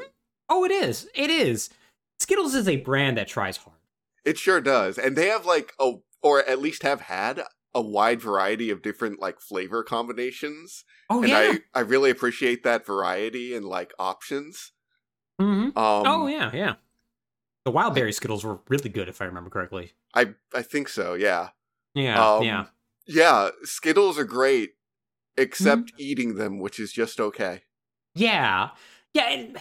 Oh, 0.49 0.65
it 0.65 0.73
is. 0.73 1.09
It 1.15 1.31
is. 1.31 1.71
Skittles 2.19 2.55
is 2.57 2.67
a 2.69 2.77
brand 2.77 3.17
that 3.19 3.29
tries 3.29 3.57
hard. 3.57 3.77
It 4.25 4.37
sure 4.37 4.61
does. 4.61 4.99
And 4.99 5.17
they 5.17 5.29
have 5.29 5.47
like 5.47 5.73
a 5.79 5.93
or 6.23 6.41
at 6.41 6.61
least 6.61 6.83
have 6.83 7.03
had 7.03 7.41
a 7.73 7.81
wide 7.81 8.21
variety 8.21 8.69
of 8.71 8.83
different 8.83 9.21
like 9.21 9.41
flavor 9.41 9.85
combinations. 9.85 10.85
Oh 11.09 11.21
and 11.21 11.31
yeah. 11.31 11.39
I 11.39 11.61
I 11.73 11.81
really 11.81 12.11
appreciate 12.11 12.65
that 12.65 12.85
variety 12.85 13.55
and 13.55 13.65
like 13.65 13.93
options. 13.99 14.73
mm-hmm. 15.41 15.79
Um 15.79 16.05
oh 16.07 16.27
yeah, 16.27 16.51
yeah. 16.53 16.75
The 17.65 17.71
wild 17.71 17.95
berry 17.95 18.13
Skittles 18.13 18.45
were 18.45 18.61
really 18.69 18.89
good, 18.89 19.09
if 19.09 19.21
I 19.21 19.27
remember 19.27 19.51
correctly. 19.51 19.93
I 20.15 20.35
I 20.55 20.63
think 20.63 20.89
so, 20.89 21.15
yeah. 21.15 21.51
Yeah, 21.95 22.35
Um, 22.37 22.43
yeah. 22.45 22.67
Yeah, 23.07 23.51
Skittles 23.65 24.19
are 24.19 24.25
great 24.25 24.73
except 25.37 25.89
Mm-hmm. 25.89 25.97
eating 26.01 26.35
them, 26.37 26.59
which 26.59 26.79
is 26.81 26.93
just 26.93 27.21
okay. 27.21 27.63
Yeah, 28.15 28.71
yeah, 29.15 29.29
and 29.31 29.59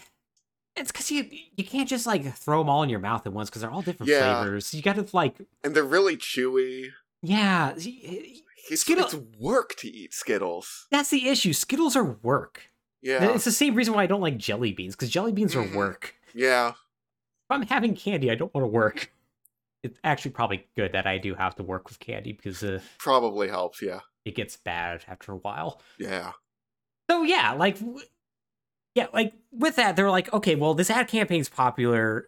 it's 0.76 0.92
because 0.92 1.12
you 1.12 1.28
you 1.58 1.64
can't 1.64 1.90
just 1.90 2.06
like 2.08 2.34
throw 2.36 2.60
them 2.60 2.70
all 2.70 2.84
in 2.84 2.90
your 2.90 3.00
mouth 3.00 3.26
at 3.28 3.34
once 3.34 3.50
because 3.50 3.62
they're 3.62 3.72
all 3.72 3.82
different 3.82 4.10
Yeah. 4.10 4.42
flavors. 4.42 4.74
You 4.74 4.82
got 4.82 4.96
to 4.96 5.06
like, 5.14 5.36
And 5.64 5.76
they're 5.76 5.84
really 5.84 6.16
chewy. 6.18 6.92
yeah. 7.22 7.74
It's, 7.76 8.82
Skittle- 8.82 9.06
it's 9.06 9.16
work 9.40 9.76
to 9.78 9.88
eat 9.88 10.14
Skittles. 10.14 10.86
That's 10.92 11.10
the 11.10 11.28
issue. 11.28 11.54
Skittles 11.54 11.96
are 11.96 12.04
work. 12.22 12.68
Yeah. 13.02 13.34
It's 13.34 13.46
the 13.46 13.52
same 13.52 13.74
reason 13.76 13.94
why 13.96 14.04
I 14.04 14.08
don't 14.08 14.22
like 14.22 14.38
jelly 14.38 14.74
beans 14.74 14.96
because 14.96 15.10
jelly 15.10 15.32
beans 15.32 15.56
are 15.56 15.64
work. 15.76 16.14
Yeah. 16.36 16.74
If 17.50 17.56
I'm 17.56 17.64
having 17.68 17.96
candy, 17.96 18.30
I 18.30 18.36
don't 18.36 18.54
want 18.54 18.64
to 18.64 18.68
work. 18.68 19.12
It's 19.82 19.98
actually 20.04 20.32
probably 20.32 20.68
good 20.76 20.92
that 20.92 21.08
I 21.08 21.18
do 21.18 21.34
have 21.36 21.56
to 21.56 21.64
work 21.64 21.88
with 21.90 22.00
candy 22.00 22.34
because 22.34 22.64
uh, 22.64 22.80
Probably 22.98 23.48
helps, 23.48 23.82
yeah. 23.82 24.02
it 24.26 24.36
gets 24.36 24.58
bad 24.58 25.04
after 25.08 25.32
a 25.32 25.38
while. 25.38 25.82
Yeah. 25.98 26.34
So 27.10 27.24
yeah, 27.24 27.54
like 27.54 27.78
yeah, 28.94 29.08
like 29.14 29.34
with 29.52 29.78
that, 29.78 29.96
they're 29.96 30.12
like, 30.12 30.32
okay, 30.34 30.56
well, 30.56 30.74
this 30.74 30.90
ad 30.90 31.08
campaign's 31.08 31.50
popular. 31.50 32.28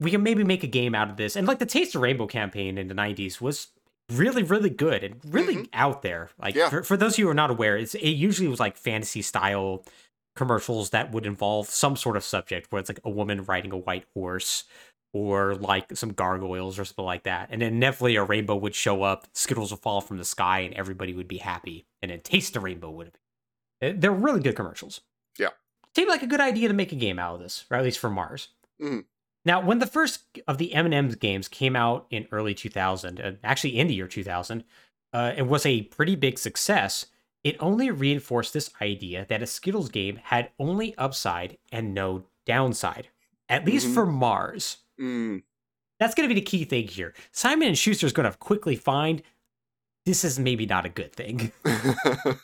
We 0.00 0.10
can 0.10 0.22
maybe 0.22 0.44
make 0.44 0.62
a 0.62 0.68
game 0.68 0.94
out 0.94 1.10
of 1.10 1.16
this. 1.16 1.36
And 1.36 1.46
like 1.46 1.58
the 1.58 1.66
Taste 1.66 1.94
of 1.94 2.00
Rainbow 2.02 2.26
campaign 2.26 2.78
in 2.78 2.88
the 2.88 2.94
'90s 2.94 3.40
was 3.40 3.68
really, 4.10 4.42
really 4.42 4.70
good 4.70 5.04
and 5.04 5.20
really 5.28 5.56
Mhm. 5.56 5.68
out 5.72 6.02
there. 6.02 6.30
Like 6.40 6.54
Yeah. 6.54 6.70
for, 6.70 6.82
for 6.82 6.96
those 6.96 7.14
of 7.14 7.18
you 7.18 7.24
who 7.26 7.30
are 7.30 7.34
not 7.34 7.50
aware, 7.50 7.76
it's 7.76 7.94
it 7.94 8.10
usually 8.10 8.48
was 8.48 8.60
like 8.60 8.76
fantasy 8.76 9.22
style 9.22 9.84
commercials 10.34 10.90
that 10.90 11.12
would 11.12 11.26
involve 11.26 11.68
some 11.68 11.96
sort 11.96 12.16
of 12.16 12.24
subject 12.24 12.70
where 12.70 12.80
it's 12.80 12.88
like 12.90 13.00
a 13.04 13.10
woman 13.10 13.44
riding 13.44 13.72
a 13.72 13.76
white 13.76 14.04
horse 14.14 14.64
or 15.12 15.54
like 15.56 15.94
some 15.94 16.12
gargoyles 16.12 16.78
or 16.78 16.84
something 16.84 17.04
like 17.04 17.24
that. 17.24 17.48
And 17.50 17.60
then 17.60 17.74
inevitably 17.74 18.16
a 18.16 18.24
rainbow 18.24 18.56
would 18.56 18.74
show 18.74 19.02
up, 19.02 19.26
Skittles 19.34 19.70
would 19.70 19.80
fall 19.80 20.00
from 20.00 20.16
the 20.16 20.24
sky, 20.24 20.60
and 20.60 20.72
everybody 20.74 21.12
would 21.12 21.28
be 21.28 21.36
happy. 21.38 21.84
And 22.00 22.10
then 22.10 22.20
Taste 22.20 22.54
the 22.54 22.60
Rainbow 22.60 22.90
would 22.90 23.08
appear. 23.08 23.90
Uh, 23.90 23.94
They're 23.98 24.10
really 24.12 24.40
good 24.40 24.56
commercials. 24.56 25.02
Yeah. 25.38 25.50
Seemed 25.94 26.08
like 26.08 26.22
a 26.22 26.26
good 26.26 26.40
idea 26.40 26.68
to 26.68 26.74
make 26.74 26.92
a 26.92 26.96
game 26.96 27.18
out 27.18 27.34
of 27.34 27.40
this, 27.40 27.66
or 27.70 27.76
at 27.76 27.84
least 27.84 27.98
for 27.98 28.08
Mars. 28.08 28.48
Mhm. 28.80 29.04
Now, 29.44 29.60
when 29.60 29.80
the 29.80 29.86
first 29.86 30.22
of 30.48 30.56
the 30.56 30.72
M&M's 30.72 31.16
games 31.16 31.48
came 31.48 31.76
out 31.76 32.06
in 32.10 32.26
early 32.32 32.54
2000, 32.54 33.20
uh, 33.20 33.32
actually 33.44 33.78
in 33.78 33.88
the 33.88 33.94
year 33.94 34.06
2000, 34.08 34.64
uh, 35.12 35.34
it 35.36 35.42
was 35.42 35.66
a 35.66 35.82
pretty 35.82 36.14
big 36.16 36.38
success. 36.38 37.06
It 37.44 37.56
only 37.60 37.90
reinforced 37.90 38.52
this 38.52 38.70
idea 38.80 39.26
that 39.28 39.42
a 39.42 39.46
Skittles 39.46 39.88
game 39.88 40.20
had 40.24 40.50
only 40.58 40.96
upside 40.96 41.58
and 41.72 41.92
no 41.94 42.24
downside, 42.46 43.08
at 43.48 43.64
least 43.64 43.88
Mhm. 43.88 43.94
for 43.94 44.06
Mars. 44.06 44.78
Mm. 45.00 45.42
That's 45.98 46.14
going 46.14 46.28
to 46.28 46.34
be 46.34 46.40
the 46.40 46.44
key 46.46 46.64
thing 46.64 46.86
here. 46.88 47.14
Simon 47.32 47.68
and 47.68 47.78
Schuster 47.78 48.06
is 48.06 48.12
going 48.12 48.30
to 48.30 48.36
quickly 48.38 48.76
find 48.76 49.22
this 50.06 50.24
is 50.24 50.38
maybe 50.38 50.66
not 50.66 50.86
a 50.86 50.88
good 50.88 51.12
thing. 51.12 51.52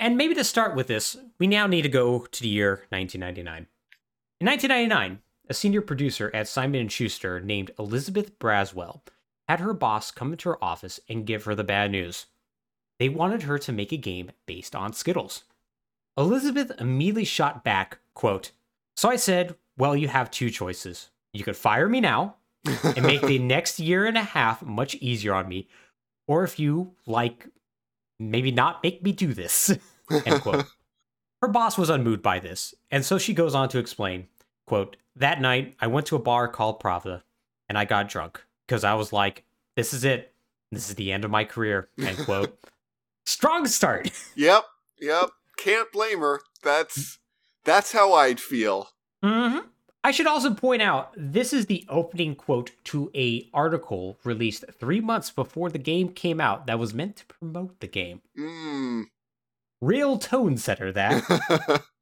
And 0.00 0.16
maybe 0.16 0.32
to 0.34 0.44
start 0.44 0.76
with 0.76 0.86
this, 0.86 1.16
we 1.40 1.48
now 1.48 1.66
need 1.66 1.82
to 1.82 1.88
go 1.88 2.20
to 2.20 2.40
the 2.40 2.48
year 2.48 2.86
1999. 2.90 3.66
In 4.40 4.46
1999, 4.46 5.18
a 5.48 5.54
senior 5.54 5.82
producer 5.82 6.30
at 6.32 6.46
Simon 6.46 6.88
& 6.88 6.88
Schuster 6.88 7.40
named 7.40 7.72
Elizabeth 7.80 8.38
Braswell 8.38 9.00
had 9.48 9.58
her 9.58 9.74
boss 9.74 10.12
come 10.12 10.30
into 10.30 10.50
her 10.50 10.64
office 10.64 11.00
and 11.08 11.26
give 11.26 11.44
her 11.46 11.54
the 11.56 11.64
bad 11.64 11.90
news. 11.90 12.26
They 12.98 13.08
wanted 13.08 13.42
her 13.42 13.58
to 13.58 13.72
make 13.72 13.92
a 13.92 13.96
game 13.96 14.32
based 14.46 14.74
on 14.74 14.92
Skittles. 14.92 15.44
Elizabeth 16.16 16.72
immediately 16.80 17.24
shot 17.24 17.62
back, 17.62 17.98
quote, 18.14 18.50
So 18.96 19.08
I 19.08 19.16
said, 19.16 19.54
well, 19.76 19.96
you 19.96 20.08
have 20.08 20.30
two 20.30 20.50
choices. 20.50 21.10
You 21.32 21.44
could 21.44 21.56
fire 21.56 21.88
me 21.88 22.00
now 22.00 22.36
and 22.64 23.06
make 23.06 23.22
the 23.22 23.38
next 23.38 23.78
year 23.78 24.06
and 24.06 24.18
a 24.18 24.22
half 24.22 24.62
much 24.62 24.96
easier 24.96 25.34
on 25.34 25.48
me, 25.48 25.68
or 26.26 26.42
if 26.42 26.58
you 26.58 26.94
like, 27.06 27.46
maybe 28.18 28.50
not 28.50 28.82
make 28.82 29.02
me 29.02 29.12
do 29.12 29.32
this. 29.32 29.70
End 30.26 30.42
quote. 30.42 30.66
Her 31.40 31.48
boss 31.48 31.78
was 31.78 31.90
unmoved 31.90 32.22
by 32.22 32.40
this, 32.40 32.74
and 32.90 33.04
so 33.04 33.16
she 33.16 33.32
goes 33.32 33.54
on 33.54 33.68
to 33.68 33.78
explain, 33.78 34.26
quote, 34.66 34.96
That 35.14 35.40
night, 35.40 35.76
I 35.80 35.86
went 35.86 36.06
to 36.06 36.16
a 36.16 36.20
bar 36.20 36.48
called 36.48 36.82
Pravda, 36.82 37.22
and 37.68 37.78
I 37.78 37.84
got 37.84 38.08
drunk, 38.08 38.42
because 38.66 38.82
I 38.82 38.94
was 38.94 39.12
like, 39.12 39.44
this 39.76 39.94
is 39.94 40.02
it. 40.02 40.34
This 40.72 40.88
is 40.88 40.96
the 40.96 41.12
end 41.12 41.24
of 41.24 41.30
my 41.30 41.44
career, 41.44 41.88
end 42.00 42.18
quote. 42.18 42.58
Strong 43.28 43.66
start. 43.66 44.10
yep. 44.36 44.64
Yep. 45.00 45.30
Can't 45.58 45.92
blame 45.92 46.20
her. 46.20 46.40
That's 46.62 47.18
that's 47.62 47.92
how 47.92 48.14
I'd 48.14 48.40
feel. 48.40 48.88
hmm 49.22 49.58
I 50.02 50.12
should 50.12 50.26
also 50.26 50.54
point 50.54 50.80
out 50.80 51.12
this 51.14 51.52
is 51.52 51.66
the 51.66 51.84
opening 51.90 52.34
quote 52.34 52.70
to 52.84 53.10
a 53.14 53.50
article 53.52 54.16
released 54.24 54.64
three 54.80 55.00
months 55.00 55.30
before 55.30 55.68
the 55.68 55.78
game 55.78 56.08
came 56.08 56.40
out 56.40 56.66
that 56.66 56.78
was 56.78 56.94
meant 56.94 57.16
to 57.16 57.26
promote 57.26 57.80
the 57.80 57.88
game. 57.88 58.22
Mm. 58.38 59.04
Real 59.82 60.16
tone 60.18 60.56
setter 60.56 60.90
that. 60.92 61.82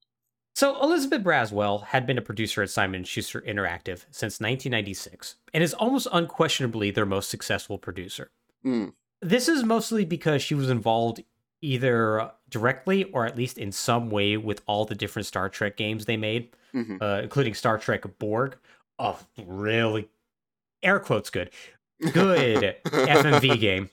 So 0.54 0.82
Elizabeth 0.82 1.22
Braswell 1.22 1.84
had 1.84 2.06
been 2.06 2.16
a 2.16 2.22
producer 2.22 2.62
at 2.62 2.70
Simon 2.70 3.04
Schuster 3.04 3.42
Interactive 3.42 4.06
since 4.10 4.40
1996 4.40 5.34
and 5.52 5.62
is 5.62 5.74
almost 5.74 6.08
unquestionably 6.10 6.90
their 6.90 7.04
most 7.04 7.28
successful 7.28 7.76
producer. 7.76 8.30
Mm. 8.64 8.94
This 9.22 9.48
is 9.48 9.64
mostly 9.64 10.04
because 10.04 10.42
she 10.42 10.54
was 10.54 10.70
involved 10.70 11.22
either 11.62 12.30
directly 12.48 13.04
or 13.04 13.26
at 13.26 13.36
least 13.36 13.58
in 13.58 13.72
some 13.72 14.10
way 14.10 14.36
with 14.36 14.62
all 14.66 14.84
the 14.84 14.94
different 14.94 15.26
Star 15.26 15.48
Trek 15.48 15.76
games 15.76 16.04
they 16.04 16.16
made, 16.16 16.50
Mhm. 16.74 17.00
uh, 17.00 17.22
including 17.22 17.54
Star 17.54 17.78
Trek 17.78 18.04
Borg. 18.18 18.56
A 18.98 19.14
really, 19.38 20.08
air 20.82 21.00
quotes 21.00 21.28
good, 21.30 21.50
good 22.12 22.76
FMV 22.84 23.58
game, 23.58 23.90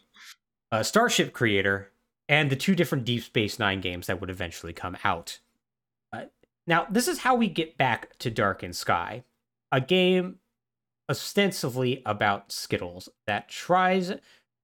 uh, 0.72 0.84
Starship 0.84 1.34
Creator, 1.34 1.92
and 2.30 2.50
the 2.50 2.56
two 2.56 2.74
different 2.76 3.04
Deep 3.06 3.24
Space 3.24 3.60
Nine 3.60 3.82
games 3.82 4.08
that 4.08 4.22
would 4.22 4.30
eventually 4.30 4.72
come 4.74 4.98
out. 5.04 5.40
Uh, 6.14 6.26
now, 6.68 6.86
this 6.90 7.08
is 7.10 7.20
how 7.20 7.36
we 7.36 7.48
get 7.50 7.78
back 7.78 8.18
to 8.20 8.30
Darkened 8.32 8.76
Skye, 8.76 9.24
a 9.72 9.82
game 9.82 10.40
ostensibly 11.10 12.02
about 12.06 12.52
Skittles 12.52 13.10
that 13.28 13.50
tries 13.50 14.14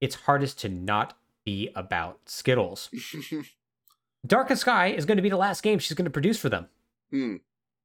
its 0.01 0.15
hardest 0.15 0.59
to 0.59 0.69
not 0.69 1.17
be 1.45 1.69
about 1.75 2.19
Skittles. 2.25 2.89
Darkened 4.27 4.59
Skye 4.59 4.87
is 4.87 5.05
going 5.05 5.17
to 5.17 5.21
be 5.21 5.29
the 5.29 5.37
last 5.37 5.63
game 5.63 5.79
she's 5.79 5.95
going 5.95 6.05
to 6.05 6.11
produce 6.11 6.37
for 6.39 6.49
them. 6.49 6.67
Hmm. 7.11 7.35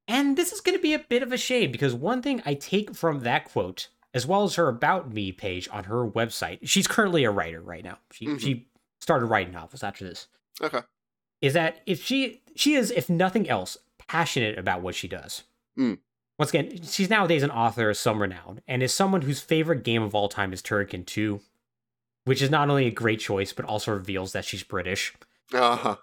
And 0.07 0.37
this 0.37 0.53
is 0.53 0.61
going 0.61 0.77
to 0.77 0.83
be 0.83 0.93
a 0.95 0.99
bit 0.99 1.23
of 1.23 1.33
a 1.33 1.37
shame 1.39 1.71
because 1.73 1.95
one 1.95 2.21
thing 2.21 2.43
I 2.45 2.55
take 2.55 2.95
from 2.95 3.21
that 3.21 3.47
quote, 3.47 3.89
as 4.13 4.27
well 4.27 4.43
as 4.45 4.57
her 4.57 4.69
About 4.69 5.13
Me 5.13 5.33
page 5.33 5.69
on 5.73 5.85
her 5.85 6.07
website, 6.09 6.59
she's 6.65 6.87
currently 6.87 7.25
a 7.25 7.31
writer 7.31 7.61
right 7.61 7.83
now. 7.85 7.99
She, 8.13 8.27
Mhm. 8.27 8.41
she 8.41 8.69
started 9.01 9.27
writing 9.27 9.53
novels 9.55 9.83
after 9.83 10.05
this. 10.05 10.27
Okay. 10.61 10.81
Is 11.41 11.53
that 11.55 11.83
if 11.87 12.03
she 12.05 12.43
she 12.57 12.75
is, 12.75 12.91
if 12.93 13.09
nothing 13.11 13.49
else, 13.51 13.77
passionate 13.99 14.57
about 14.59 14.81
what 14.83 14.95
she 14.95 15.09
does. 15.09 15.43
Hmm. 15.77 15.95
Once 16.39 16.51
again, 16.51 16.83
she's 16.83 17.11
nowadays 17.11 17.43
an 17.43 17.51
author 17.51 17.91
of 17.91 17.97
some 17.97 18.21
renown 18.21 18.61
and 18.69 18.83
is 18.83 18.93
someone 18.93 19.23
whose 19.23 19.41
favorite 19.41 19.83
game 19.85 20.03
of 20.03 20.15
all 20.15 20.29
time 20.29 20.53
is 20.53 20.63
Turrican 20.63 21.05
2, 21.07 21.41
which 22.25 22.43
is 22.43 22.51
not 22.51 22.71
only 22.71 22.87
a 22.87 22.91
great 22.91 23.21
choice, 23.21 23.53
but 23.53 23.65
also 23.65 23.93
reveals 23.93 24.33
that 24.33 24.45
she's 24.45 24.63
British. 24.63 25.15
Uh-huh. 25.53 25.97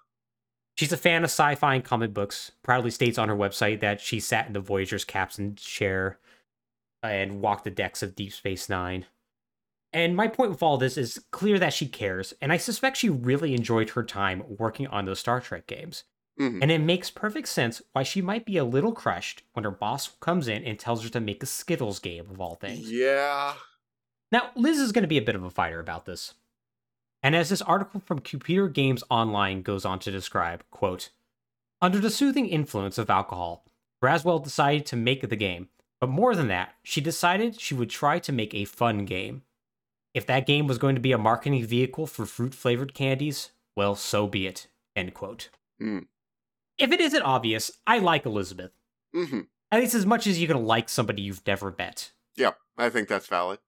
She's 0.75 0.93
a 0.93 0.97
fan 0.97 1.23
of 1.23 1.29
sci-fi 1.29 1.75
and 1.75 1.83
comic 1.83 2.13
books. 2.13 2.51
Proudly 2.63 2.91
states 2.91 3.17
on 3.17 3.29
her 3.29 3.35
website 3.35 3.81
that 3.81 3.99
she 3.99 4.19
sat 4.19 4.47
in 4.47 4.53
the 4.53 4.59
Voyager's 4.59 5.05
captain's 5.05 5.61
chair 5.61 6.19
and 7.03 7.41
walked 7.41 7.63
the 7.65 7.71
decks 7.71 8.01
of 8.01 8.15
Deep 8.15 8.31
Space 8.31 8.69
Nine. 8.69 9.05
And 9.93 10.15
my 10.15 10.27
point 10.27 10.51
with 10.51 10.63
all 10.63 10.77
this 10.77 10.97
is 10.97 11.19
clear 11.31 11.59
that 11.59 11.73
she 11.73 11.87
cares, 11.87 12.33
and 12.41 12.51
I 12.53 12.57
suspect 12.57 12.95
she 12.97 13.09
really 13.09 13.53
enjoyed 13.53 13.89
her 13.91 14.03
time 14.03 14.43
working 14.47 14.87
on 14.87 15.05
those 15.05 15.19
Star 15.19 15.41
Trek 15.41 15.67
games. 15.67 16.05
Mhm. 16.39 16.61
And 16.61 16.71
it 16.71 16.79
makes 16.79 17.11
perfect 17.11 17.49
sense 17.49 17.81
why 17.91 18.03
she 18.03 18.21
might 18.21 18.45
be 18.45 18.55
a 18.57 18.63
little 18.63 18.93
crushed 18.93 19.43
when 19.51 19.65
her 19.65 19.71
boss 19.71 20.07
comes 20.21 20.47
in 20.47 20.63
and 20.63 20.79
tells 20.79 21.03
her 21.03 21.09
to 21.09 21.19
make 21.19 21.43
a 21.43 21.45
Skittles 21.45 21.99
game 21.99 22.29
of 22.31 22.39
all 22.39 22.55
things. 22.55 22.89
Yeah. 22.89 23.55
Now, 24.31 24.51
Liz 24.55 24.79
is 24.79 24.91
going 24.91 25.03
to 25.03 25.07
be 25.07 25.17
a 25.17 25.21
bit 25.21 25.35
of 25.35 25.43
a 25.43 25.49
fighter 25.49 25.79
about 25.79 26.05
this. 26.05 26.33
And 27.23 27.35
as 27.35 27.49
this 27.49 27.61
article 27.61 27.99
from 27.99 28.19
Computer 28.19 28.67
Games 28.67 29.03
Online 29.09 29.61
goes 29.61 29.85
on 29.85 29.99
to 29.99 30.11
describe, 30.11 30.63
quote, 30.71 31.09
under 31.81 31.99
the 31.99 32.09
soothing 32.09 32.47
influence 32.47 32.97
of 32.97 33.09
alcohol, 33.09 33.65
Braswell 34.01 34.43
decided 34.43 34.85
to 34.87 34.95
make 34.95 35.27
the 35.27 35.35
game. 35.35 35.69
But 35.99 36.09
more 36.09 36.35
than 36.35 36.47
that, 36.47 36.73
she 36.83 37.01
decided 37.01 37.59
she 37.59 37.75
would 37.75 37.89
try 37.89 38.17
to 38.19 38.31
make 38.31 38.53
a 38.53 38.65
fun 38.65 39.05
game. 39.05 39.43
If 40.13 40.25
that 40.25 40.47
game 40.47 40.67
was 40.67 40.77
going 40.77 40.95
to 40.95 41.01
be 41.01 41.11
a 41.11 41.17
marketing 41.17 41.65
vehicle 41.65 42.07
for 42.07 42.25
fruit 42.25 42.53
flavored 42.53 42.93
candies, 42.93 43.51
well, 43.75 43.95
so 43.95 44.27
be 44.27 44.47
it. 44.47 44.67
End 44.95 45.13
quote. 45.13 45.49
Hmm. 45.79 45.99
If 46.77 46.91
it 46.91 46.99
isn't 46.99 47.21
obvious, 47.21 47.71
I 47.85 47.99
like 47.99 48.25
Elizabeth. 48.25 48.71
hmm 49.13 49.41
At 49.71 49.79
least 49.79 49.93
as 49.93 50.05
much 50.05 50.25
as 50.25 50.39
you 50.39 50.47
can 50.47 50.65
like 50.65 50.89
somebody 50.89 51.21
you've 51.21 51.45
never 51.45 51.73
met. 51.77 52.11
Yeah, 52.35 52.51
I 52.77 52.89
think 52.89 53.07
that's 53.07 53.27
valid. 53.27 53.59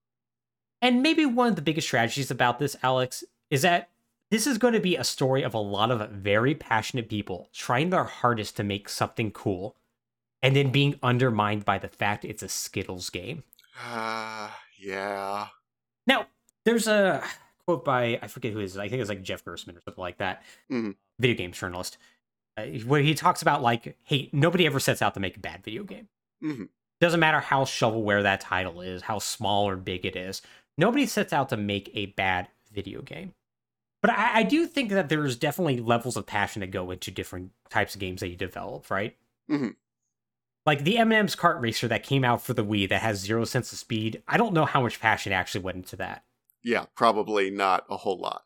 And 0.84 1.02
maybe 1.02 1.26
one 1.26 1.48
of 1.48 1.56
the 1.56 1.62
biggest 1.62 1.88
strategies 1.88 2.30
about 2.30 2.60
this, 2.60 2.76
Alex, 2.84 3.24
is 3.50 3.62
that 3.62 3.90
this 4.30 4.46
is 4.46 4.58
going 4.58 4.74
to 4.74 4.82
be 4.82 4.98
a 4.98 5.04
story 5.06 5.42
of 5.42 5.54
a 5.54 5.58
lot 5.60 5.92
of 5.92 6.10
very 6.12 6.54
passionate 6.54 7.08
people 7.08 7.48
trying 7.54 7.90
their 7.90 8.04
hardest 8.04 8.58
to 8.58 8.66
make 8.66 8.90
something 8.90 9.32
cool 9.32 9.78
and 10.42 10.58
then 10.58 10.72
being 10.72 11.00
undermined 11.02 11.64
by 11.64 11.78
the 11.78 11.88
fact 11.88 12.26
it's 12.26 12.44
a 12.44 12.50
Skittles 12.50 13.10
game. 13.10 13.44
Ah, 13.80 14.60
yeah. 14.78 15.48
Now, 16.06 16.28
there's 16.66 16.88
a 16.90 17.24
quote 17.66 17.86
by, 17.86 18.20
I 18.22 18.28
forget 18.28 18.52
who 18.52 18.60
it 18.60 18.66
is, 18.66 18.78
I 18.78 18.90
think 18.90 19.00
it's 19.00 19.08
like 19.10 19.24
Jeff 19.24 19.46
Gerstmann 19.46 19.78
or 19.78 19.82
something 19.86 20.02
like 20.02 20.18
that, 20.18 20.44
Mhm. 20.70 20.98
video 21.18 21.38
games 21.38 21.58
journalist, 21.58 21.98
uh, 22.58 22.66
where 22.86 23.02
he 23.02 23.14
talks 23.14 23.42
about, 23.42 23.62
like, 23.62 23.98
hey, 24.04 24.30
nobody 24.34 24.66
ever 24.66 24.82
sets 24.82 25.02
out 25.02 25.14
to 25.14 25.22
make 25.22 25.38
a 25.38 25.40
bad 25.40 25.64
video 25.64 25.86
game. 25.86 26.10
Mhm. 26.44 26.68
Doesn't 27.00 27.22
matter 27.22 27.40
how 27.40 27.64
shovelware 27.64 28.24
that 28.24 28.42
title 28.42 28.82
is, 28.82 29.04
how 29.04 29.20
small 29.20 29.68
or 29.68 29.78
big 29.78 30.06
it 30.06 30.16
is. 30.18 30.42
Nobody 30.78 31.06
sets 31.06 31.34
out 31.34 31.50
to 31.50 31.58
make 31.58 31.92
a 31.94 32.08
bad 32.08 32.48
video 32.72 33.02
game. 33.02 33.34
But 34.02 34.12
I, 34.12 34.40
I 34.40 34.44
do 34.44 34.66
think 34.68 34.90
that 34.90 35.08
there's 35.10 35.36
definitely 35.38 35.80
levels 35.80 36.18
of 36.18 36.26
passion 36.26 36.60
that 36.60 36.72
go 36.72 36.92
into 36.92 37.12
different 37.12 37.52
types 37.70 37.94
of 37.96 38.02
games 38.02 38.20
that 38.20 38.30
you 38.30 38.36
develop, 38.36 38.90
right? 38.92 39.16
Mhm. 39.50 39.76
Like 40.66 40.84
the 40.84 40.98
M&M's 40.98 41.36
kart 41.36 41.62
racer 41.62 41.88
that 41.90 42.04
came 42.04 42.24
out 42.24 42.42
for 42.42 42.54
the 42.54 42.66
Wii 42.66 42.88
that 42.90 43.02
has 43.02 43.20
zero 43.20 43.44
sense 43.46 43.72
of 43.72 43.80
speed. 43.80 44.24
I 44.28 44.38
don't 44.38 44.54
know 44.54 44.66
how 44.66 44.82
much 44.82 45.00
passion 45.00 45.32
actually 45.34 45.64
went 45.64 45.78
into 45.78 45.96
that. 45.98 46.24
Yeah, 46.64 46.86
probably 46.96 47.50
not 47.52 47.86
a 47.90 47.98
whole 47.98 48.18
lot. 48.18 48.46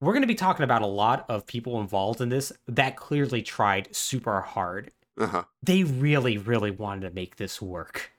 We're 0.00 0.12
going 0.12 0.22
to 0.22 0.26
be 0.28 0.34
talking 0.34 0.64
about 0.64 0.82
a 0.82 0.86
lot 0.86 1.24
of 1.28 1.46
people 1.46 1.80
involved 1.80 2.20
in 2.20 2.28
this 2.30 2.52
that 2.68 2.96
clearly 2.96 3.42
tried 3.42 3.94
super 3.94 4.40
hard. 4.40 4.92
Uh-huh. 5.18 5.44
They 5.62 5.84
really, 5.84 6.38
really 6.38 6.70
wanted 6.70 7.08
to 7.08 7.14
make 7.14 7.36
this 7.36 7.60
work. 7.60 8.12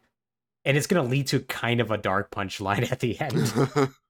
And 0.64 0.78
it's 0.78 0.88
going 0.88 1.04
to 1.04 1.10
lead 1.10 1.28
to 1.28 1.40
kind 1.42 1.80
of 1.82 1.90
a 1.92 1.98
dark 1.98 2.32
punchline 2.32 2.92
at 2.92 3.00
the 3.00 3.20
end. 3.20 3.90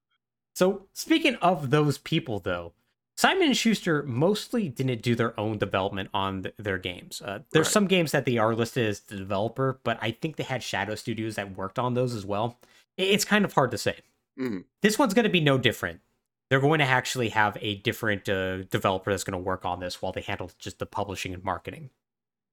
So, 0.53 0.87
speaking 0.91 1.35
of 1.35 1.69
those 1.69 1.97
people, 1.97 2.39
though, 2.39 2.73
Simon 3.15 3.43
and 3.47 3.57
Schuster 3.57 4.03
mostly 4.03 4.67
didn't 4.67 5.01
do 5.01 5.15
their 5.15 5.37
own 5.39 5.57
development 5.57 6.09
on 6.13 6.43
th- 6.43 6.55
their 6.57 6.77
games. 6.77 7.21
Uh, 7.21 7.39
there's 7.51 7.67
Right. 7.67 7.71
some 7.71 7.87
games 7.87 8.11
that 8.11 8.25
they 8.25 8.37
are 8.37 8.53
listed 8.53 8.85
as 8.89 8.99
the 8.99 9.15
developer, 9.15 9.79
but 9.85 9.97
I 10.01 10.11
think 10.11 10.35
they 10.35 10.43
had 10.43 10.61
Shadow 10.61 10.95
Studios 10.95 11.35
that 11.35 11.55
worked 11.55 11.79
on 11.79 11.93
those 11.93 12.13
as 12.13 12.25
well. 12.25 12.59
It's 12.97 13.23
kind 13.23 13.45
of 13.45 13.53
hard 13.53 13.71
to 13.71 13.77
say. 13.77 13.99
Mhm. 14.37 14.65
This 14.81 14.99
one's 14.99 15.13
going 15.13 15.23
to 15.23 15.29
be 15.29 15.39
no 15.39 15.57
different. 15.57 16.01
They're 16.49 16.59
going 16.59 16.79
to 16.79 16.85
actually 16.85 17.29
have 17.29 17.57
a 17.61 17.75
different 17.75 18.27
uh, 18.27 18.63
developer 18.63 19.11
that's 19.11 19.23
going 19.23 19.39
to 19.39 19.43
work 19.43 19.63
on 19.63 19.79
this 19.79 20.01
while 20.01 20.11
they 20.11 20.21
handle 20.21 20.51
just 20.59 20.79
the 20.79 20.85
publishing 20.85 21.33
and 21.33 21.43
marketing. 21.45 21.91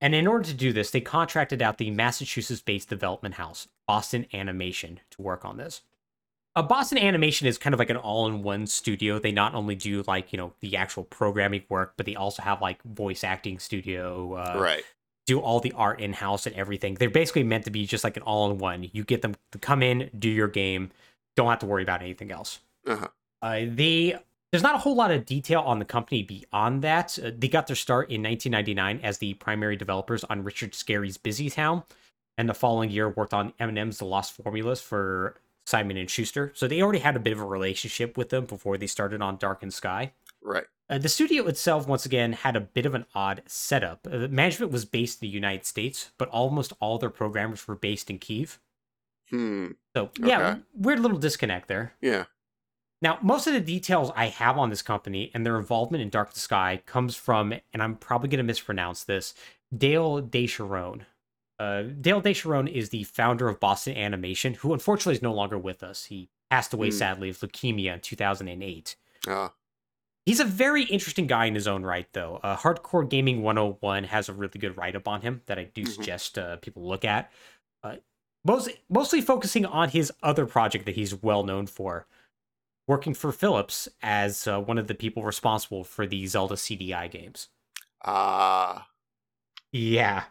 And 0.00 0.14
in 0.14 0.28
order 0.28 0.44
to 0.44 0.54
do 0.54 0.72
this, 0.72 0.92
they 0.92 1.00
contracted 1.00 1.60
out 1.62 1.78
the 1.78 1.90
Massachusetts 1.90 2.60
based 2.60 2.88
development 2.88 3.34
house, 3.34 3.66
Boston 3.88 4.26
Animation, 4.32 5.00
to 5.10 5.22
work 5.22 5.44
on 5.44 5.56
this. 5.56 5.80
A 6.54 6.62
Boston 6.62 6.98
Animation 6.98 7.46
is 7.46 7.56
kind 7.58 7.72
of 7.72 7.78
like 7.78 7.90
an 7.90 7.96
all-in-one 7.96 8.66
studio. 8.66 9.18
They 9.18 9.32
not 9.32 9.54
only 9.54 9.74
do 9.74 10.04
like 10.06 10.32
you 10.32 10.36
know 10.36 10.52
the 10.60 10.76
actual 10.76 11.04
programming 11.04 11.64
work, 11.68 11.94
but 11.96 12.06
they 12.06 12.14
also 12.14 12.42
have 12.42 12.60
like 12.60 12.82
voice 12.82 13.24
acting 13.24 13.58
studio, 13.58 14.34
uh, 14.34 14.58
right. 14.60 14.84
do 15.26 15.40
all 15.40 15.58
the 15.58 15.72
art 15.72 16.00
in-house 16.00 16.46
and 16.46 16.54
everything. 16.54 16.94
They're 16.94 17.10
basically 17.10 17.44
meant 17.44 17.64
to 17.64 17.70
be 17.70 17.86
just 17.86 18.04
like 18.04 18.16
an 18.16 18.22
all-in-one. 18.22 18.90
You 18.92 19.04
get 19.04 19.22
them 19.22 19.34
to 19.52 19.58
come 19.58 19.82
in, 19.82 20.10
do 20.18 20.28
your 20.28 20.48
game, 20.48 20.90
don't 21.36 21.48
have 21.48 21.60
to 21.60 21.66
worry 21.66 21.82
about 21.82 22.02
anything 22.02 22.30
else. 22.30 22.60
Uh-huh. 22.86 23.08
Uh, 23.40 23.60
they 23.68 24.18
there's 24.50 24.62
not 24.62 24.74
a 24.74 24.78
whole 24.78 24.96
lot 24.96 25.10
of 25.10 25.26
detail 25.26 25.60
on 25.60 25.78
the 25.78 25.84
company 25.84 26.22
beyond 26.22 26.82
that. 26.82 27.18
Uh, 27.22 27.30
they 27.36 27.48
got 27.48 27.66
their 27.66 27.76
start 27.76 28.10
in 28.10 28.22
1999 28.22 29.00
as 29.02 29.18
the 29.18 29.34
primary 29.34 29.76
developers 29.76 30.24
on 30.24 30.42
Richard 30.42 30.74
Scarry's 30.74 31.16
Busy 31.16 31.50
Town, 31.50 31.84
and 32.38 32.48
the 32.48 32.54
following 32.54 32.88
year 32.90 33.10
worked 33.10 33.34
on 33.34 33.52
M&M's 33.60 33.98
The 33.98 34.06
Lost 34.06 34.32
Formulas 34.42 34.80
for 34.80 35.38
Simon 35.66 35.98
and 35.98 36.08
Schuster. 36.08 36.50
So 36.54 36.66
they 36.66 36.80
already 36.80 37.00
had 37.00 37.16
a 37.16 37.20
bit 37.20 37.34
of 37.34 37.40
a 37.40 37.44
relationship 37.44 38.16
with 38.16 38.30
them 38.30 38.46
before 38.46 38.78
they 38.78 38.86
started 38.86 39.20
on 39.20 39.36
Darkened 39.36 39.74
Skye. 39.74 40.12
Right. 40.42 40.64
Uh, 40.88 40.96
the 40.96 41.08
studio 41.10 41.46
itself, 41.48 41.86
once 41.86 42.06
again, 42.06 42.32
had 42.32 42.56
a 42.56 42.60
bit 42.60 42.86
of 42.86 42.94
an 42.94 43.04
odd 43.14 43.42
setup. 43.46 44.06
Uh, 44.10 44.28
management 44.28 44.72
was 44.72 44.86
based 44.86 45.20
in 45.22 45.28
the 45.28 45.34
United 45.34 45.66
States, 45.66 46.12
but 46.16 46.28
almost 46.30 46.72
all 46.80 46.96
their 46.96 47.10
programmers 47.10 47.68
were 47.68 47.74
based 47.74 48.08
in 48.08 48.18
Kiev. 48.18 48.58
Hmm. 49.28 49.72
So 49.94 50.10
yeah, 50.18 50.48
Okay. 50.52 50.60
weird 50.74 51.00
little 51.00 51.18
disconnect 51.18 51.68
there. 51.68 51.92
Yeah. 52.00 52.24
Now, 53.02 53.18
most 53.22 53.46
of 53.46 53.52
the 53.52 53.60
details 53.60 54.10
I 54.16 54.26
have 54.26 54.56
on 54.58 54.70
this 54.70 54.82
company 54.82 55.30
and 55.34 55.44
their 55.44 55.58
involvement 55.58 56.02
in 56.02 56.08
Darkened 56.08 56.36
Skye 56.36 56.82
comes 56.86 57.14
from, 57.14 57.52
and 57.72 57.82
I'm 57.82 57.94
probably 57.96 58.28
going 58.28 58.38
to 58.38 58.42
mispronounce 58.44 59.04
this, 59.04 59.34
Dale 59.76 60.22
DeSharone. 60.22 61.02
Uh, 61.58 61.82
Dale 61.82 62.22
DeSharone 62.22 62.70
is 62.70 62.90
the 62.90 63.02
founder 63.04 63.48
of 63.48 63.58
Boston 63.60 63.96
Animation, 63.96 64.54
who 64.54 64.72
unfortunately 64.72 65.14
is 65.16 65.22
no 65.22 65.32
longer 65.34 65.58
with 65.58 65.82
us. 65.82 66.04
He 66.06 66.28
passed 66.50 66.72
away 66.72 66.88
Hmm. 66.90 66.96
sadly 66.96 67.28
of 67.30 67.38
leukemia 67.38 67.94
in 67.94 68.00
2008. 68.00 68.96
Ah. 69.26 69.52
He's 70.24 70.40
a 70.40 70.44
very 70.44 70.84
interesting 70.84 71.26
guy 71.26 71.46
in 71.46 71.54
his 71.54 71.66
own 71.66 71.82
right, 71.84 72.06
though. 72.12 72.36
Uh, 72.42 72.56
Hardcore 72.56 73.08
Gaming 73.08 73.42
101 73.42 74.04
has 74.04 74.28
a 74.28 74.32
really 74.34 74.58
good 74.60 74.76
write 74.76 74.94
up 74.94 75.08
on 75.08 75.22
him 75.22 75.42
that 75.46 75.58
I 75.58 75.64
do 75.64 75.82
Mhm. 75.84 75.88
suggest 75.94 76.38
uh, 76.38 76.56
people 76.58 76.86
look 76.86 77.04
at. 77.04 77.32
Uh, 77.82 77.96
most, 78.44 78.68
mostly 78.88 79.20
focusing 79.20 79.64
on 79.66 79.88
his 79.88 80.12
other 80.22 80.46
project 80.46 80.84
that 80.86 80.94
he's 80.96 81.14
well 81.14 81.42
known 81.44 81.66
for, 81.66 82.06
working 82.86 83.14
for 83.14 83.32
Philips 83.32 83.88
as 84.02 84.46
uh, 84.46 84.60
one 84.60 84.78
of 84.78 84.86
the 84.86 84.94
people 84.94 85.22
responsible 85.24 85.82
for 85.82 86.06
the 86.06 86.26
Zelda 86.26 86.56
CDI 86.56 87.08
games. 87.10 87.48
Ah. 88.04 88.88
Yeah. 89.72 90.24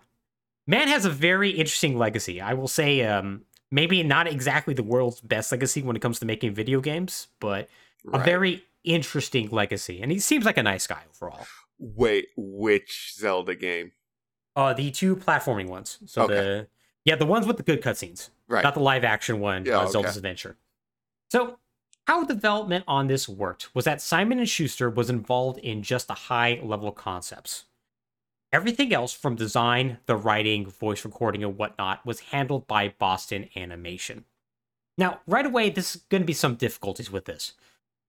Man 0.68 0.88
has 0.90 1.06
a 1.06 1.10
very 1.10 1.50
interesting 1.52 1.98
legacy. 1.98 2.42
I 2.42 2.54
will 2.54 2.68
say, 2.68 3.02
um, 3.04 3.44
maybe 3.72 4.04
not 4.04 4.28
exactly 4.28 4.74
the 4.74 4.84
world's 4.84 5.22
best 5.22 5.52
legacy 5.52 5.82
when 5.82 5.96
it 5.96 6.02
comes 6.02 6.20
to 6.20 6.26
making 6.26 6.54
video 6.54 6.82
games, 6.82 7.28
but 7.40 7.70
a 8.14 8.20
very 8.20 8.64
interesting 8.84 9.50
legacy. 9.50 10.02
And 10.02 10.12
he 10.12 10.20
seems 10.20 10.46
like 10.46 10.58
a 10.58 10.64
nice 10.64 10.86
guy 10.88 11.04
overall. 11.10 11.46
Wait, 11.80 12.28
which 12.36 13.14
Zelda 13.16 13.56
game? 13.56 13.92
Uh, 14.56 14.74
the 14.74 14.92
two 14.92 15.16
platforming 15.16 15.68
ones. 15.68 16.00
So 16.06 16.24
Okay. 16.24 16.36
the 16.36 16.68
yeah, 17.06 17.16
the 17.16 17.26
ones 17.26 17.46
with 17.48 17.56
the 17.56 17.64
good 17.64 17.82
cutscenes, 17.82 18.30
Right. 18.50 18.64
not 18.64 18.74
the 18.74 18.82
live 18.82 19.06
action 19.06 19.40
one. 19.40 19.64
Yeah, 19.66 19.78
uh, 19.78 19.84
okay. 19.84 19.92
Zelda's 19.92 20.18
Adventure. 20.18 20.58
So 21.32 21.60
how 22.06 22.24
development 22.26 22.84
on 22.88 23.08
this 23.08 23.30
worked 23.30 23.74
was 23.76 23.86
that 23.86 24.02
Simon 24.02 24.40
and 24.40 24.50
Schuster 24.50 24.90
was 24.90 25.10
involved 25.10 25.60
in 25.60 25.84
just 25.84 26.08
the 26.08 26.14
high 26.14 26.60
level 26.64 26.92
concepts. 26.92 27.66
Everything 28.54 28.94
else 28.94 29.14
from 29.14 29.36
design, 29.36 29.98
the 30.06 30.16
writing, 30.16 30.66
voice 30.66 31.04
recording, 31.04 31.44
and 31.44 31.58
whatnot 31.58 32.06
was 32.06 32.22
handled 32.22 32.68
by 32.68 32.94
Boston 32.98 33.50
Animation. 33.56 34.26
Now, 34.98 35.20
right 35.28 35.46
away, 35.46 35.70
this 35.70 35.96
is 35.96 36.02
going 36.04 36.22
to 36.22 36.28
be 36.28 36.34
some 36.34 36.56
difficulties 36.56 37.12
with 37.12 37.26
this. 37.26 37.54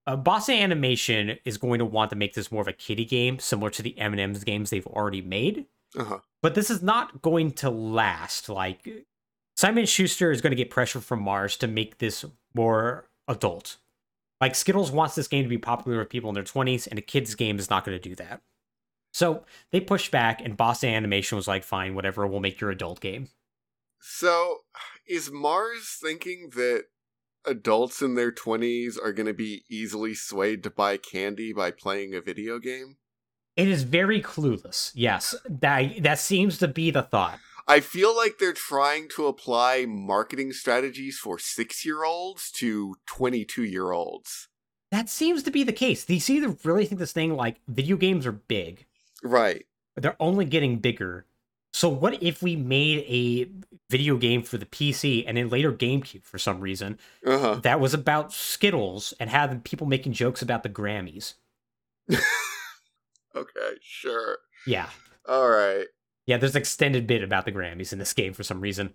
Uh, 0.07 0.15
Boston 0.15 0.55
Animation 0.55 1.37
is 1.45 1.57
going 1.57 1.79
to 1.79 1.85
want 1.85 2.09
to 2.09 2.15
make 2.15 2.33
this 2.33 2.51
more 2.51 2.61
of 2.61 2.67
a 2.67 2.73
kiddie 2.73 3.05
game, 3.05 3.37
similar 3.37 3.69
to 3.69 3.83
the 3.83 3.97
M&M's 3.99 4.43
games 4.43 4.69
they've 4.69 4.87
already 4.87 5.21
made 5.21 5.65
uh-huh. 5.97 6.19
but 6.41 6.55
this 6.55 6.69
is 6.69 6.81
not 6.81 7.21
going 7.21 7.51
to 7.51 7.69
last. 7.69 8.49
Like 8.49 9.05
Simon 9.55 9.85
Schuster 9.85 10.31
is 10.31 10.41
going 10.41 10.51
to 10.51 10.57
get 10.57 10.69
pressure 10.69 11.01
from 11.01 11.21
Mars 11.21 11.57
to 11.57 11.67
make 11.67 11.97
this 11.97 12.25
more 12.53 13.05
adult. 13.27 13.77
Like 14.41 14.55
Skittles 14.55 14.91
wants 14.91 15.15
this 15.15 15.27
game 15.27 15.43
to 15.43 15.49
be 15.49 15.57
popular 15.57 15.99
with 15.99 16.09
people 16.09 16.29
in 16.29 16.33
their 16.33 16.43
20s, 16.43 16.87
and 16.87 16.97
a 16.97 17.01
kids 17.01 17.35
game 17.35 17.59
is 17.59 17.69
not 17.69 17.85
going 17.85 17.99
to 17.99 18.09
do 18.09 18.15
that. 18.15 18.41
So 19.11 19.45
they 19.71 19.79
pushed 19.79 20.11
back, 20.11 20.41
and 20.41 20.55
Boston 20.55 20.93
Animation 20.93 21.35
was 21.35 21.47
like, 21.47 21.63
"Fine, 21.63 21.95
whatever. 21.95 22.27
We'll 22.27 22.39
make 22.39 22.59
your 22.59 22.71
adult 22.71 22.99
game." 22.99 23.29
So, 23.99 24.59
is 25.07 25.31
Mars 25.31 25.97
thinking 26.01 26.51
that 26.55 26.85
adults 27.45 28.01
in 28.01 28.15
their 28.15 28.31
20s 28.31 28.97
are 28.97 29.13
going 29.13 29.25
to 29.27 29.33
be 29.33 29.65
easily 29.69 30.13
swayed 30.13 30.63
to 30.63 30.69
buy 30.69 30.97
candy 30.97 31.53
by 31.53 31.71
playing 31.71 32.13
a 32.13 32.21
video 32.21 32.59
game? 32.59 32.97
It 33.55 33.67
is 33.67 33.83
very 33.83 34.21
clueless. 34.21 34.91
Yes, 34.95 35.35
that 35.49 36.03
that 36.03 36.19
seems 36.19 36.57
to 36.59 36.67
be 36.67 36.91
the 36.91 37.01
thought. 37.01 37.39
I 37.67 37.81
feel 37.81 38.15
like 38.15 38.39
they're 38.39 38.53
trying 38.53 39.09
to 39.09 39.27
apply 39.27 39.85
marketing 39.87 40.53
strategies 40.53 41.19
for 41.19 41.37
six 41.37 41.85
year 41.85 42.03
olds 42.03 42.51
to 42.53 42.95
22 43.05 43.63
year 43.63 43.91
olds. 43.91 44.47
That 44.91 45.09
seems 45.09 45.43
to 45.43 45.51
be 45.51 45.63
the 45.63 45.73
case. 45.73 46.03
These 46.03 46.29
either 46.29 46.57
really 46.63 46.85
think 46.85 46.99
this 46.99 47.11
thing 47.11 47.35
like 47.35 47.61
video 47.67 47.95
games 47.95 48.25
are 48.25 48.31
big, 48.31 48.87
Right. 49.23 49.65
they're 49.95 50.15
only 50.19 50.45
getting 50.45 50.77
bigger. 50.77 51.25
So 51.73 51.87
what 51.89 52.21
if 52.23 52.41
we 52.41 52.55
made 52.55 52.99
a 53.07 53.49
video 53.91 54.17
game 54.17 54.41
for 54.43 54.57
the 54.57 54.65
PC 54.65 55.23
and 55.27 55.37
then 55.37 55.49
later 55.49 55.71
GameCube 55.71 56.23
for 56.23 56.37
some 56.39 56.59
reason 56.61 56.97
Uh-huh. 57.25 57.55
that 57.63 57.79
was 57.79 57.93
about 57.93 58.31
Skittles 58.33 59.13
and 59.19 59.29
had 59.29 59.63
people 59.63 59.85
making 59.87 60.13
jokes 60.13 60.41
about 60.41 60.63
the 60.63 60.69
Grammys? 60.69 61.33
Okay, 63.35 63.75
sure. 63.81 64.39
Yeah. 64.65 64.89
All 65.27 65.47
right. 65.49 65.85
Yeah, 66.25 66.37
there's 66.37 66.55
an 66.55 66.61
extended 66.61 67.05
bit 67.05 67.23
about 67.23 67.45
the 67.45 67.51
Grammys 67.51 67.93
in 67.93 67.99
this 67.99 68.13
game 68.13 68.33
for 68.33 68.43
some 68.43 68.59
reason. 68.59 68.93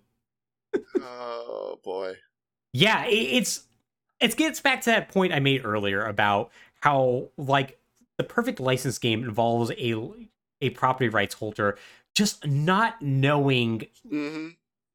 Oh 0.99 1.79
boy. 1.83 2.15
Yeah, 2.73 3.05
it, 3.05 3.13
it's 3.13 3.63
it 4.19 4.35
gets 4.35 4.59
back 4.59 4.81
to 4.81 4.89
that 4.91 5.09
point 5.09 5.33
I 5.33 5.39
made 5.39 5.65
earlier 5.65 6.05
about 6.05 6.51
how 6.81 7.29
like 7.37 7.79
the 8.17 8.23
perfect 8.23 8.59
license 8.59 8.97
game 8.97 9.23
involves 9.23 9.71
a 9.71 9.95
a 10.61 10.69
property 10.71 11.09
rights 11.09 11.35
holder 11.35 11.77
just 12.15 12.45
not 12.47 13.01
knowing 13.01 13.87
Mm-hmm. 14.11 14.49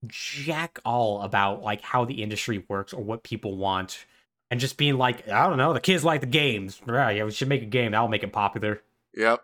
jack 0.06 0.78
all 0.84 1.22
about 1.22 1.62
like 1.62 1.82
how 1.82 2.04
the 2.04 2.22
industry 2.22 2.64
works 2.68 2.92
or 2.94 3.02
what 3.02 3.22
people 3.22 3.56
want 3.56 4.06
and 4.50 4.58
just 4.58 4.76
being 4.78 4.96
like 4.96 5.28
i 5.28 5.46
don't 5.46 5.58
know 5.58 5.72
the 5.74 5.80
kids 5.80 6.04
like 6.04 6.20
the 6.22 6.26
games. 6.26 6.80
Right 6.86 7.16
yeah 7.18 7.24
we 7.24 7.30
should 7.30 7.48
make 7.48 7.62
a 7.62 7.66
game 7.66 7.92
that'll 7.92 8.08
make 8.08 8.22
it 8.22 8.32
popular. 8.32 8.80
Yep. 9.14 9.42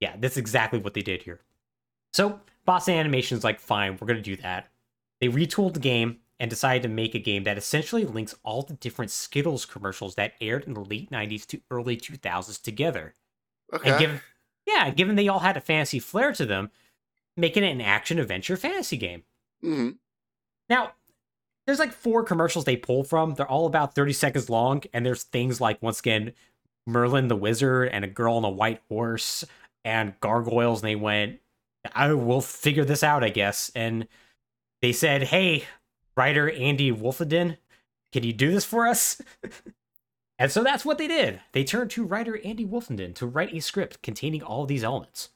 yeah 0.00 0.16
that's 0.18 0.36
exactly 0.36 0.78
what 0.78 0.94
they 0.94 1.02
did 1.02 1.22
here. 1.22 1.40
So 2.12 2.40
boss 2.64 2.88
animation's 2.88 3.44
like 3.44 3.60
fine 3.60 3.96
we're 4.00 4.08
gonna 4.08 4.20
do 4.22 4.36
that. 4.36 4.68
They 5.20 5.28
retooled 5.28 5.74
the 5.74 5.80
game 5.80 6.18
and 6.38 6.50
decided 6.50 6.82
to 6.82 6.88
make 6.88 7.14
a 7.14 7.18
game 7.18 7.44
that 7.44 7.58
essentially 7.58 8.04
links 8.04 8.34
all 8.42 8.62
the 8.62 8.74
different 8.74 9.10
skittles 9.10 9.64
commercials 9.64 10.14
that 10.14 10.34
aired 10.40 10.64
in 10.64 10.74
the 10.74 10.84
late 10.84 11.10
90s 11.10 11.46
to 11.46 11.60
early 11.70 11.96
2000s 11.96 12.60
together 12.60 13.14
Okay. 13.72 13.90
and 13.90 13.98
given 13.98 14.20
yeah 14.66 14.90
given 14.90 15.16
they 15.16 15.28
all 15.28 15.40
had 15.40 15.56
a 15.56 15.60
fantasy 15.60 15.98
flair 15.98 16.32
to 16.32 16.46
them 16.46 16.70
making 17.36 17.64
it 17.64 17.72
an 17.72 17.80
action 17.80 18.18
adventure 18.18 18.56
fantasy 18.56 18.96
game 18.96 19.22
mm-hmm. 19.62 19.90
now, 20.68 20.92
there's 21.66 21.78
like 21.80 21.92
four 21.92 22.22
commercials 22.22 22.64
they 22.64 22.76
pull 22.76 23.02
from. 23.02 23.34
They're 23.34 23.50
all 23.50 23.66
about 23.66 23.94
30 23.94 24.12
seconds 24.12 24.48
long, 24.48 24.82
and 24.92 25.04
there's 25.04 25.24
things 25.24 25.60
like 25.60 25.82
once 25.82 25.98
again 25.98 26.32
Merlin 26.86 27.28
the 27.28 27.36
wizard 27.36 27.88
and 27.88 28.04
a 28.04 28.08
girl 28.08 28.34
on 28.34 28.44
a 28.44 28.50
white 28.50 28.80
horse 28.88 29.44
and 29.84 30.14
gargoyles, 30.20 30.82
and 30.82 30.88
they 30.88 30.94
went, 30.96 31.40
I 31.94 32.12
will 32.12 32.40
figure 32.40 32.84
this 32.84 33.02
out, 33.02 33.24
I 33.24 33.30
guess. 33.30 33.70
And 33.74 34.06
they 34.80 34.92
said, 34.92 35.24
Hey, 35.24 35.64
writer 36.16 36.50
Andy 36.50 36.90
Wolfenden, 36.92 37.56
can 38.12 38.22
you 38.22 38.32
do 38.32 38.50
this 38.52 38.64
for 38.64 38.86
us? 38.86 39.20
and 40.38 40.50
so 40.50 40.62
that's 40.62 40.84
what 40.84 40.98
they 40.98 41.08
did. 41.08 41.40
They 41.52 41.64
turned 41.64 41.90
to 41.92 42.04
writer 42.04 42.38
Andy 42.44 42.64
Wolfenden 42.64 43.14
to 43.16 43.26
write 43.26 43.52
a 43.54 43.60
script 43.60 44.02
containing 44.02 44.42
all 44.42 44.62
of 44.62 44.68
these 44.68 44.84
elements. 44.84 45.30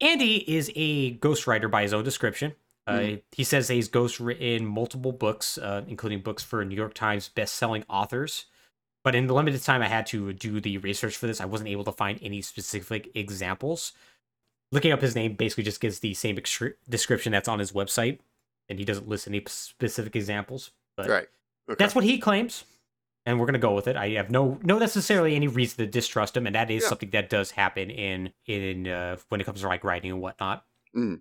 Andy 0.00 0.36
is 0.50 0.70
a 0.74 1.16
ghostwriter 1.18 1.70
by 1.70 1.82
his 1.82 1.94
own 1.94 2.04
description. 2.04 2.54
Uh, 2.86 2.98
Mhm. 2.98 3.22
he 3.32 3.42
says 3.44 3.66
he's 3.68 3.88
ghost 3.88 4.20
written 4.20 4.64
multiple 4.64 5.10
books, 5.12 5.58
uh, 5.58 5.84
including 5.88 6.20
books 6.20 6.42
for 6.44 6.64
New 6.64 6.76
York 6.76 6.94
Times 6.94 7.28
best-selling 7.28 7.84
authors. 7.88 8.44
But 9.02 9.14
in 9.14 9.26
the 9.26 9.34
limited 9.34 9.62
time 9.62 9.82
I 9.82 9.88
had 9.88 10.06
to 10.08 10.32
do 10.32 10.60
the 10.60 10.78
research 10.78 11.16
for 11.16 11.26
this, 11.26 11.40
I 11.40 11.46
wasn't 11.46 11.70
able 11.70 11.84
to 11.84 11.92
find 11.92 12.18
any 12.22 12.42
specific 12.42 13.10
examples. 13.14 13.92
Looking 14.72 14.92
up 14.92 15.00
his 15.00 15.14
name 15.14 15.34
basically 15.34 15.64
just 15.64 15.80
gives 15.80 16.00
the 16.00 16.14
same 16.14 16.36
description 16.88 17.32
that's 17.32 17.48
on 17.48 17.58
his 17.58 17.72
website, 17.72 18.18
and 18.68 18.78
he 18.78 18.84
doesn't 18.84 19.08
list 19.08 19.26
any 19.28 19.42
specific 19.46 20.16
examples. 20.16 20.70
But 20.96 21.08
Right. 21.08 21.28
Okay. 21.68 21.76
that's 21.78 21.94
what 21.94 22.04
he 22.04 22.18
claims, 22.18 22.64
and 23.24 23.38
we're 23.38 23.46
gonna 23.46 23.58
go 23.58 23.74
with 23.74 23.86
it. 23.88 23.96
I 23.96 24.10
have 24.10 24.30
no 24.30 24.58
no 24.62 24.78
necessarily 24.78 25.34
any 25.36 25.48
reason 25.48 25.78
to 25.78 25.86
distrust 25.90 26.36
him, 26.36 26.46
and 26.46 26.54
that 26.54 26.70
is 26.70 26.82
Yeah. 26.82 26.88
something 26.88 27.10
that 27.10 27.28
does 27.30 27.52
happen 27.52 27.90
in 27.90 28.32
in 28.46 28.88
uh, 28.88 29.16
when 29.28 29.40
it 29.40 29.44
comes 29.44 29.60
to 29.62 29.68
like 29.68 29.84
writing 29.84 30.10
and 30.12 30.20
whatnot. 30.20 30.64
Mm. 30.94 31.20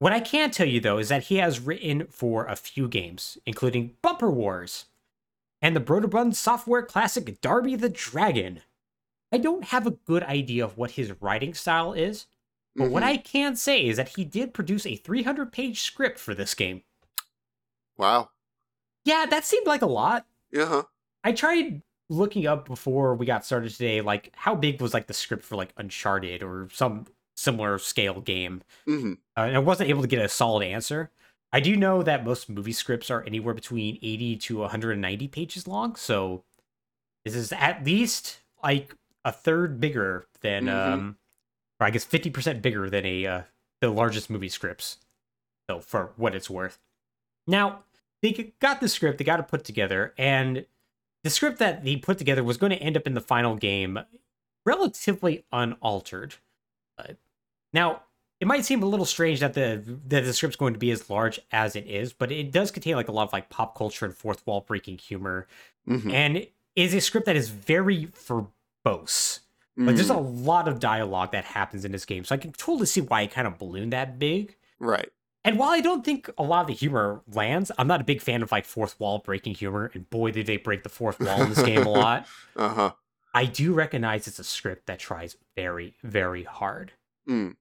What 0.00 0.12
I 0.12 0.20
can 0.20 0.50
tell 0.52 0.68
you 0.68 0.80
though 0.80 0.98
is 0.98 1.08
that 1.08 1.24
he 1.24 1.36
has 1.36 1.58
written 1.60 2.06
for 2.06 2.46
a 2.46 2.54
few 2.56 2.86
games, 2.88 3.36
including 3.46 3.96
Bumper 4.00 4.30
Wars 4.30 4.86
and 5.60 5.74
the 5.74 5.80
Broderbund 5.80 6.36
software 6.36 6.82
classic 6.82 7.40
Darby 7.40 7.74
the 7.74 7.88
Dragon. 7.88 8.62
I 9.32 9.38
don't 9.38 9.64
have 9.64 9.86
a 9.86 9.90
good 9.90 10.22
idea 10.22 10.64
of 10.64 10.78
what 10.78 10.92
his 10.92 11.12
writing 11.20 11.52
style 11.52 11.92
is, 11.92 12.26
but 12.78 12.90
what 12.90 13.02
Mhm. 13.02 13.06
I 13.06 13.16
can 13.18 13.56
say 13.56 13.86
is 13.86 13.96
that 13.96 14.10
he 14.10 14.24
did 14.24 14.54
produce 14.54 14.86
a 14.86 14.96
300 14.96 15.52
page 15.52 15.80
script 15.82 16.18
for 16.18 16.34
this 16.34 16.54
game. 16.54 16.84
Wow. 17.96 18.30
Yeah, 19.04 19.26
that 19.28 19.44
seemed 19.44 19.66
like 19.66 19.82
a 19.82 19.86
lot. 19.86 20.26
Yeah. 20.52 20.66
huh. 20.66 20.82
I 21.24 21.32
tried 21.32 21.82
looking 22.08 22.46
up 22.46 22.66
before 22.66 23.14
we 23.14 23.26
got 23.26 23.44
started 23.44 23.70
today, 23.70 24.00
like 24.00 24.32
how 24.34 24.54
big 24.54 24.80
was 24.80 24.94
like 24.94 25.06
the 25.06 25.14
script 25.14 25.44
for 25.44 25.56
like 25.56 25.72
Uncharted 25.76 26.42
or 26.42 26.68
some 26.72 27.06
similar 27.36 27.78
scale 27.78 28.20
game, 28.20 28.62
Mm-hmm. 28.88 29.12
uh, 29.36 29.40
and 29.42 29.56
I 29.56 29.60
wasn't 29.60 29.90
able 29.90 30.02
to 30.02 30.08
get 30.08 30.24
a 30.24 30.28
solid 30.28 30.64
answer. 30.66 31.10
I 31.52 31.60
do 31.60 31.76
know 31.76 32.02
that 32.02 32.24
most 32.24 32.48
movie 32.48 32.72
scripts 32.72 33.10
are 33.10 33.22
anywhere 33.24 33.54
between 33.54 33.98
80 34.02 34.36
to 34.38 34.58
190 34.58 35.28
pages 35.28 35.66
long, 35.68 35.94
so 35.96 36.44
this 37.24 37.34
is 37.34 37.52
at 37.52 37.84
least 37.84 38.40
like 38.62 38.94
a 39.24 39.32
third 39.32 39.80
bigger 39.80 40.26
than, 40.40 40.64
Mhm. 40.66 40.92
um, 40.92 41.18
or 41.80 41.86
I 41.86 41.90
guess 41.90 42.04
50% 42.06 42.60
bigger 42.62 42.88
than 42.90 43.04
a 43.06 43.26
uh, 43.26 43.42
the 43.80 43.90
largest 43.90 44.28
movie 44.30 44.48
scripts. 44.48 44.98
So 45.70 45.80
for 45.80 46.12
what 46.16 46.34
it's 46.34 46.50
worth. 46.50 46.78
Now 47.46 47.80
they 48.22 48.52
got 48.60 48.80
the 48.80 48.88
script, 48.88 49.18
they 49.18 49.24
got 49.24 49.40
it 49.40 49.48
put 49.48 49.64
together, 49.64 50.14
and 50.18 50.66
the 51.24 51.30
script 51.30 51.58
that 51.58 51.84
they 51.84 51.96
put 51.96 52.18
together 52.18 52.42
was 52.42 52.56
going 52.56 52.70
to 52.70 52.76
end 52.82 52.96
up 52.96 53.06
in 53.06 53.14
the 53.14 53.20
final 53.20 53.54
game 53.56 53.98
relatively 54.66 55.44
unaltered. 55.52 56.34
Uh, 56.98 57.14
now, 57.72 58.02
it 58.40 58.46
might 58.46 58.64
seem 58.64 58.82
a 58.82 58.86
little 58.86 59.06
strange 59.06 59.40
that 59.40 59.54
the 59.54 59.82
that 60.06 60.24
the 60.24 60.32
script's 60.32 60.56
going 60.56 60.72
to 60.72 60.78
be 60.78 60.90
as 60.90 61.10
large 61.10 61.40
as 61.52 61.74
it 61.76 61.86
is, 61.86 62.12
but 62.12 62.30
it 62.32 62.52
does 62.52 62.70
contain 62.70 62.94
like 62.96 63.08
a 63.08 63.12
lot 63.12 63.24
of 63.28 63.32
like 63.32 63.50
pop 63.50 63.76
culture 63.76 64.04
and 64.04 64.14
fourth 64.14 64.46
wall 64.46 64.60
breaking 64.66 64.98
humor, 64.98 65.46
Mm-hmm. 65.88 66.10
and 66.10 66.46
is 66.76 66.92
a 66.94 67.00
script 67.00 67.24
that 67.26 67.34
is 67.36 67.48
very 67.48 68.06
verbose. 68.08 69.40
Like 69.86 69.96
there's 69.96 70.10
a 70.10 70.16
lot 70.16 70.66
of 70.66 70.80
dialogue 70.80 71.32
that 71.32 71.44
happens 71.44 71.84
in 71.84 71.92
this 71.92 72.04
game, 72.04 72.24
so 72.24 72.34
I 72.34 72.38
can 72.38 72.52
totally 72.52 72.86
see 72.86 73.00
why 73.00 73.22
it 73.22 73.30
kind 73.30 73.46
of 73.46 73.58
ballooned 73.58 73.92
that 73.92 74.18
big. 74.18 74.56
right. 74.78 75.10
And 75.44 75.56
while 75.56 75.70
I 75.70 75.80
don't 75.80 76.04
think 76.04 76.28
a 76.36 76.42
lot 76.42 76.62
of 76.62 76.66
the 76.66 76.74
humor 76.74 77.22
lands, 77.32 77.70
I'm 77.78 77.86
not 77.86 78.00
a 78.00 78.04
big 78.04 78.20
fan 78.20 78.42
of 78.42 78.52
like 78.52 78.66
fourth 78.66 78.98
wall 79.00 79.20
breaking 79.20 79.54
humor, 79.54 79.90
and 79.94 80.10
boy 80.10 80.32
did 80.32 80.46
they 80.46 80.56
break 80.56 80.82
the 80.82 80.88
fourth 80.88 81.20
wall 81.20 81.40
in 81.40 81.48
this 81.48 81.62
game 81.62 81.86
a 81.86 81.90
lot. 81.90 82.26
Uh 82.56 82.68
huh. 82.68 82.92
I 83.32 83.44
do 83.44 83.72
recognize 83.72 84.26
it's 84.26 84.40
a 84.40 84.44
script 84.44 84.86
that 84.86 84.98
tries 84.98 85.36
very, 85.54 85.94
very 86.02 86.42
hard. 86.42 86.92
Mm. 87.28 87.54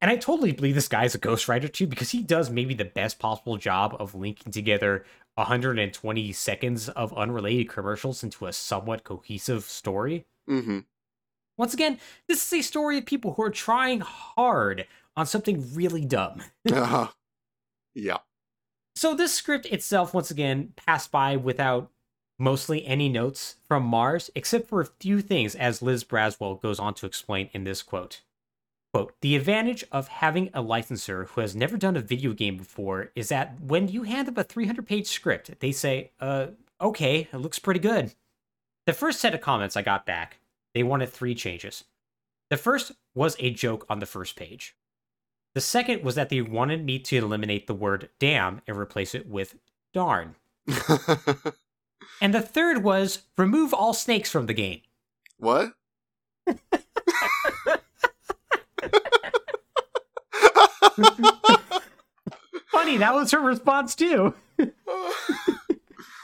And 0.00 0.10
I 0.10 0.16
totally 0.16 0.50
believe 0.50 0.74
this 0.74 0.88
guy's 0.88 1.14
a 1.14 1.18
ghostwriter 1.18 1.72
too, 1.72 1.86
because 1.86 2.10
he 2.10 2.24
does 2.24 2.50
maybe 2.50 2.74
the 2.74 2.84
best 2.84 3.20
possible 3.20 3.56
job 3.56 3.94
of 4.00 4.16
linking 4.16 4.50
together 4.50 5.04
120 5.36 6.32
seconds 6.32 6.88
of 6.88 7.16
unrelated 7.16 7.68
commercials 7.68 8.24
into 8.24 8.46
a 8.46 8.52
somewhat 8.52 9.04
cohesive 9.04 9.62
story. 9.64 10.26
Mm-hmm. 10.48 10.80
Once 11.58 11.74
again, 11.74 11.98
this 12.28 12.46
is 12.46 12.60
a 12.60 12.62
story 12.62 12.98
of 12.98 13.06
people 13.06 13.34
who 13.34 13.42
are 13.42 13.50
trying 13.50 14.00
hard 14.00 14.86
on 15.16 15.26
something 15.26 15.74
really 15.74 16.04
dumb. 16.04 16.42
Uh 16.72 16.84
huh. 16.84 17.08
Yeah. 17.94 18.18
So 18.94 19.14
this 19.14 19.34
script 19.34 19.66
itself, 19.66 20.14
once 20.14 20.30
again, 20.30 20.72
passed 20.76 21.10
by 21.10 21.36
without 21.36 21.90
mostly 22.38 22.86
any 22.86 23.08
notes 23.08 23.56
from 23.66 23.84
Mars, 23.84 24.30
except 24.34 24.68
for 24.68 24.80
a 24.80 24.86
few 24.86 25.20
things, 25.20 25.54
as 25.54 25.82
Liz 25.82 26.04
Braswell 26.04 26.60
goes 26.60 26.78
on 26.78 26.94
to 26.94 27.06
explain 27.06 27.50
in 27.52 27.64
this 27.64 27.82
quote. 27.82 28.22
Quote, 28.92 29.14
the 29.22 29.36
advantage 29.36 29.84
of 29.90 30.08
having 30.08 30.50
a 30.52 30.60
licensor 30.60 31.24
who 31.24 31.40
has 31.40 31.56
never 31.56 31.78
done 31.78 31.96
a 31.96 32.00
video 32.02 32.34
game 32.34 32.58
before 32.58 33.10
is 33.14 33.28
that 33.30 33.58
when 33.60 33.88
you 33.88 34.02
hand 34.02 34.28
them 34.28 34.36
a 34.36 34.44
300 34.44 34.86
page 34.86 35.06
script, 35.06 35.58
they 35.60 35.72
say, 35.72 36.10
uh, 36.20 36.48
okay, 36.80 37.28
it 37.32 37.38
looks 37.38 37.58
pretty 37.58 37.80
good. 37.80 38.14
The 38.86 38.92
first 38.92 39.20
set 39.20 39.34
of 39.34 39.40
comments 39.40 39.76
I 39.76 39.82
got 39.82 40.04
back, 40.04 40.38
they 40.74 40.82
wanted 40.82 41.10
three 41.10 41.34
changes. 41.34 41.84
The 42.50 42.56
first 42.56 42.92
was 43.14 43.36
a 43.38 43.50
joke 43.50 43.86
on 43.88 43.98
the 43.98 44.06
first 44.06 44.36
page. 44.36 44.76
The 45.54 45.60
second 45.60 46.02
was 46.02 46.14
that 46.14 46.28
they 46.30 46.40
wanted 46.40 46.84
me 46.84 46.98
to 46.98 47.16
eliminate 47.16 47.66
the 47.66 47.74
word 47.74 48.08
damn 48.18 48.62
and 48.66 48.76
replace 48.76 49.14
it 49.14 49.26
with 49.28 49.56
darn. 49.92 50.36
And 52.20 52.32
the 52.34 52.40
third 52.40 52.84
was 52.84 53.22
remove 53.36 53.72
all 53.74 53.94
snakes 53.94 54.30
from 54.30 54.46
the 54.46 54.54
game. 54.54 54.80
what? 55.38 55.72
Funny, 62.70 62.96
that 62.98 63.14
was 63.14 63.30
her 63.32 63.40
response 63.40 63.94
too. 63.94 64.34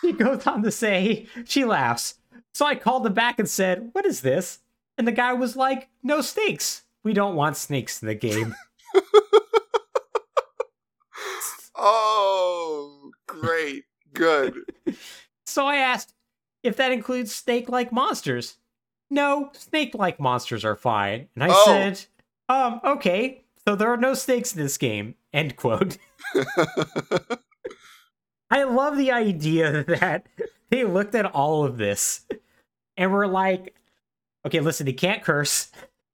She 0.01 0.13
goes 0.13 0.47
on 0.47 0.63
to 0.63 0.71
say, 0.71 1.27
she 1.45 1.65
laughs. 1.67 2.15
So 2.59 2.67
I 2.67 2.75
called 2.75 3.07
him 3.07 3.15
back 3.15 3.39
and 3.39 3.49
said, 3.49 3.91
What 3.93 4.05
is 4.05 4.23
this? 4.23 4.59
And 4.97 5.07
the 5.07 5.13
guy 5.13 5.33
was 5.33 5.55
like, 5.55 5.89
No 6.03 6.21
snakes. 6.21 6.83
We 7.05 7.13
don't 7.13 7.37
want 7.37 7.57
snakes 7.57 8.03
in 8.03 8.09
the 8.09 8.17
game. 8.17 8.57
oh, 11.77 13.13
great. 13.29 13.85
Good. 14.13 14.55
So 15.47 15.65
I 15.67 15.77
asked 15.77 16.13
if 16.63 16.77
that 16.77 16.93
includes 16.93 17.35
snake 17.35 17.71
like 17.71 17.91
monsters. 17.91 18.59
No, 19.09 19.49
snake 19.55 19.95
like 19.95 20.21
monsters 20.21 20.63
are 20.65 20.77
fine. 20.77 21.29
And 21.35 21.45
I 21.45 21.49
Oh. 21.51 21.65
said, 21.65 22.05
Um, 22.51 22.81
okay. 22.85 23.45
So 23.67 23.75
there 23.77 23.91
are 23.91 23.97
no 23.97 24.13
snakes 24.15 24.55
in 24.55 24.61
this 24.61 24.77
game. 24.77 25.15
End 25.33 25.57
quote. 25.57 25.97
I 28.51 28.65
love 28.65 28.97
the 28.99 29.11
idea 29.13 29.85
that 29.85 30.27
they 30.71 30.85
looked 30.85 31.15
at 31.15 31.25
all 31.25 31.65
of 31.65 31.79
this 31.79 32.27
and 32.99 33.11
we're 33.13 33.27
like, 33.27 33.75
okay, 34.45 34.61
listen, 34.61 34.87
he 34.87 34.93
can't 34.93 35.23
curse, 35.23 35.71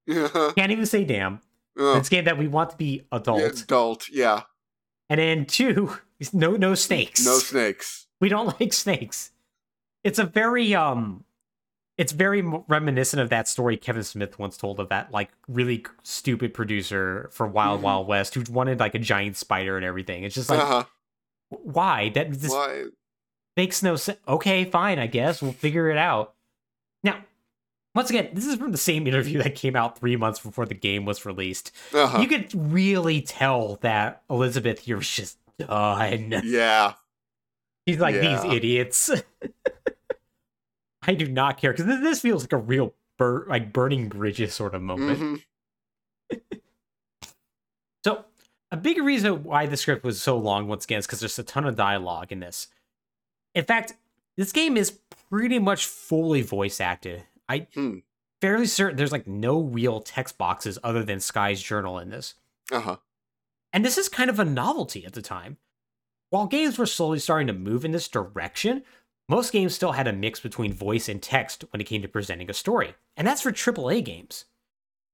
uh, 0.09 0.53
can't 0.55 0.71
even 0.71 0.85
say 0.85 1.03
damn. 1.03 1.41
uh, 1.79 1.95
It's 1.97 2.07
a 2.07 2.11
game 2.11 2.25
that 2.25 2.37
we 2.37 2.47
want 2.47 2.69
to 2.69 2.77
be 2.77 3.05
adult. 3.11 3.41
yeah, 3.41 3.47
adult, 3.47 4.09
yeah. 4.09 4.41
And 5.09 5.19
then 5.19 5.45
two, 5.45 5.97
no 6.33 6.51
no 6.55 6.75
snakes. 6.75 7.25
No 7.25 7.37
snakes. 7.39 8.07
we 8.21 8.29
don't 8.29 8.57
like 8.59 8.71
snakes. 8.73 9.31
It's 10.03 10.19
a 10.19 10.23
very 10.25 10.73
um 10.75 11.23
it's 11.97 12.11
very 12.11 12.41
reminiscent 12.67 13.21
of 13.21 13.29
that 13.29 13.47
story 13.47 13.77
Kevin 13.77 14.03
Smith 14.03 14.37
once 14.37 14.57
told 14.57 14.79
of 14.79 14.89
that 14.89 15.11
like 15.11 15.29
really 15.47 15.85
stupid 16.03 16.53
producer 16.53 17.29
for 17.31 17.47
Wild 17.47 17.79
Mhm. 17.79 17.83
Wild 17.83 18.07
West 18.07 18.35
who 18.35 18.43
wanted 18.51 18.79
like 18.79 18.93
a 18.95 18.99
giant 18.99 19.37
spider 19.37 19.75
and 19.77 19.85
everything. 19.85 20.23
It's 20.23 20.35
just 20.35 20.49
like 20.49 20.59
uh-huh. 20.59 20.83
why? 21.49 22.09
That 22.09 22.31
this 22.33 22.51
Why? 22.51 22.85
makes 23.57 23.81
no 23.81 23.95
sense. 23.95 24.19
Okay, 24.27 24.65
fine, 24.65 24.99
I 24.99 25.07
guess 25.07 25.41
we'll 25.41 25.53
figure 25.53 25.89
it 25.89 25.97
out. 25.97 26.34
Once 27.95 28.09
again, 28.09 28.29
this 28.33 28.45
is 28.45 28.55
from 28.57 28.71
the 28.73 28.77
same 28.77 29.07
interview 29.07 29.41
that 29.41 29.55
came 29.55 29.75
out 29.75 29.97
three 29.97 30.15
months 30.17 30.39
before 30.39 30.65
the 30.65 30.73
game 30.75 31.05
was 31.05 31.25
released. 31.25 31.71
Uh-huh. 31.93 32.19
You 32.19 32.27
could 32.27 32.49
really 32.53 33.21
tell 33.21 33.77
that 33.77 34.21
Elizabeth 34.29 34.79
here 34.79 34.97
was 34.97 35.09
just 35.09 35.37
done. 35.57 36.41
yeah. 36.43 36.93
He's 37.85 37.99
like 37.99 38.15
Yeah. 38.15 38.41
these 38.43 38.53
idiots. 38.53 39.09
I 41.07 41.13
do 41.13 41.27
not 41.27 41.57
care 41.57 41.71
because 41.71 41.85
this 41.85 42.19
feels 42.19 42.43
like 42.43 42.51
a 42.53 42.57
real 42.57 42.93
bur- 43.17 43.45
like 43.47 43.71
burning 43.71 44.09
bridges 44.09 44.53
sort 44.53 44.75
of 44.75 44.81
moment. 44.81 45.41
Mhm. 46.31 46.61
So 48.03 48.25
a 48.71 48.77
big 48.77 48.97
reason 48.99 49.43
why 49.43 49.65
the 49.65 49.77
script 49.77 50.03
was 50.03 50.21
so 50.21 50.37
long 50.37 50.67
once 50.67 50.85
again 50.85 50.99
is 50.99 51.07
because 51.07 51.21
there's 51.21 51.39
a 51.39 51.43
ton 51.43 51.65
of 51.65 51.75
dialogue 51.75 52.31
in 52.31 52.39
this. 52.39 52.67
In 53.55 53.65
fact, 53.65 53.93
this 54.37 54.51
game 54.51 54.77
is 54.77 54.99
pretty 55.31 55.57
much 55.57 55.85
fully 55.87 56.43
voice 56.43 56.79
acted. 56.79 57.23
I 57.49 57.67
Hmm. 57.73 57.99
fairly 58.41 58.65
certain 58.67 58.97
there's 58.97 59.11
like 59.11 59.27
no 59.27 59.59
real 59.61 60.01
text 60.01 60.37
boxes 60.37 60.77
other 60.83 61.03
than 61.03 61.19
Skye's 61.19 61.61
journal 61.61 61.99
in 61.99 62.09
this. 62.09 62.35
Uh-huh. 62.71 62.97
And 63.73 63.83
this 63.83 63.97
is 63.97 64.09
kind 64.09 64.29
of 64.29 64.39
a 64.39 64.45
novelty 64.45 65.05
at 65.05 65.13
the 65.13 65.21
time. 65.21 65.57
While 66.29 66.47
games 66.47 66.77
were 66.77 66.85
slowly 66.85 67.19
starting 67.19 67.47
to 67.47 67.53
move 67.53 67.85
in 67.85 67.91
this 67.91 68.07
direction, 68.07 68.83
most 69.27 69.51
games 69.51 69.73
still 69.75 69.93
had 69.93 70.07
a 70.07 70.13
mix 70.13 70.39
between 70.39 70.73
voice 70.73 71.07
and 71.09 71.21
text 71.21 71.65
when 71.71 71.81
it 71.81 71.85
came 71.85 72.01
to 72.01 72.07
presenting 72.07 72.49
a 72.49 72.53
story. 72.53 72.95
And 73.17 73.27
that's 73.27 73.41
for 73.41 73.51
AAA 73.51 74.01
games. 74.03 74.45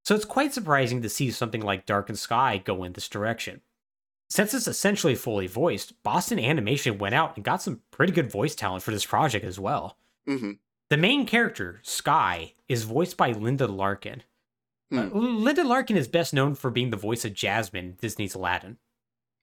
So 0.03 0.15
it's 0.15 0.25
quite 0.25 0.53
surprising 0.53 1.01
to 1.01 1.09
see 1.09 1.31
something 1.31 1.61
like 1.61 1.85
Darkened 1.85 2.17
Skye 2.19 2.57
go 2.57 2.83
in 2.83 2.93
this 2.93 3.07
direction. 3.09 3.61
Since 4.29 4.53
it's 4.53 4.67
essentially 4.67 5.15
fully 5.15 5.47
voiced, 5.47 6.01
Boston 6.03 6.39
Animation 6.39 6.97
went 6.97 7.13
out 7.15 7.35
and 7.35 7.43
got 7.45 7.61
some 7.61 7.81
pretty 7.91 8.13
good 8.13 8.31
voice 8.31 8.55
talent 8.55 8.81
for 8.83 8.91
this 8.91 9.05
project 9.05 9.45
as 9.45 9.59
well. 9.59 9.97
hmm 10.25 10.53
The 10.91 10.97
main 10.97 11.25
character, 11.25 11.79
Skye, 11.83 12.51
is 12.67 12.83
voiced 12.83 13.15
by 13.15 13.31
Linda 13.31 13.65
Larkin. 13.65 14.23
Uh, 14.93 15.03
Hmm. 15.03 15.37
Linda 15.41 15.63
Larkin 15.63 15.95
is 15.95 16.09
best 16.09 16.33
known 16.33 16.53
for 16.53 16.69
being 16.69 16.89
the 16.89 16.97
voice 16.97 17.23
of 17.23 17.33
Jasmine 17.33 17.97
Disney's 18.01 18.35
Aladdin, 18.35 18.77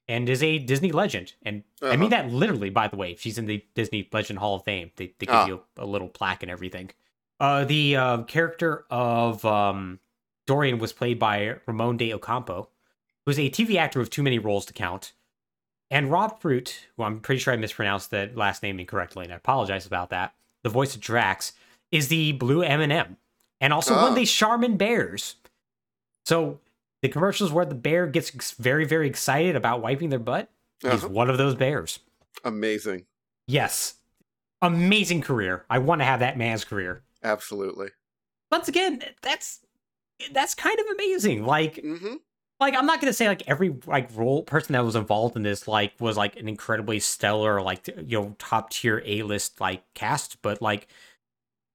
and 0.06 0.28
is 0.28 0.42
a 0.42 0.58
Disney 0.58 0.92
legend. 0.92 1.32
And 1.42 1.64
I 1.80 1.96
mean 1.96 2.12
Uh-huh. 2.12 2.22
that 2.24 2.30
literally, 2.30 2.68
by 2.68 2.86
the 2.88 2.96
way. 2.96 3.16
She's 3.16 3.38
in 3.38 3.46
the 3.46 3.64
Disney 3.74 4.06
Legend 4.12 4.40
Hall 4.40 4.56
of 4.56 4.64
Fame. 4.64 4.90
They, 4.96 5.06
they 5.18 5.24
give 5.24 5.34
Ah. 5.34 5.46
you 5.46 5.64
a 5.78 5.86
little 5.86 6.08
plaque 6.08 6.42
and 6.42 6.52
everything. 6.52 6.90
Uh, 7.40 7.64
the 7.64 7.96
uh, 7.96 8.22
character 8.24 8.84
of 8.90 9.42
um, 9.46 10.00
Dorian 10.46 10.78
was 10.78 10.92
played 10.92 11.18
by 11.18 11.56
Ramon 11.66 11.96
de 11.96 12.12
Ocampo, 12.12 12.68
who's 13.24 13.38
a 13.38 13.48
TV 13.48 13.76
actor 13.76 13.98
with 14.00 14.10
too 14.10 14.22
many 14.22 14.38
roles 14.38 14.66
to 14.66 14.74
count. 14.74 15.14
And 15.90 16.10
Rob 16.12 16.42
Fruit, 16.42 16.88
who 16.98 17.04
I'm 17.04 17.20
pretty 17.20 17.38
sure 17.38 17.54
I 17.54 17.56
mispronounced 17.56 18.10
that 18.10 18.36
last 18.36 18.62
name 18.62 18.78
incorrectly, 18.78 19.24
and 19.24 19.32
I 19.32 19.36
apologize 19.36 19.86
about 19.86 20.10
that. 20.10 20.34
The 20.68 20.72
voice 20.74 20.94
of 20.94 21.00
Drax 21.00 21.52
is 21.90 22.08
the 22.08 22.32
blue 22.32 22.62
M&M, 22.62 23.16
and 23.58 23.72
also 23.72 23.94
one 23.94 24.04
Ah. 24.04 24.08
of 24.10 24.14
the 24.16 24.26
Charmin 24.26 24.76
bears. 24.76 25.36
So 26.26 26.60
the 27.00 27.08
commercials 27.08 27.50
where 27.50 27.64
the 27.64 27.74
bear 27.74 28.06
gets 28.06 28.50
very, 28.52 28.84
very 28.84 29.08
excited 29.08 29.56
about 29.56 29.80
wiping 29.80 30.10
their 30.10 30.18
butt, 30.18 30.50
Uh-huh. 30.84 31.08
one 31.08 31.30
of 31.30 31.38
those 31.38 31.54
bears. 31.54 32.00
Amazing. 32.44 33.06
Yes, 33.46 33.94
amazing 34.60 35.22
career. 35.22 35.64
I 35.70 35.78
want 35.78 36.02
to 36.02 36.04
have 36.04 36.20
that 36.20 36.36
man's 36.36 36.64
career. 36.64 37.02
Absolutely. 37.24 37.88
Once 38.52 38.68
again, 38.68 39.02
that's 39.22 39.60
that's 40.32 40.54
kind 40.54 40.78
of 40.80 40.86
amazing. 40.92 41.46
Like 41.46 41.76
hmm 41.80 42.16
like 42.60 42.74
I'm 42.74 42.86
not 42.86 43.00
gonna 43.00 43.12
say 43.12 43.28
like 43.28 43.42
every 43.46 43.74
like 43.86 44.08
role 44.16 44.42
person 44.42 44.72
that 44.72 44.84
was 44.84 44.96
involved 44.96 45.36
in 45.36 45.42
this 45.42 45.68
like 45.68 45.92
was 46.00 46.16
like 46.16 46.36
an 46.36 46.48
incredibly 46.48 47.00
stellar 47.00 47.60
like 47.62 47.86
you 47.88 48.18
know 48.18 48.36
top 48.38 48.70
tier 48.70 49.02
A 49.04 49.22
list 49.22 49.60
like 49.60 49.82
cast, 49.94 50.40
but 50.42 50.60
like 50.60 50.88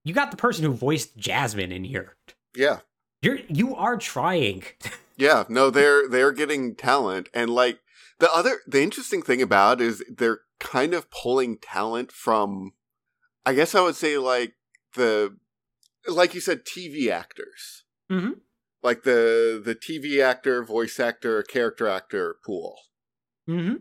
you 0.04 0.14
got 0.14 0.32
the 0.32 0.38
person 0.38 0.66
who 0.66 0.74
voiced 0.74 1.16
Jasmine 1.18 1.72
in 1.72 1.84
here. 1.86 2.16
Yeah. 2.56 2.80
You're 3.22 3.40
you 3.48 3.76
are 3.76 3.98
trying. 3.98 4.64
Yeah. 5.16 5.44
No, 5.48 5.70
they're 5.70 6.10
they're 6.10 6.32
getting 6.32 6.74
talent. 6.74 7.30
And 7.36 7.52
like 7.52 7.80
the 8.18 8.34
other 8.34 8.62
the 8.66 8.82
interesting 8.82 9.22
thing 9.22 9.44
about 9.44 9.80
is 9.80 10.04
they're 10.10 10.40
kind 10.60 10.96
of 10.96 11.12
pulling 11.12 11.58
talent 11.58 12.12
from 12.12 12.74
I 13.46 13.54
guess 13.54 13.76
I 13.76 13.82
would 13.82 13.96
say 13.96 14.18
like 14.18 14.54
the 14.96 15.38
like 16.08 16.34
you 16.34 16.42
said, 16.42 16.66
TV 16.66 17.10
actors. 17.12 17.84
Mhm. 18.12 18.40
Like 18.84 19.04
the 19.04 19.62
the 19.64 19.76
TV 19.76 20.22
actor, 20.22 20.64
voice 20.64 21.00
actor, 21.00 21.42
character 21.44 21.88
actor 21.88 22.36
pool. 22.46 22.76
hmm 23.48 23.76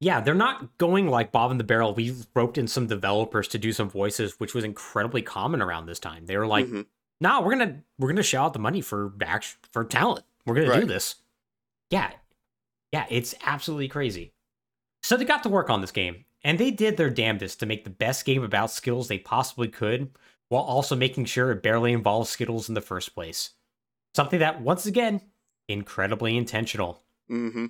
Yeah, 0.00 0.20
they're 0.20 0.34
not 0.34 0.76
going 0.78 1.08
like 1.08 1.32
Bob 1.32 1.50
and 1.50 1.58
the 1.58 1.64
Barrel. 1.64 1.94
We 1.94 2.14
roped 2.34 2.58
in 2.58 2.68
some 2.68 2.86
developers 2.86 3.48
to 3.48 3.58
do 3.58 3.72
some 3.72 3.88
voices, 3.90 4.38
which 4.38 4.54
was 4.54 4.64
incredibly 4.64 5.22
common 5.22 5.60
around 5.62 5.86
this 5.86 5.98
time. 5.98 6.26
They 6.26 6.36
were 6.36 6.46
like, 6.46 6.66
Mhm. 6.66 6.86
"No, 7.20 7.40
we're 7.40 7.56
gonna 7.56 7.82
we're 7.98 8.08
gonna 8.08 8.22
shell 8.22 8.44
out 8.46 8.52
the 8.52 8.58
money 8.58 8.80
for 8.82 9.12
act 9.22 9.56
for 9.72 9.84
talent. 9.84 10.24
We're 10.46 10.54
gonna 10.54 10.80
do 10.80 10.86
this." 10.86 11.16
Yeah, 11.90 12.12
yeah, 12.92 13.06
it's 13.10 13.34
absolutely 13.42 13.88
crazy. 13.88 14.32
So 15.02 15.16
they 15.16 15.24
got 15.24 15.42
to 15.44 15.48
work 15.48 15.70
on 15.70 15.80
this 15.80 15.90
game, 15.90 16.26
and 16.44 16.58
they 16.58 16.70
did 16.70 16.96
their 16.96 17.08
damnedest 17.10 17.60
to 17.60 17.66
make 17.66 17.84
the 17.84 17.90
best 17.90 18.24
game 18.26 18.42
about 18.44 18.70
Skittles 18.70 19.08
they 19.08 19.18
possibly 19.18 19.68
could, 19.68 20.10
while 20.48 20.62
also 20.64 20.94
making 20.94 21.24
sure 21.24 21.50
it 21.50 21.62
barely 21.62 21.92
involved 21.92 22.28
Skittles 22.28 22.68
in 22.68 22.74
the 22.74 22.80
first 22.82 23.14
place. 23.14 23.54
Something 24.18 24.40
that, 24.40 24.60
once 24.60 24.84
again, 24.84 25.20
incredibly 25.68 26.36
intentional. 26.36 27.04
hmm 27.28 27.66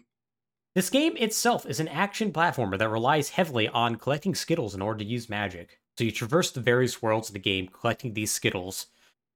This 0.75 0.89
game 0.89 1.15
itself 1.19 1.67
is 1.67 1.79
an 1.79 1.89
action 1.89 2.33
platformer 2.33 2.79
that 2.79 2.89
relies 2.89 3.29
heavily 3.29 3.69
on 3.69 3.97
collecting 3.97 4.35
Skittles 4.35 4.75
in 4.75 4.81
order 4.81 5.01
to 5.01 5.05
use 5.05 5.29
magic. 5.29 5.79
So 5.99 6.05
you 6.05 6.11
traverse 6.11 6.51
the 6.51 6.63
various 6.63 7.03
worlds 7.03 7.29
of 7.29 7.35
the 7.35 7.39
game 7.39 7.69
collecting 7.69 8.15
these 8.15 8.33
Skittles. 8.33 8.87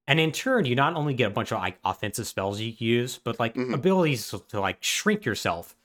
And 0.07 0.19
in 0.19 0.31
turn, 0.31 0.65
you 0.65 0.73
not 0.73 0.95
only 0.95 1.13
get 1.13 1.27
a 1.27 1.35
bunch 1.35 1.51
of 1.51 1.59
like 1.59 1.77
offensive 1.85 2.25
spells 2.25 2.59
you 2.59 2.73
can 2.73 2.87
use, 2.87 3.19
but 3.19 3.39
like 3.39 3.53
Mhm. 3.53 3.75
abilities 3.75 4.27
to, 4.31 4.39
to 4.47 4.59
like 4.59 4.83
shrink 4.83 5.23
yourself, 5.23 5.75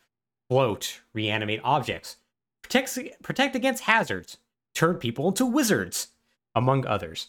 float, 0.49 1.03
reanimate 1.13 1.61
objects, 1.63 2.17
protect 2.63 2.99
protect 3.23 3.55
against 3.55 3.83
hazards, 3.83 4.39
turn 4.75 4.97
people 4.97 5.29
into 5.29 5.45
wizards, 5.45 6.09
among 6.55 6.87
others. 6.87 7.29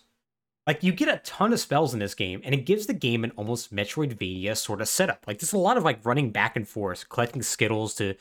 Like 0.70 0.84
you 0.84 0.92
get 0.92 1.10
a 1.10 1.18
ton 1.24 1.52
of 1.52 1.60
spells 1.60 1.96
in 1.96 2.00
this 2.00 2.14
game, 2.14 2.42
and 2.44 2.54
it 2.54 2.68
gives 2.68 2.86
the 2.86 2.94
game 2.94 3.24
an 3.24 3.32
almost 3.32 3.74
Metroidvania 3.74 4.56
sort 4.56 4.82
of 4.82 4.88
setup. 4.88 5.26
Like 5.26 5.40
there's 5.40 5.52
a 5.52 5.58
lot 5.58 5.78
of 5.78 5.84
like 5.84 6.06
running 6.06 6.30
back 6.30 6.56
and 6.56 6.68
forth, 6.68 7.10
collecting 7.10 7.42
Skittles 7.42 7.96
to 7.96 8.14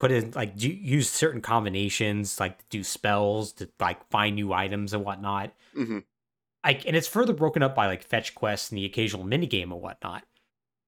put 0.00 0.10
in 0.10 0.32
like 0.32 0.56
do, 0.56 0.68
use 0.68 1.08
certain 1.08 1.40
combinations, 1.40 2.40
like 2.40 2.58
to 2.58 2.64
do 2.70 2.82
spells 2.82 3.52
to 3.52 3.68
like 3.78 4.04
find 4.10 4.34
new 4.34 4.52
items 4.52 4.92
and 4.92 5.04
whatnot. 5.04 5.52
hmm 5.76 6.00
Like, 6.64 6.84
and 6.88 6.96
it's 6.96 7.06
further 7.06 7.32
broken 7.32 7.62
up 7.62 7.76
by 7.76 7.86
like 7.86 8.02
fetch 8.02 8.34
quests 8.34 8.72
and 8.72 8.78
the 8.78 8.84
occasional 8.84 9.24
minigame 9.24 9.70
and 9.70 9.80
whatnot. 9.80 10.24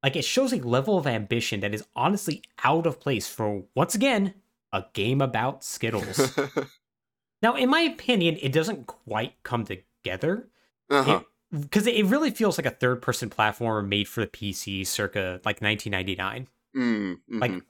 Like 0.03 0.17
it 0.17 0.25
shows 0.25 0.53
a 0.53 0.57
level 0.57 0.99
of 0.99 1.07
ambition 1.07 1.61
that 1.61 1.77
is 1.77 1.87
honestly 1.95 2.43
out 2.65 2.89
of 2.89 2.99
place 2.99 3.29
for 3.29 3.63
once 3.77 3.95
again 3.95 4.35
a 4.73 4.87
game 4.95 5.21
about 5.21 5.63
Skittles. 5.63 6.37
now, 7.41 7.55
in 7.55 7.71
my 7.71 7.83
opinion, 7.83 8.37
it 8.43 8.51
doesn't 8.51 8.89
quite 8.89 9.41
come 9.45 9.65
together 9.65 10.49
uh-huh. 10.91 11.21
because 11.53 11.87
it, 11.87 12.05
really 12.07 12.31
feels 12.31 12.59
like 12.59 12.67
a 12.67 12.71
third 12.71 13.03
person 13.03 13.31
platformer 13.31 13.87
made 13.87 14.09
for 14.09 14.21
the 14.21 14.27
PC 14.27 14.87
circa 14.87 15.41
like 15.45 15.61
1999. 15.61 16.49
Mm, 16.77 17.19
mhm. 17.31 17.41
Like 17.41 17.63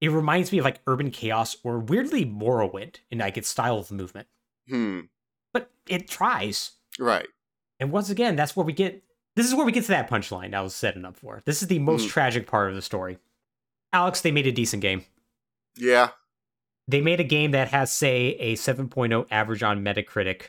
it 0.00 0.08
reminds 0.08 0.52
me 0.52 0.58
of 0.58 0.64
like 0.64 0.80
Urban 0.86 1.10
Chaos 1.10 1.56
or 1.62 1.78
weirdly 1.78 2.24
Morrowind 2.24 2.96
in 3.10 3.18
like 3.18 3.36
its 3.36 3.48
style 3.48 3.78
of 3.78 3.90
movement. 3.90 4.28
hmm. 4.68 5.00
But 5.52 5.70
it 5.88 6.08
tries. 6.08 6.72
Right. 6.98 7.28
And 7.80 7.90
once 7.90 8.10
again, 8.10 8.36
that's 8.36 8.56
where 8.56 8.66
we 8.66 8.72
get 8.72 9.02
this 9.36 9.46
is 9.46 9.54
where 9.54 9.66
we 9.66 9.72
get 9.72 9.82
to 9.84 9.88
that 9.88 10.08
punchline 10.10 10.54
I 10.54 10.62
was 10.62 10.74
setting 10.74 11.04
up 11.04 11.16
for. 11.16 11.42
This 11.44 11.60
is 11.62 11.68
the 11.68 11.78
most 11.78 12.06
Mm. 12.06 12.10
tragic 12.10 12.46
part 12.46 12.70
of 12.70 12.74
the 12.74 12.82
story. 12.82 13.18
Alex, 13.92 14.22
they 14.22 14.32
made 14.32 14.46
a 14.46 14.52
decent 14.52 14.80
game. 14.82 15.04
Yeah. 15.76 16.10
They 16.88 17.00
made 17.00 17.20
a 17.20 17.24
game 17.24 17.50
that 17.50 17.68
has, 17.68 17.92
say, 17.92 18.28
a 18.38 18.54
7.0 18.54 19.26
average 19.30 19.62
on 19.62 19.82
Metacritic, 19.84 20.48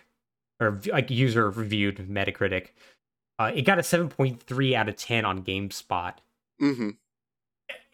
or 0.60 0.82
like 0.92 1.10
user 1.10 1.50
reviewed 1.50 1.98
Metacritic. 1.98 2.68
Uh, 3.40 3.52
it 3.54 3.64
got 3.64 3.78
a 3.78 3.84
7.3 3.84 4.74
out 4.74 4.90
of 4.90 4.96
10 4.96 5.26
on 5.26 5.44
GameSpot. 5.44 6.14
Mm-hmm. 6.62 6.90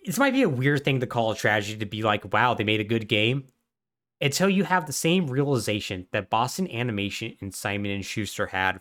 This 0.05 0.17
might 0.17 0.33
be 0.33 0.43
a 0.43 0.49
weird 0.49 0.83
thing 0.83 0.99
to 0.99 1.07
call 1.07 1.31
a 1.31 1.35
tragedy 1.35 1.77
to 1.79 1.85
be 1.85 2.01
like, 2.01 2.31
wow, 2.33 2.53
they 2.53 2.63
made 2.63 2.79
a 2.79 2.85
good 2.85 3.07
game. 3.07 3.47
Until 4.21 4.49
you 4.49 4.63
have 4.63 4.85
the 4.85 4.93
same 4.93 5.27
realization 5.27 6.07
that 6.11 6.29
Boston 6.29 6.69
Animation 6.71 7.35
and 7.41 7.53
Simon 7.53 7.91
and 7.91 8.05
Schuster 8.05 8.47
had. 8.47 8.79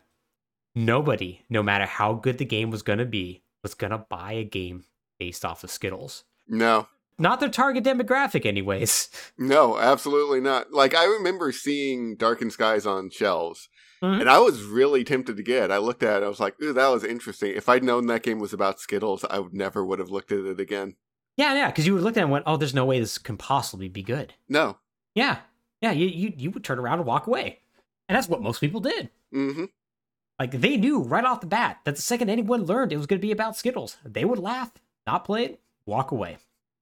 Nobody, 0.74 1.44
no 1.50 1.62
matter 1.62 1.84
how 1.84 2.14
good 2.14 2.38
the 2.38 2.44
game 2.44 2.70
was 2.70 2.82
gonna 2.82 3.04
be, 3.04 3.42
was 3.62 3.74
gonna 3.74 4.06
buy 4.08 4.32
a 4.32 4.44
game 4.44 4.84
based 5.18 5.44
off 5.44 5.64
of 5.64 5.70
Skittles. 5.70 6.24
No. 6.48 6.86
Not 7.18 7.40
their 7.40 7.48
target 7.48 7.84
demographic, 7.84 8.46
anyways. 8.46 9.08
No, 9.38 9.78
absolutely 9.78 10.40
not. 10.40 10.72
Like 10.72 10.94
I 10.94 11.04
remember 11.04 11.52
seeing 11.52 12.16
Darkened 12.16 12.52
Skies 12.52 12.86
on 12.86 13.10
shelves, 13.10 13.68
Mhm. 14.02 14.20
and 14.20 14.28
I 14.28 14.38
was 14.40 14.62
really 14.64 15.04
tempted 15.04 15.36
to 15.36 15.42
get. 15.42 15.64
it. 15.64 15.70
I 15.70 15.78
looked 15.78 16.02
at 16.02 16.22
it. 16.22 16.26
I 16.26 16.28
was 16.28 16.40
like, 16.40 16.60
"Ooh, 16.60 16.72
that 16.72 16.88
was 16.88 17.04
interesting." 17.04 17.52
If 17.54 17.68
I'd 17.68 17.84
known 17.84 18.06
that 18.06 18.22
game 18.24 18.38
was 18.40 18.52
about 18.52 18.80
Skittles, 18.80 19.24
I 19.30 19.38
would 19.38 19.54
never 19.54 19.84
would 19.84 19.98
have 20.00 20.10
looked 20.10 20.32
at 20.32 20.40
it 20.40 20.58
again. 20.58 20.96
Yeah, 21.36 21.54
yeah, 21.54 21.66
because 21.68 21.86
you 21.86 21.94
would 21.94 22.02
look 22.02 22.16
at 22.16 22.20
it 22.20 22.24
and 22.24 22.30
went, 22.30 22.44
oh, 22.46 22.58
there's 22.58 22.74
no 22.74 22.84
way 22.84 23.00
this 23.00 23.16
can 23.16 23.38
possibly 23.38 23.88
be 23.88 24.02
good. 24.02 24.34
No. 24.50 24.76
Yeah, 25.14 25.38
yeah, 25.80 25.90
you, 25.92 26.06
you, 26.06 26.32
you 26.36 26.50
would 26.50 26.62
turn 26.62 26.78
around 26.78 26.98
and 26.98 27.06
walk 27.06 27.26
away. 27.26 27.60
And 28.08 28.14
that's 28.16 28.28
what 28.28 28.42
most 28.42 28.60
people 28.60 28.80
did. 28.80 29.08
Mm-hmm. 29.34 29.64
Like, 30.38 30.50
they 30.60 30.76
knew 30.76 31.00
right 31.00 31.24
off 31.24 31.40
the 31.40 31.46
bat 31.46 31.78
that 31.84 31.96
the 31.96 32.02
second 32.02 32.28
anyone 32.28 32.64
learned 32.64 32.92
it 32.92 32.98
was 32.98 33.06
going 33.06 33.18
to 33.18 33.26
be 33.26 33.32
about 33.32 33.56
Skittles, 33.56 33.96
they 34.04 34.26
would 34.26 34.38
laugh, 34.38 34.72
not 35.06 35.24
play 35.24 35.44
it, 35.46 35.60
walk 35.86 36.10
away. 36.10 36.36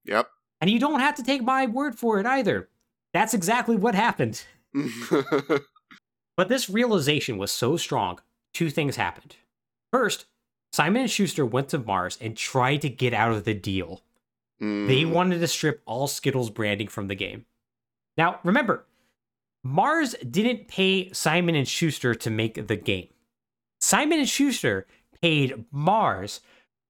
Yep. 0.05 0.29
And 0.61 0.69
you 0.69 0.81
don't 0.81 0.99
have 1.01 1.15
to 1.17 1.23
take 1.23 1.43
my 1.45 1.67
word 1.67 1.97
for 1.97 2.19
it 2.19 2.27
either. 2.27 2.69
That's 3.15 3.35
exactly 3.35 3.77
what 3.77 3.95
happened. 3.95 4.43
But 6.41 6.49
this 6.49 6.71
realization 6.71 7.37
was 7.37 7.53
so 7.53 7.77
strong, 7.77 8.19
two 8.55 8.71
things 8.71 8.97
happened. 8.97 9.37
First, 9.93 10.25
Simon 10.73 11.03
and 11.03 11.11
Schuster 11.11 11.45
went 11.45 11.69
to 11.69 11.79
Mars 11.79 12.17
and 12.19 12.35
tried 12.35 12.81
to 12.81 12.89
get 12.89 13.13
out 13.13 13.33
of 13.33 13.45
the 13.45 13.53
deal. 13.53 14.01
They 14.59 15.03
Mm. 15.03 15.13
wanted 15.13 15.41
to 15.41 15.47
strip 15.47 15.83
all 15.85 16.09
Skittles 16.09 16.49
branding 16.49 16.89
from 16.89 17.09
the 17.09 17.15
game. 17.15 17.45
Now, 18.17 18.41
remember, 18.43 18.87
Mars 19.63 20.15
didn't 20.31 20.67
pay 20.67 21.13
Simon 21.13 21.55
and 21.57 21.69
Schuster 21.69 22.15
to 22.15 22.31
make 22.31 22.69
the 22.69 22.77
game. 22.77 23.09
Simon 23.79 24.21
and 24.21 24.29
Schuster 24.29 24.87
paid 25.21 25.67
Mars 25.71 26.41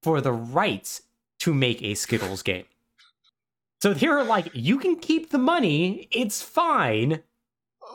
for 0.00 0.20
the 0.20 0.32
rights 0.32 1.02
to 1.40 1.52
make 1.52 1.82
a 1.82 1.96
Skittles 1.96 2.44
game. 2.44 2.66
So 3.82 3.94
they 3.94 4.06
were 4.06 4.22
like, 4.22 4.50
you 4.54 4.78
can 4.78 4.94
keep 4.94 5.30
the 5.30 5.38
money, 5.38 6.06
it's 6.12 6.40
fine. 6.40 7.24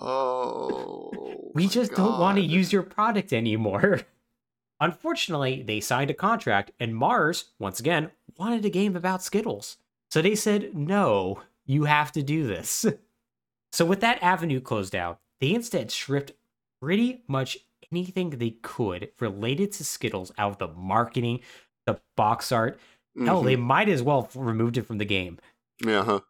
Oh. 0.02 1.52
We 1.54 1.68
just 1.68 1.93
don't 1.93 2.20
want 2.20 2.38
to 2.38 2.43
use 2.43 2.72
your 2.74 2.84
product 2.84 3.32
anymore. 3.34 4.02
Unfortunately, 4.82 5.64
they 5.64 5.80
signed 5.80 6.12
a 6.12 6.14
contract, 6.14 6.72
and 6.80 6.96
Mars, 6.96 7.46
once 7.60 7.80
again, 7.80 8.12
wanted 8.38 8.66
a 8.66 8.70
game 8.70 8.96
about 8.96 9.24
Skittles. 9.24 9.78
So 10.12 10.22
they 10.22 10.36
said, 10.36 10.76
no, 10.76 11.41
you 11.66 11.86
have 11.86 12.12
to 12.14 12.24
do 12.24 12.48
this. 12.48 12.86
So, 13.72 13.84
with 13.84 14.00
that 14.00 14.24
avenue 14.24 14.62
closed 14.62 14.96
out, 14.96 15.20
they 15.41 15.54
instead 15.54 15.91
stripped 15.91 16.32
pretty 16.82 17.24
much 17.28 17.58
anything 17.91 18.30
they 18.30 18.52
could 18.52 19.10
related 19.20 19.74
to 19.74 19.84
Skittles 19.84 20.32
out 20.38 20.54
of 20.54 20.58
the 20.60 20.70
marketing, 20.70 21.41
the 21.86 22.00
box 22.16 22.54
art. 22.54 22.80
Hell, 23.22 23.41
Mhm. 23.41 23.46
they 23.46 23.56
might 23.58 23.89
as 23.89 24.02
well 24.02 24.22
have 24.22 24.36
removed 24.38 24.78
it 24.78 24.84
from 24.86 24.98
the 24.98 25.04
game. 25.04 25.39
Uh-huh. 25.86 26.22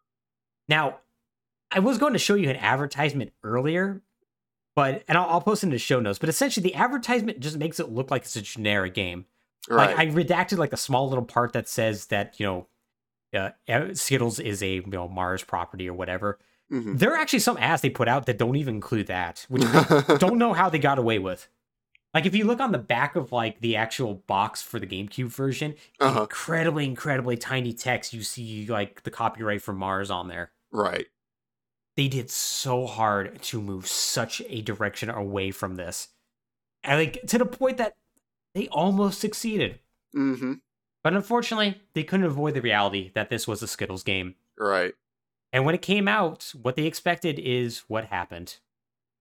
Now, 0.68 0.98
I 1.70 1.80
was 1.80 1.98
going 1.98 2.12
to 2.12 2.18
show 2.18 2.34
you 2.34 2.48
an 2.50 2.56
advertisement 2.56 3.32
earlier, 3.42 4.02
but 4.74 5.02
and 5.08 5.18
I'll, 5.18 5.28
I'll 5.28 5.40
post 5.40 5.62
it 5.62 5.66
in 5.66 5.70
the 5.72 5.78
show 5.78 6.00
notes. 6.00 6.18
But 6.18 6.28
essentially, 6.28 6.62
the 6.64 6.74
advertisement 6.74 7.40
just 7.40 7.56
makes 7.58 7.80
it 7.80 7.90
look 7.90 8.10
like 8.10 8.22
it's 8.22 8.36
a 8.36 8.42
generic 8.42 8.94
game. 8.94 9.26
Right. 9.68 9.96
Like 9.96 9.98
I 9.98 10.06
redacted 10.12 10.58
like 10.58 10.72
a 10.72 10.76
small 10.76 11.08
little 11.08 11.24
part 11.24 11.52
that 11.54 11.68
says 11.68 12.06
that 12.06 12.38
you 12.38 12.46
know, 13.34 13.50
uh, 13.68 13.94
Skittles 13.94 14.38
is 14.38 14.62
a 14.62 14.74
you 14.76 14.84
know 14.86 15.08
Mars 15.08 15.42
property 15.42 15.88
or 15.88 15.94
whatever. 15.94 16.38
Mhm. 16.72 16.98
There 16.98 17.12
are 17.12 17.16
actually 17.16 17.38
some 17.40 17.56
ads 17.58 17.82
they 17.82 17.90
put 17.90 18.08
out 18.08 18.26
that 18.26 18.38
don't 18.38 18.56
even 18.56 18.76
include 18.76 19.06
that, 19.08 19.44
which 19.48 19.62
I 19.64 20.16
don't 20.18 20.38
know 20.38 20.52
how 20.52 20.68
they 20.68 20.78
got 20.78 20.98
away 20.98 21.18
with. 21.18 21.48
Like 22.14 22.26
if 22.26 22.34
you 22.34 22.44
look 22.44 22.60
on 22.60 22.72
the 22.72 22.78
back 22.78 23.14
of 23.14 23.30
like 23.32 23.60
the 23.60 23.76
actual 23.76 24.14
box 24.14 24.62
for 24.62 24.80
the 24.80 24.86
GameCube 24.86 25.26
version, 25.28 25.74
Uh-huh. 26.00 26.22
incredibly, 26.22 26.84
incredibly 26.86 27.36
tiny 27.36 27.72
text, 27.72 28.12
you 28.14 28.22
see 28.22 28.66
like 28.66 29.02
the 29.02 29.10
copyright 29.10 29.62
from 29.62 29.76
Mars 29.78 30.10
on 30.10 30.28
there 30.28 30.50
Right. 30.72 31.06
They 31.96 32.08
did 32.08 32.30
so 32.30 32.86
hard 32.86 33.40
to 33.42 33.60
move 33.60 33.86
such 33.86 34.42
a 34.48 34.60
direction 34.62 35.10
away 35.10 35.50
from 35.50 35.76
this. 35.76 36.08
And 36.84 36.98
like 36.98 37.22
to 37.28 37.38
the 37.38 37.46
point 37.46 37.78
that 37.78 37.94
they 38.54 38.68
almost 38.68 39.20
succeeded. 39.20 39.80
Mm-hmm. 40.14 40.54
But 41.02 41.14
unfortunately, 41.14 41.80
they 41.94 42.04
couldn't 42.04 42.26
avoid 42.26 42.54
the 42.54 42.60
reality 42.60 43.12
that 43.14 43.30
this 43.30 43.46
was 43.46 43.62
a 43.62 43.68
Skittles 43.68 44.02
game. 44.02 44.34
Right. 44.58 44.94
And 45.52 45.64
when 45.64 45.74
it 45.74 45.82
came 45.82 46.08
out, 46.08 46.52
what 46.60 46.76
they 46.76 46.84
expected 46.84 47.38
is 47.38 47.84
what 47.88 48.06
happened. 48.06 48.56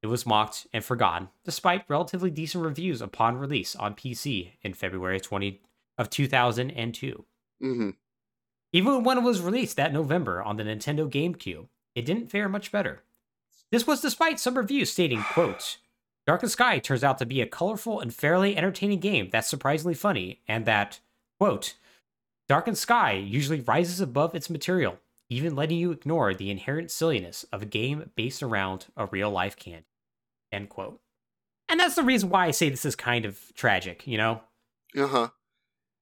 It 0.01 0.07
was 0.07 0.25
mocked 0.25 0.67
and 0.73 0.83
forgotten, 0.83 1.29
despite 1.43 1.85
relatively 1.87 2.29
decent 2.29 2.63
reviews 2.63 3.01
upon 3.01 3.37
release 3.37 3.75
on 3.75 3.95
PC 3.95 4.51
in 4.61 4.73
February 4.73 5.19
20 5.19 5.61
of 5.97 6.09
2002. 6.09 7.25
Mm-hmm. 7.63 7.89
Even 8.73 9.03
when 9.03 9.17
it 9.17 9.23
was 9.23 9.41
released 9.41 9.77
that 9.77 9.93
November 9.93 10.43
on 10.43 10.57
the 10.57 10.63
Nintendo 10.63 11.09
GameCube, 11.09 11.67
it 11.95 12.05
didn't 12.05 12.29
fare 12.29 12.49
much 12.49 12.71
better. 12.71 13.01
This 13.71 13.87
was 13.87 14.01
despite 14.01 14.39
some 14.39 14.57
reviews 14.57 14.91
stating, 14.91 15.23
quote, 15.23 15.77
Dark 16.27 16.45
Sky 16.47 16.79
turns 16.79 17.03
out 17.03 17.17
to 17.19 17.25
be 17.25 17.41
a 17.41 17.47
colorful 17.47 17.99
and 17.99 18.13
fairly 18.13 18.57
entertaining 18.57 18.99
game 18.99 19.29
that's 19.31 19.47
surprisingly 19.47 19.93
funny, 19.93 20.41
and 20.47 20.65
that, 20.65 20.99
quote, 21.39 21.75
Dark 22.47 22.73
Sky 22.75 23.13
usually 23.13 23.61
rises 23.61 24.01
above 24.01 24.35
its 24.35 24.49
material, 24.49 24.99
even 25.29 25.55
letting 25.55 25.77
you 25.77 25.91
ignore 25.91 26.33
the 26.33 26.51
inherent 26.51 26.91
silliness 26.91 27.45
of 27.51 27.61
a 27.61 27.67
game 27.67 28.11
based 28.15 28.43
around 28.43 28.87
a 28.95 29.07
real 29.07 29.31
life 29.31 29.55
candy. 29.55 29.85
End 30.51 30.69
quote. 30.69 30.99
And 31.67 31.79
that's 31.79 31.95
the 31.95 32.03
reason 32.03 32.29
why 32.29 32.45
I 32.45 32.51
say 32.51 32.69
this 32.69 32.85
is 32.85 32.95
kind 32.95 33.25
of 33.25 33.39
tragic, 33.55 34.05
you 34.05 34.17
know? 34.17 34.41
Uh-huh. 34.95 35.29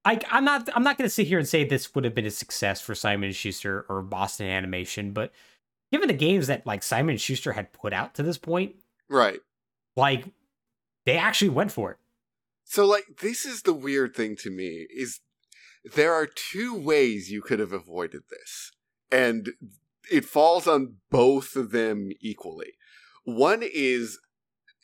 I, 0.04 0.20
I'm 0.30 0.44
not. 0.44 0.68
I'm 0.74 0.82
not 0.82 0.98
going 0.98 1.06
to 1.08 1.14
sit 1.14 1.26
here 1.26 1.38
and 1.38 1.48
say 1.48 1.64
this 1.64 1.94
would 1.94 2.04
have 2.04 2.14
been 2.14 2.26
a 2.26 2.30
success 2.30 2.80
for 2.82 2.94
Simon 2.94 3.28
and 3.28 3.36
Schuster 3.36 3.86
or 3.88 4.02
Boston 4.02 4.46
Animation, 4.46 5.12
but 5.12 5.32
given 5.94 6.08
the 6.08 6.12
games 6.14 6.48
that 6.48 6.66
like 6.66 6.82
Simon 6.82 7.16
Schuster 7.16 7.52
had 7.52 7.72
put 7.72 7.92
out 7.92 8.14
to 8.14 8.24
this 8.24 8.36
point, 8.36 8.74
Right. 9.08 9.38
like 9.94 10.24
they 11.06 11.16
actually 11.16 11.50
went 11.50 11.70
for 11.70 11.92
it. 11.92 11.98
So 12.64 12.84
like 12.84 13.04
this 13.20 13.44
is 13.44 13.62
the 13.62 13.72
weird 13.72 14.12
thing 14.16 14.34
to 14.40 14.50
me 14.50 14.88
is 14.90 15.20
there 15.94 16.12
are 16.12 16.26
two 16.26 16.74
ways 16.74 17.30
you 17.30 17.42
could 17.42 17.60
have 17.60 17.72
avoided 17.72 18.22
this. 18.28 18.72
And 19.12 19.50
it 20.10 20.24
falls 20.24 20.66
on 20.66 20.96
both 21.12 21.54
of 21.54 21.70
them 21.70 22.10
equally. 22.20 22.72
One 23.22 23.62
is 23.62 24.18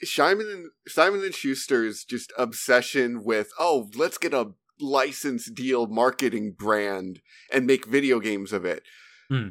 Simon 0.04 0.46
and 0.48 0.70
Simon 0.86 1.24
and 1.24 1.34
Schuster's 1.34 2.04
just 2.04 2.32
obsession 2.38 3.24
with, 3.24 3.48
oh, 3.58 3.90
let's 3.96 4.16
get 4.16 4.32
a 4.32 4.52
license 4.78 5.50
deal 5.50 5.88
marketing 5.88 6.54
brand 6.56 7.20
and 7.52 7.66
make 7.66 7.84
video 7.86 8.20
games 8.20 8.52
of 8.52 8.64
it. 8.64 8.84
Hmm. 9.28 9.48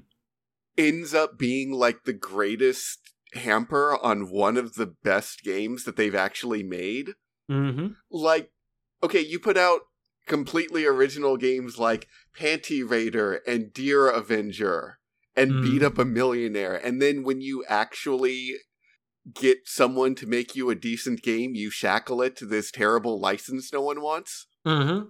Ends 0.80 1.14
up 1.14 1.38
being 1.38 1.72
like 1.74 2.06
the 2.06 2.14
greatest 2.14 3.00
hamper 3.34 3.98
on 4.02 4.30
one 4.32 4.58
of 4.58 4.76
the 4.76 4.86
best 5.04 5.44
games 5.44 5.84
that 5.84 5.96
they've 5.98 6.16
actually 6.16 6.64
made 6.64 7.10
Mm-hmm. 7.52 7.88
like 8.12 8.52
okay 9.04 9.20
you 9.20 9.40
put 9.40 9.58
out 9.58 9.82
completely 10.28 10.86
original 10.86 11.36
games 11.36 11.78
like 11.80 12.08
panty 12.38 12.88
raider 12.88 13.42
and 13.48 13.74
deer 13.74 14.08
avenger 14.08 15.00
and 15.36 15.52
Mm. 15.54 15.62
beat 15.64 15.84
up 15.84 15.98
a 15.98 16.06
millionaire 16.06 16.76
and 16.76 17.02
then 17.02 17.24
when 17.24 17.42
you 17.42 17.64
actually 17.68 18.54
get 19.34 19.60
someone 19.66 20.14
to 20.16 20.28
make 20.28 20.56
you 20.56 20.70
a 20.70 20.76
decent 20.76 21.22
game 21.24 21.56
you 21.56 21.70
shackle 21.72 22.22
it 22.22 22.36
to 22.38 22.46
this 22.46 22.72
terrible 22.72 23.20
license 23.20 23.74
no 23.74 23.82
one 23.82 24.02
wants 24.02 24.48
Mm-hmm. 24.66 25.10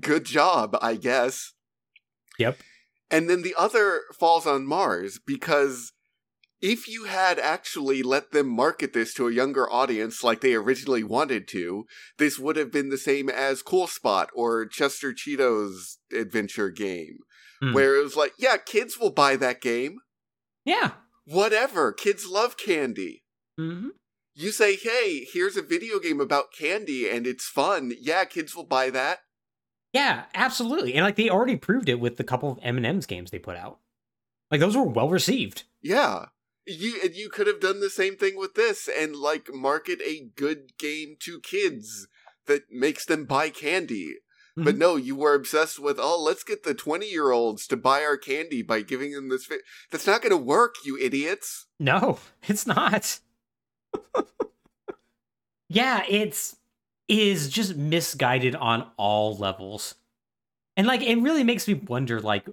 good 0.00 0.24
job 0.24 0.76
i 0.80 0.94
guess 0.94 1.52
Yep. 2.38 2.58
And 3.10 3.28
then 3.28 3.42
the 3.42 3.54
other 3.58 4.02
falls 4.18 4.46
on 4.46 4.66
mars 4.66 5.18
because 5.26 5.92
if 6.60 6.86
you 6.86 7.04
had 7.04 7.38
actually 7.38 8.02
let 8.02 8.32
them 8.32 8.46
market 8.48 8.92
this 8.92 9.14
to 9.14 9.26
a 9.26 9.32
younger 9.32 9.70
audience 9.72 10.22
like 10.22 10.40
they 10.42 10.54
originally 10.54 11.02
wanted 11.02 11.48
to, 11.48 11.84
this 12.18 12.38
would 12.38 12.56
have 12.56 12.70
been 12.70 12.90
the 12.90 12.98
same 12.98 13.30
as 13.30 13.62
Cool 13.62 13.86
Spot 13.86 14.28
or 14.34 14.66
Chester 14.66 15.14
Cheeto's 15.14 15.98
adventure 16.14 16.68
game, 16.70 17.20
Hmm. 17.62 17.72
where 17.72 17.96
it 17.98 18.02
was 18.02 18.14
like, 18.16 18.32
yeah, 18.38 18.56
kids 18.58 18.98
will 18.98 19.10
buy 19.10 19.36
that 19.36 19.60
game. 19.62 19.98
Yeah. 20.64 20.92
Whatever. 21.24 21.92
Kids 21.92 22.26
love 22.26 22.56
candy. 22.58 23.22
Mm-hmm. 23.58 23.88
You 24.34 24.50
say, 24.50 24.76
hey, 24.76 25.26
here's 25.32 25.56
a 25.56 25.62
video 25.62 25.98
game 25.98 26.20
about 26.20 26.52
candy 26.58 27.08
and 27.08 27.26
it's 27.26 27.46
fun. 27.46 27.92
Yeah, 28.00 28.24
kids 28.24 28.54
will 28.54 28.66
buy 28.66 28.90
that. 28.90 29.18
Yeah, 29.92 30.24
absolutely. 30.34 30.94
And 30.94 31.04
like 31.04 31.16
they 31.16 31.28
already 31.30 31.56
proved 31.56 31.88
it 31.88 31.98
with 32.00 32.16
the 32.16 32.24
couple 32.24 32.50
of 32.52 32.58
M&M's 32.62 33.06
games 33.06 33.30
they 33.30 33.38
put 33.38 33.56
out. 33.56 33.78
Like 34.50 34.60
those 34.60 34.76
were 34.76 34.84
well 34.84 35.08
received. 35.08 35.64
Yeah. 35.82 36.26
You 36.66 37.00
you 37.12 37.28
could 37.30 37.46
have 37.48 37.60
done 37.60 37.80
the 37.80 37.90
same 37.90 38.16
thing 38.16 38.36
with 38.36 38.54
this 38.54 38.88
and 38.88 39.16
like 39.16 39.52
market 39.52 40.00
a 40.04 40.28
good 40.36 40.76
game 40.78 41.16
to 41.20 41.40
kids 41.40 42.06
that 42.46 42.70
makes 42.70 43.04
them 43.04 43.24
buy 43.24 43.48
candy. 43.50 44.16
But 44.56 44.74
Mhm. 44.74 44.78
no, 44.78 44.96
you 44.96 45.14
were 45.16 45.34
obsessed 45.34 45.78
with, 45.78 45.98
oh, 45.98 46.20
let's 46.22 46.42
get 46.44 46.64
the 46.64 46.74
20 46.74 47.08
year 47.08 47.30
olds 47.30 47.66
to 47.68 47.76
buy 47.76 48.04
our 48.04 48.16
candy 48.16 48.62
by 48.62 48.82
giving 48.82 49.12
them 49.12 49.28
this. 49.28 49.46
Fi-. 49.46 49.58
That's 49.90 50.06
not 50.06 50.22
going 50.22 50.30
to 50.30 50.36
work, 50.36 50.74
you 50.84 50.98
idiots. 50.98 51.66
No, 51.78 52.18
it's 52.48 52.66
not. 52.66 53.20
yeah, 55.68 56.02
it's 56.08 56.56
is 57.10 57.48
just 57.48 57.76
misguided 57.76 58.54
on 58.54 58.88
all 58.96 59.36
levels. 59.36 59.96
And 60.76 60.86
like 60.86 61.02
it 61.02 61.16
really 61.20 61.44
makes 61.44 61.66
me 61.68 61.74
wonder 61.74 62.20
like 62.20 62.46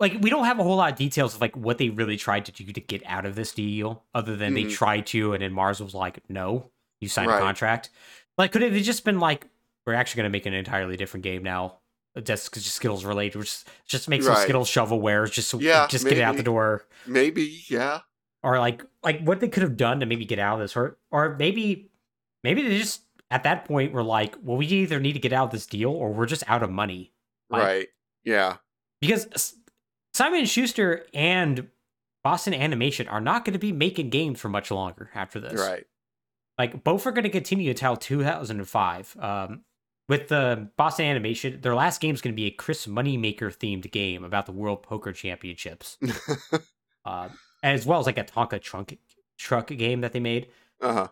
like 0.00 0.16
we 0.20 0.30
don't 0.30 0.46
have 0.46 0.58
a 0.58 0.62
whole 0.64 0.76
lot 0.76 0.90
of 0.92 0.98
details 0.98 1.34
of 1.34 1.40
like 1.40 1.56
what 1.56 1.78
they 1.78 1.90
really 1.90 2.16
tried 2.16 2.46
to 2.46 2.52
do 2.52 2.64
to 2.72 2.80
get 2.80 3.02
out 3.06 3.24
of 3.26 3.34
this 3.34 3.52
deal 3.52 4.04
other 4.14 4.34
than 4.34 4.54
they 4.54 4.64
Mhm. 4.64 4.72
tried 4.72 5.06
to 5.08 5.32
and 5.34 5.42
then 5.42 5.52
Mars 5.52 5.80
was 5.80 5.94
like, 5.94 6.18
"No, 6.28 6.70
you 7.00 7.08
signed 7.08 7.28
Right. 7.30 7.36
a 7.36 7.40
contract." 7.40 7.90
Like 8.38 8.50
could 8.52 8.62
it 8.62 8.72
have 8.72 8.82
just 8.82 9.04
been 9.04 9.20
like 9.20 9.46
we're 9.86 9.94
actually 9.94 10.22
going 10.22 10.30
to 10.32 10.36
make 10.36 10.46
an 10.46 10.54
entirely 10.54 10.96
different 10.96 11.22
game 11.24 11.42
now? 11.42 11.78
Just 12.22 12.52
just 12.54 12.72
Skittles 12.74 13.04
related, 13.04 13.38
which 13.38 13.64
just 13.86 14.08
make 14.08 14.22
some 14.22 14.36
Skittles 14.36 14.68
shovelwares 14.70 15.30
just 15.32 15.52
Yeah, 15.54 15.86
just 15.88 16.04
get 16.04 16.18
it 16.18 16.22
out 16.22 16.36
the 16.36 16.42
door 16.42 16.86
Maybe, 17.06 17.62
yeah. 17.68 18.00
or 18.42 18.58
like 18.58 18.82
like 19.02 19.20
what 19.22 19.40
they 19.40 19.48
could 19.48 19.62
have 19.62 19.76
done 19.76 20.00
to 20.00 20.06
maybe 20.06 20.24
get 20.24 20.38
out 20.38 20.54
of 20.54 20.60
this 20.60 20.76
or 20.76 20.98
or 21.10 21.36
maybe 21.38 21.90
maybe 22.42 22.62
they 22.62 22.78
just 22.78 23.02
at 23.32 23.42
that 23.44 23.64
point 23.64 23.92
we're 23.92 24.02
like 24.02 24.34
well 24.42 24.56
we 24.56 24.66
either 24.66 25.00
need 25.00 25.14
to 25.14 25.18
get 25.18 25.32
out 25.32 25.46
of 25.46 25.50
this 25.50 25.66
deal 25.66 25.90
or 25.90 26.12
we're 26.12 26.26
just 26.26 26.44
out 26.48 26.62
of 26.62 26.70
money 26.70 27.12
Like- 27.50 27.62
Right. 27.62 27.88
Yeah. 28.24 28.56
because 29.00 29.54
Simon 30.14 30.40
and 30.40 30.48
Schuster 30.48 31.06
and 31.14 31.68
Boston 32.22 32.54
Animation 32.54 33.08
are 33.08 33.20
not 33.20 33.44
going 33.44 33.54
to 33.54 33.58
be 33.58 33.72
making 33.72 34.10
games 34.10 34.38
for 34.40 34.48
much 34.48 34.70
longer 34.70 35.10
after 35.14 35.40
this 35.40 35.60
Right. 35.60 35.84
like 36.58 36.84
both 36.84 37.06
are 37.06 37.12
going 37.12 37.24
to 37.24 37.30
continue 37.30 37.70
until 37.70 37.96
2005 37.96 39.16
um 39.20 39.64
with 40.08 40.28
the 40.28 40.68
Boston 40.76 41.06
Animation, 41.06 41.60
their 41.62 41.76
last 41.76 42.00
game 42.00 42.14
is 42.14 42.20
going 42.20 42.34
to 42.34 42.36
be 42.36 42.46
a 42.46 42.50
Chris 42.50 42.86
Moneymaker 42.86 43.56
themed 43.56 43.90
game 43.92 44.24
about 44.24 44.46
the 44.46 44.52
World 44.52 44.82
Poker 44.82 45.12
Championships, 45.12 45.96
uh, 47.06 47.28
as 47.62 47.86
well 47.86 48.00
as 48.00 48.06
like 48.06 48.18
a 48.18 48.24
Tonka 48.24 48.60
trunk 48.60 48.98
truck 49.38 49.68
game 49.68 50.00
that 50.02 50.12
they 50.12 50.20
made. 50.20 50.48
uh 50.80 50.92
huh. 50.92 51.08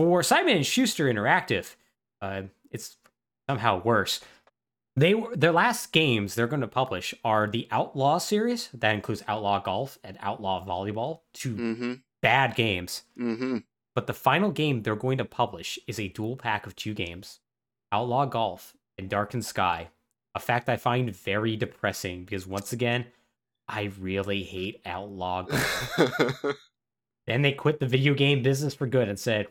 For 0.00 0.22
Simon 0.22 0.56
and 0.56 0.64
Schuster 0.64 1.12
Interactive, 1.12 1.74
uh, 2.22 2.44
it's 2.70 2.96
somehow 3.46 3.82
worse. 3.82 4.20
They 4.96 5.12
were 5.12 5.36
their 5.36 5.52
last 5.52 5.92
games 5.92 6.34
they're 6.34 6.46
going 6.46 6.62
to 6.62 6.66
publish 6.66 7.14
are 7.22 7.46
the 7.46 7.68
Outlaw 7.70 8.16
series 8.16 8.70
that 8.72 8.94
includes 8.94 9.22
Outlaw 9.28 9.60
Golf 9.60 9.98
and 10.02 10.16
Outlaw 10.22 10.66
Volleyball, 10.66 11.20
2 11.34 11.54
Mm 11.54 11.76
hmm. 11.76 11.92
bad 12.22 12.54
games. 12.54 13.02
Mm 13.18 13.36
hmm. 13.36 13.56
But 13.94 14.06
the 14.06 14.14
final 14.14 14.50
game 14.50 14.82
they're 14.82 14.96
going 14.96 15.18
to 15.18 15.24
publish 15.26 15.78
is 15.86 16.00
a 16.00 16.08
dual 16.08 16.34
pack 16.34 16.66
of 16.66 16.74
two 16.74 16.94
games, 16.94 17.40
Outlaw 17.92 18.24
Golf 18.24 18.74
and 18.96 19.06
Darkened 19.10 19.44
Skye. 19.44 19.90
A 20.34 20.40
fact 20.40 20.70
I 20.70 20.78
find 20.78 21.14
very 21.14 21.56
depressing 21.56 22.24
because 22.24 22.46
once 22.46 22.72
again, 22.72 23.04
I 23.68 23.90
really 24.00 24.44
hate 24.44 24.80
Outlaw 24.86 25.42
Golf. 25.42 26.44
Then 27.26 27.42
they 27.42 27.52
quit 27.52 27.78
the 27.78 27.86
video 27.86 28.14
game 28.14 28.42
business 28.42 28.74
for 28.74 28.88
good 28.88 29.08
and 29.08 29.16
said, 29.18 29.46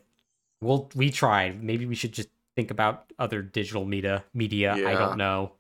"Well, 0.61 0.89
we 0.95 1.11
tried. 1.11 1.63
Maybe 1.63 1.85
we 1.85 1.95
should 1.95 2.13
just 2.13 2.29
think 2.55 2.71
about 2.71 3.11
other 3.17 3.41
digital 3.41 3.85
media. 3.85 4.23
Media. 4.33 4.73
I 4.73 4.93
don't 4.93 5.17
know." 5.17 5.53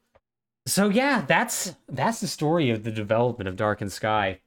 So 0.69 0.89
yeah, 0.89 1.23
that's 1.27 1.75
that's 1.87 2.21
the 2.21 2.27
story 2.27 2.69
of 2.69 2.83
the 2.83 2.91
development 2.91 3.47
of 3.47 3.55
Darkened 3.55 3.91
Skye. 3.91 4.39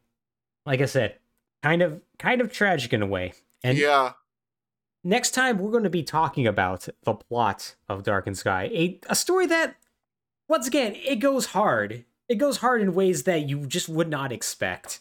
Like 0.65 0.81
I 0.81 0.87
said, 0.87 1.17
kind 1.63 1.83
of 1.83 2.01
kind 2.19 2.41
of 2.41 2.53
tragic 2.53 2.93
in 2.93 3.03
a 3.03 3.07
way. 3.07 3.33
And 3.65 3.77
yeah. 3.77 4.13
next 5.03 5.33
time 5.33 5.59
we're 5.59 5.71
going 5.71 5.85
to 5.85 5.91
be 5.91 6.03
talking 6.03 6.47
about 6.47 6.89
the 7.03 7.15
plot 7.15 7.75
of 7.89 8.05
Darkened 8.05 8.39
Skye, 8.39 8.71
a 8.73 9.01
a 9.09 9.17
story 9.17 9.47
that 9.47 9.77
once 10.49 10.67
again 10.67 10.95
it 10.97 11.17
goes 11.17 11.47
hard. 11.47 12.05
It 12.29 12.37
goes 12.37 12.59
hard 12.59 12.81
in 12.81 12.95
ways 12.95 13.25
that 13.25 13.49
you 13.49 13.67
just 13.67 13.89
would 13.89 14.09
not 14.09 14.33
expect. 14.33 15.01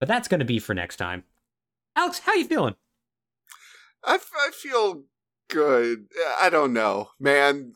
But 0.00 0.08
that's 0.08 0.28
going 0.28 0.40
to 0.40 0.46
be 0.46 0.58
for 0.58 0.74
next 0.74 0.96
time. 0.96 1.24
Alex, 1.94 2.20
how 2.20 2.34
you 2.34 2.44
feeling? 2.44 2.76
I, 4.04 4.14
f- 4.14 4.30
I 4.36 4.50
feel 4.52 5.04
good. 5.48 6.06
I 6.40 6.50
don't 6.50 6.72
know, 6.72 7.10
man. 7.18 7.74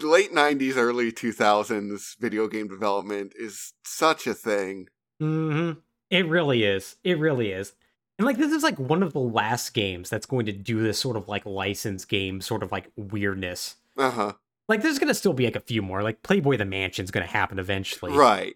Late 0.00 0.32
'90s, 0.32 0.76
early 0.76 1.12
2000s 1.12 2.16
video 2.18 2.48
game 2.48 2.68
development 2.68 3.32
is 3.36 3.72
such 3.84 4.26
a 4.26 4.34
thing. 4.34 4.88
Mm-hmm. 5.22 5.78
It 6.10 6.28
really 6.28 6.64
is. 6.64 6.96
It 7.04 7.18
really 7.18 7.50
is. 7.52 7.72
And 8.18 8.26
like 8.26 8.36
this 8.36 8.52
is 8.52 8.62
like 8.62 8.78
one 8.78 9.02
of 9.02 9.12
the 9.12 9.20
last 9.20 9.74
games 9.74 10.08
that's 10.08 10.26
going 10.26 10.46
to 10.46 10.52
do 10.52 10.82
this 10.82 10.98
sort 10.98 11.16
of 11.16 11.28
like 11.28 11.44
license 11.46 12.04
game 12.04 12.40
sort 12.40 12.62
of 12.62 12.70
like 12.70 12.90
weirdness. 12.96 13.76
Uh 13.96 14.10
huh. 14.10 14.32
Like 14.68 14.82
there's 14.82 14.98
gonna 14.98 15.14
still 15.14 15.32
be 15.32 15.44
like 15.44 15.56
a 15.56 15.60
few 15.60 15.82
more. 15.82 16.02
Like 16.02 16.22
Playboy 16.22 16.56
the 16.56 16.64
Mansion's 16.64 17.10
gonna 17.10 17.26
happen 17.26 17.58
eventually. 17.58 18.12
Right. 18.12 18.54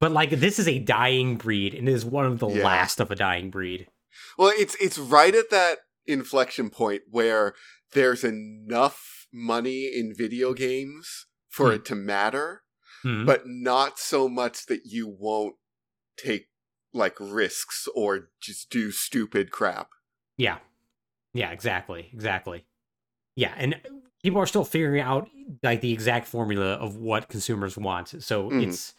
But 0.00 0.12
like 0.12 0.30
this 0.30 0.58
is 0.58 0.66
a 0.68 0.78
dying 0.78 1.36
breed 1.36 1.74
and 1.74 1.88
it 1.88 1.92
is 1.92 2.04
one 2.04 2.26
of 2.26 2.38
the 2.38 2.48
Yeah. 2.48 2.64
last 2.64 2.98
of 3.00 3.10
a 3.10 3.14
dying 3.16 3.50
breed. 3.50 3.88
Well, 4.38 4.52
it's 4.56 4.74
it's 4.80 4.98
right 4.98 5.34
at 5.34 5.50
that 5.50 5.78
inflection 6.06 6.70
point 6.70 7.02
where 7.10 7.54
there's 7.92 8.24
enough 8.24 9.26
money 9.32 9.86
in 9.94 10.14
video 10.16 10.52
games 10.54 11.26
for 11.48 11.68
Hmm. 11.68 11.74
it 11.76 11.84
to 11.86 11.94
matter, 11.94 12.62
Hmm. 13.02 13.24
but 13.24 13.42
not 13.46 13.98
so 13.98 14.28
much 14.28 14.66
that 14.66 14.82
you 14.84 15.08
won't 15.08 15.56
take 16.16 16.48
like 16.92 17.16
risks 17.18 17.88
or 17.94 18.30
just 18.40 18.70
do 18.70 18.90
stupid 18.90 19.50
crap. 19.50 19.88
Yeah. 20.36 20.58
Yeah, 21.32 21.50
exactly. 21.50 22.10
Exactly. 22.12 22.66
Yeah, 23.34 23.54
and 23.56 23.80
people 24.22 24.40
are 24.40 24.46
still 24.46 24.64
figuring 24.64 25.00
out 25.00 25.30
like 25.62 25.80
the 25.80 25.92
exact 25.92 26.26
formula 26.28 26.74
of 26.74 26.96
what 26.96 27.28
consumers 27.28 27.78
want. 27.78 28.22
So 28.22 28.50
Mhm. 28.50 28.68
it's 28.68 28.94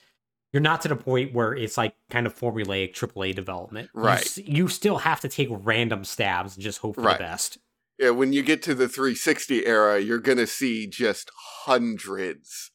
you're 0.54 0.62
not 0.62 0.82
to 0.84 0.88
the 0.88 0.96
point 0.96 1.34
where 1.34 1.54
it's 1.56 1.78
like 1.78 1.96
kind 2.12 2.26
of 2.28 2.38
formulaic 2.38 2.94
AAA 2.94 3.36
development. 3.36 3.90
Right. 3.94 4.20
s- 4.22 4.38
You, 4.38 4.68
still 4.70 5.00
have 5.00 5.20
to 5.22 5.28
take 5.28 5.48
random 5.52 6.06
stabs 6.06 6.56
and 6.56 6.64
just 6.64 6.78
hope 6.80 6.96
for 6.96 7.02
Right. 7.02 7.18
the 7.18 7.24
best. 7.24 7.58
Yeah, 8.00 8.12
when 8.12 8.32
you 8.34 8.42
get 8.44 8.62
to 8.64 8.76
the 8.76 8.88
360 8.88 9.66
era, 9.66 10.00
you're 10.00 10.20
gonna 10.20 10.48
see 10.48 10.88
just 10.88 11.32
hundreds 11.66 12.72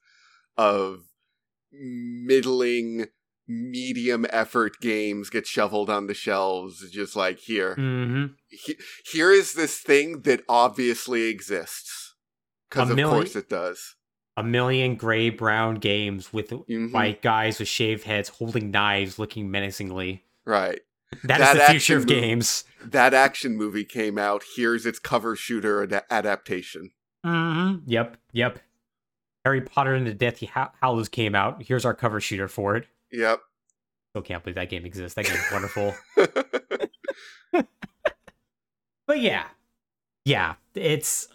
of 0.56 1.04
middling, 1.72 3.06
medium 3.46 4.26
effort 4.30 4.78
games 4.80 5.30
get 5.30 5.46
shoveled 5.46 5.88
on 5.90 6.06
the 6.06 6.14
shelves. 6.14 6.88
Just 6.90 7.16
like 7.16 7.38
here, 7.38 7.74
Mm-hmm. 7.76 8.34
he- 8.48 8.78
here 9.10 9.30
is 9.32 9.54
this 9.54 9.78
thing 9.78 10.22
that 10.22 10.42
obviously 10.48 11.28
exists 11.28 12.14
because 12.68 12.90
of 12.90 12.96
million- 12.96 13.14
course 13.22 13.36
it 13.36 13.48
does. 13.48 13.94
A 14.38 14.42
million 14.44 14.94
gray 14.94 15.30
brown 15.30 15.74
games 15.76 16.32
with 16.32 16.50
Mhm. 16.50 16.92
white 16.92 17.22
guys 17.22 17.58
with 17.58 17.66
shaved 17.66 18.04
heads 18.04 18.28
holding 18.28 18.70
knives, 18.70 19.18
looking 19.18 19.50
menacingly. 19.50 20.24
Right. 20.46 20.80
That 21.24 21.40
is 21.40 21.52
the 21.60 21.66
future 21.70 21.96
of 21.96 22.06
games. 22.06 22.62
That 22.84 23.14
action 23.14 23.56
movie 23.56 23.84
came 23.84 24.16
out. 24.16 24.44
Here's 24.54 24.86
its 24.86 25.00
cover 25.00 25.34
shooter 25.34 25.82
ad- 25.82 26.04
adaptation. 26.08 26.92
Mm-hmm. 27.26 27.78
Yep. 27.90 28.16
Yep. 28.32 28.58
Harry 29.44 29.60
Potter 29.60 29.94
and 29.94 30.06
the 30.06 30.14
Deathly 30.14 30.46
Ho- 30.48 30.70
Hallows 30.80 31.08
came 31.08 31.34
out. 31.34 31.64
Here's 31.64 31.84
our 31.84 31.94
cover 31.94 32.20
shooter 32.20 32.46
for 32.46 32.76
it. 32.76 32.86
Yep. 33.10 33.40
Still 34.10 34.22
can't 34.22 34.44
believe 34.44 34.54
that 34.54 34.70
game 34.70 34.84
exists. 34.86 35.14
That 35.16 35.24
game's 35.24 35.50
wonderful. 35.50 35.96
But 39.06 39.20
yeah, 39.20 39.46
yeah, 40.26 40.54
it's 40.74 41.28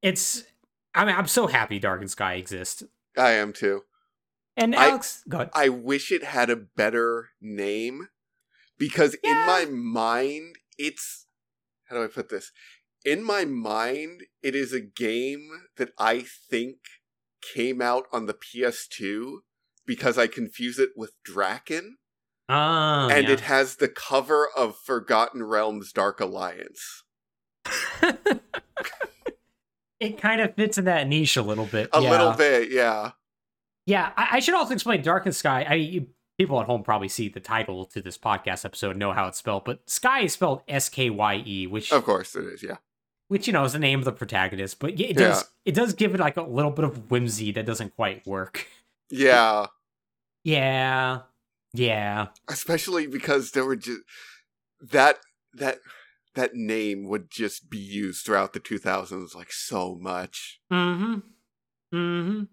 it's. 0.00 0.44
I 0.98 1.04
mean, 1.04 1.14
I'm 1.14 1.28
so 1.28 1.46
happy 1.46 1.78
Darkened 1.78 2.10
Skye 2.10 2.34
exists. 2.34 2.82
I 3.16 3.32
am 3.32 3.52
too. 3.52 3.82
And 4.56 4.74
I- 4.74 4.88
Alex, 4.88 5.22
go 5.28 5.38
ahead. 5.38 5.50
I 5.54 5.68
wish 5.68 6.10
it 6.10 6.24
had 6.24 6.50
a 6.50 6.56
better 6.56 7.30
name 7.40 8.08
because 8.76 9.14
in 9.22 9.34
my 9.46 9.64
mind, 9.64 10.56
it's 10.76 11.26
how 11.88 11.96
do 11.96 12.04
I 12.04 12.08
put 12.08 12.28
this? 12.28 12.50
In 13.04 13.22
my 13.22 13.44
mind, 13.44 14.24
it 14.42 14.54
is 14.56 14.72
a 14.72 14.80
game 14.80 15.48
that 15.76 15.90
I 15.98 16.24
think 16.50 16.78
came 17.54 17.80
out 17.80 18.06
on 18.12 18.26
the 18.26 18.34
PS2 18.34 19.38
because 19.86 20.18
I 20.18 20.26
confuse 20.26 20.78
it 20.80 20.90
with 20.96 21.12
Drakan, 21.26 21.92
Oh, 22.48 23.08
and 23.10 23.26
yeah. 23.28 23.32
it 23.34 23.40
has 23.40 23.76
the 23.76 23.88
cover 23.88 24.48
of 24.56 24.76
Forgotten 24.76 25.44
Realms 25.44 25.92
Dark 25.92 26.18
Alliance. 26.20 27.04
it 30.00 30.20
kind 30.20 30.40
of 30.40 30.54
fits 30.54 30.78
in 30.78 30.84
that 30.84 31.08
niche 31.08 31.36
a 31.36 31.42
little 31.42 31.66
bit. 31.66 31.88
A 31.92 32.00
yeah. 32.00 32.10
little 32.10 32.32
bit, 32.32 32.70
yeah. 32.70 33.12
Yeah, 33.86 34.12
I, 34.16 34.28
I 34.32 34.40
should 34.40 34.54
also 34.54 34.74
explain 34.74 35.02
Darkened 35.02 35.34
Skye. 35.34 35.66
I 35.68 35.74
you, 35.74 36.06
people 36.38 36.60
at 36.60 36.66
home 36.66 36.82
probably 36.82 37.08
see 37.08 37.28
the 37.28 37.40
title 37.40 37.84
to 37.86 38.00
this 38.00 38.18
podcast 38.18 38.64
episode, 38.64 38.96
know 38.96 39.12
how 39.12 39.26
it's 39.26 39.38
spelled, 39.38 39.64
but 39.64 39.88
Sky 39.88 40.20
is 40.20 40.34
spelled 40.34 40.62
S 40.68 40.88
K 40.88 41.10
Y 41.10 41.42
E, 41.46 41.66
which 41.66 41.92
Of 41.92 42.04
course 42.04 42.36
it 42.36 42.44
is, 42.44 42.62
yeah. 42.62 42.76
which 43.28 43.46
you 43.46 43.52
know 43.52 43.64
is 43.64 43.72
the 43.72 43.78
name 43.78 43.98
of 43.98 44.04
the 44.04 44.12
protagonist. 44.12 44.78
But 44.78 44.98
yeah, 44.98 45.08
it 45.08 45.16
does 45.16 45.44
it 45.64 45.74
does 45.74 45.94
give 45.94 46.14
it 46.14 46.20
like 46.20 46.36
a 46.36 46.42
little 46.42 46.70
bit 46.70 46.84
of 46.84 47.10
whimsy 47.10 47.50
that 47.52 47.66
doesn't 47.66 47.96
quite 47.96 48.26
work. 48.26 48.66
Yeah. 49.10 49.66
Yeah, 50.44 51.22
yeah, 51.74 52.28
especially 52.48 53.06
because 53.06 53.50
there 53.50 53.64
were 53.64 53.76
just 53.76 54.00
that 54.80 55.18
that 55.54 55.80
that 56.34 56.54
name 56.54 57.08
would 57.08 57.30
just 57.30 57.70
be 57.70 57.78
used 57.78 58.24
throughout 58.24 58.52
the 58.52 58.60
2000s 58.60 59.34
like 59.34 59.52
so 59.52 59.96
much 60.00 60.60
mm-hmm. 60.72 61.16
Mm-hmm. 61.94 62.44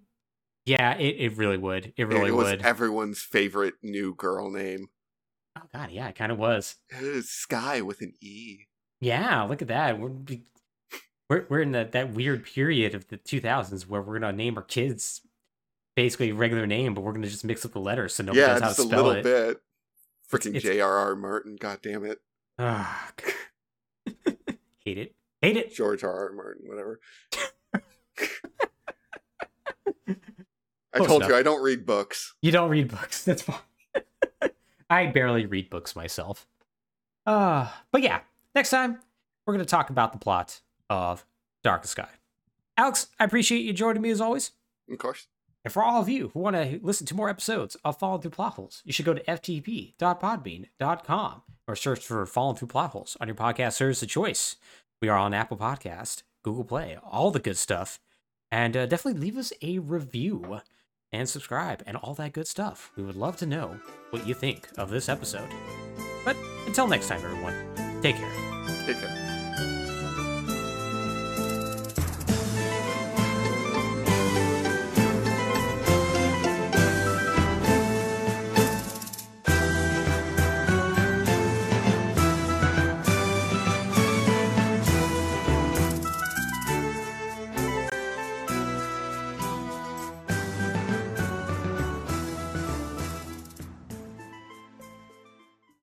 Yeah, 0.66 0.98
it, 0.98 1.16
it 1.20 1.38
really 1.38 1.58
would. 1.58 1.94
It 1.96 2.08
really 2.08 2.30
it 2.30 2.36
was 2.36 2.46
would. 2.46 2.62
everyone's 2.64 3.22
favorite 3.22 3.76
new 3.84 4.16
girl 4.16 4.50
name. 4.50 4.88
oh 5.58 5.68
god, 5.72 5.92
yeah, 5.92 6.08
it 6.08 6.16
kind 6.16 6.32
of 6.32 6.40
was. 6.40 6.76
It 6.90 7.04
is 7.04 7.30
Sky 7.30 7.82
with 7.82 8.02
an 8.02 8.14
E. 8.20 8.62
Yeah, 9.00 9.44
look 9.44 9.62
at 9.62 9.68
that. 9.68 10.00
We're 10.00 10.12
we're, 11.30 11.46
we're 11.50 11.62
in 11.62 11.72
that, 11.74 11.92
that 11.92 12.14
weird 12.14 12.46
period 12.46 12.96
of 12.96 13.08
the 13.10 13.18
2000s 13.18 13.88
where 13.88 14.02
we're 14.02 14.20
gonna 14.20 14.34
name 14.34 14.58
our 14.58 14.64
kids 14.64 15.22
basically 15.96 16.32
regular 16.32 16.66
name, 16.66 16.96
but 16.96 17.02
we're 17.02 17.14
gonna 17.14 17.28
just 17.28 17.46
mix 17.46 17.64
up 17.64 17.74
the 17.74 17.80
letters 17.80 18.16
so 18.16 18.24
nobody 18.24 18.42
yeah, 18.42 18.54
knows 18.54 18.62
how 18.62 18.68
to 18.70 18.74
spell 18.74 19.12
it. 19.12 19.18
Yeah, 19.18 19.22
just 19.22 19.26
a 19.26 19.32
little 19.32 19.48
it. 19.48 19.48
bit. 19.48 19.62
Freaking 20.32 20.60
J.R.R. 20.60 21.16
Martin, 21.16 21.58
god 21.60 21.80
damn 21.84 22.04
it. 22.04 22.20
Ah, 22.58 23.12
hate 24.86 24.98
it. 24.98 25.16
Hate 25.42 25.58
it. 25.58 25.74
George 25.74 26.04
R. 26.04 26.12
R. 26.12 26.32
Martin, 26.34 26.68
whatever. 26.68 27.00
I 30.94 31.00
Close 31.00 31.08
told 31.10 31.22
enough. 31.24 31.30
you 31.32 31.36
I 31.36 31.44
don't 31.44 31.62
read 31.62 31.86
books. 31.86 32.36
You 32.42 32.52
don't 32.52 32.70
read 32.70 32.88
books. 32.90 33.24
That's 33.26 33.42
fine. 33.42 33.58
I 34.90 35.08
barely 35.08 35.46
read 35.46 35.70
books 35.70 35.96
myself. 35.96 36.48
Uh, 37.26 37.68
but 37.92 38.02
yeah, 38.02 38.22
next 38.54 38.70
time 38.70 39.00
we're 39.46 39.54
going 39.56 39.66
to 39.66 39.70
talk 39.70 39.90
about 39.90 40.14
the 40.14 40.20
plot 40.20 40.62
of 40.90 41.26
Darkest 41.64 41.92
Sky. 41.94 42.08
Alex, 42.78 43.08
I 43.20 43.26
appreciate 43.26 43.64
you 43.64 43.74
joining 43.74 44.02
me 44.02 44.12
as 44.12 44.22
always. 44.22 44.52
Of 44.90 44.98
course. 45.00 45.28
And 45.66 45.74
for 45.74 45.84
all 45.84 46.00
of 46.00 46.08
you 46.08 46.30
who 46.34 46.40
want 46.40 46.56
to 46.56 46.80
listen 46.84 47.08
to 47.08 47.16
more 47.16 47.28
episodes 47.28 47.76
of 47.84 47.98
Fallin' 47.98 48.22
Thru 48.22 48.30
Plotholes, 48.30 48.84
you 48.86 48.94
should 48.94 49.06
go 49.06 49.16
to 49.16 49.24
ftp.podbean.com 49.24 51.42
or 51.68 51.76
search 51.76 52.06
for 52.06 52.24
Fallin' 52.28 52.56
Thru 52.56 52.68
Plotholes 52.68 53.18
on 53.20 53.28
your 53.28 53.36
podcast 53.36 53.74
service 53.74 54.04
of 54.04 54.10
choice. 54.10 54.58
We 55.02 55.10
are 55.10 55.18
on 55.18 55.34
Apple 55.34 55.58
Podcast, 55.58 56.22
Google 56.44 56.66
Play, 56.66 57.00
all 57.04 57.32
the 57.32 57.40
good 57.40 57.58
stuff. 57.58 58.00
And 58.52 58.78
uh, 58.78 58.86
definitely 58.86 59.20
leave 59.20 59.38
us 59.38 59.52
a 59.64 59.80
review 59.80 60.60
and 61.12 61.28
subscribe 61.28 61.82
and 61.88 61.98
all 61.98 62.14
that 62.14 62.34
good 62.34 62.48
stuff. 62.48 62.92
We 62.96 63.02
would 63.04 63.16
love 63.16 63.38
to 63.38 63.48
know 63.48 63.80
what 64.12 64.28
you 64.28 64.36
think 64.36 64.68
of 64.78 64.92
this 64.92 65.10
episode. 65.10 65.50
But 66.24 66.38
until 66.68 66.88
next 66.88 67.08
time, 67.08 67.24
everyone, 67.24 67.56
take 68.04 68.18
care. 68.18 68.32
Take 68.86 69.00
care. 69.00 69.35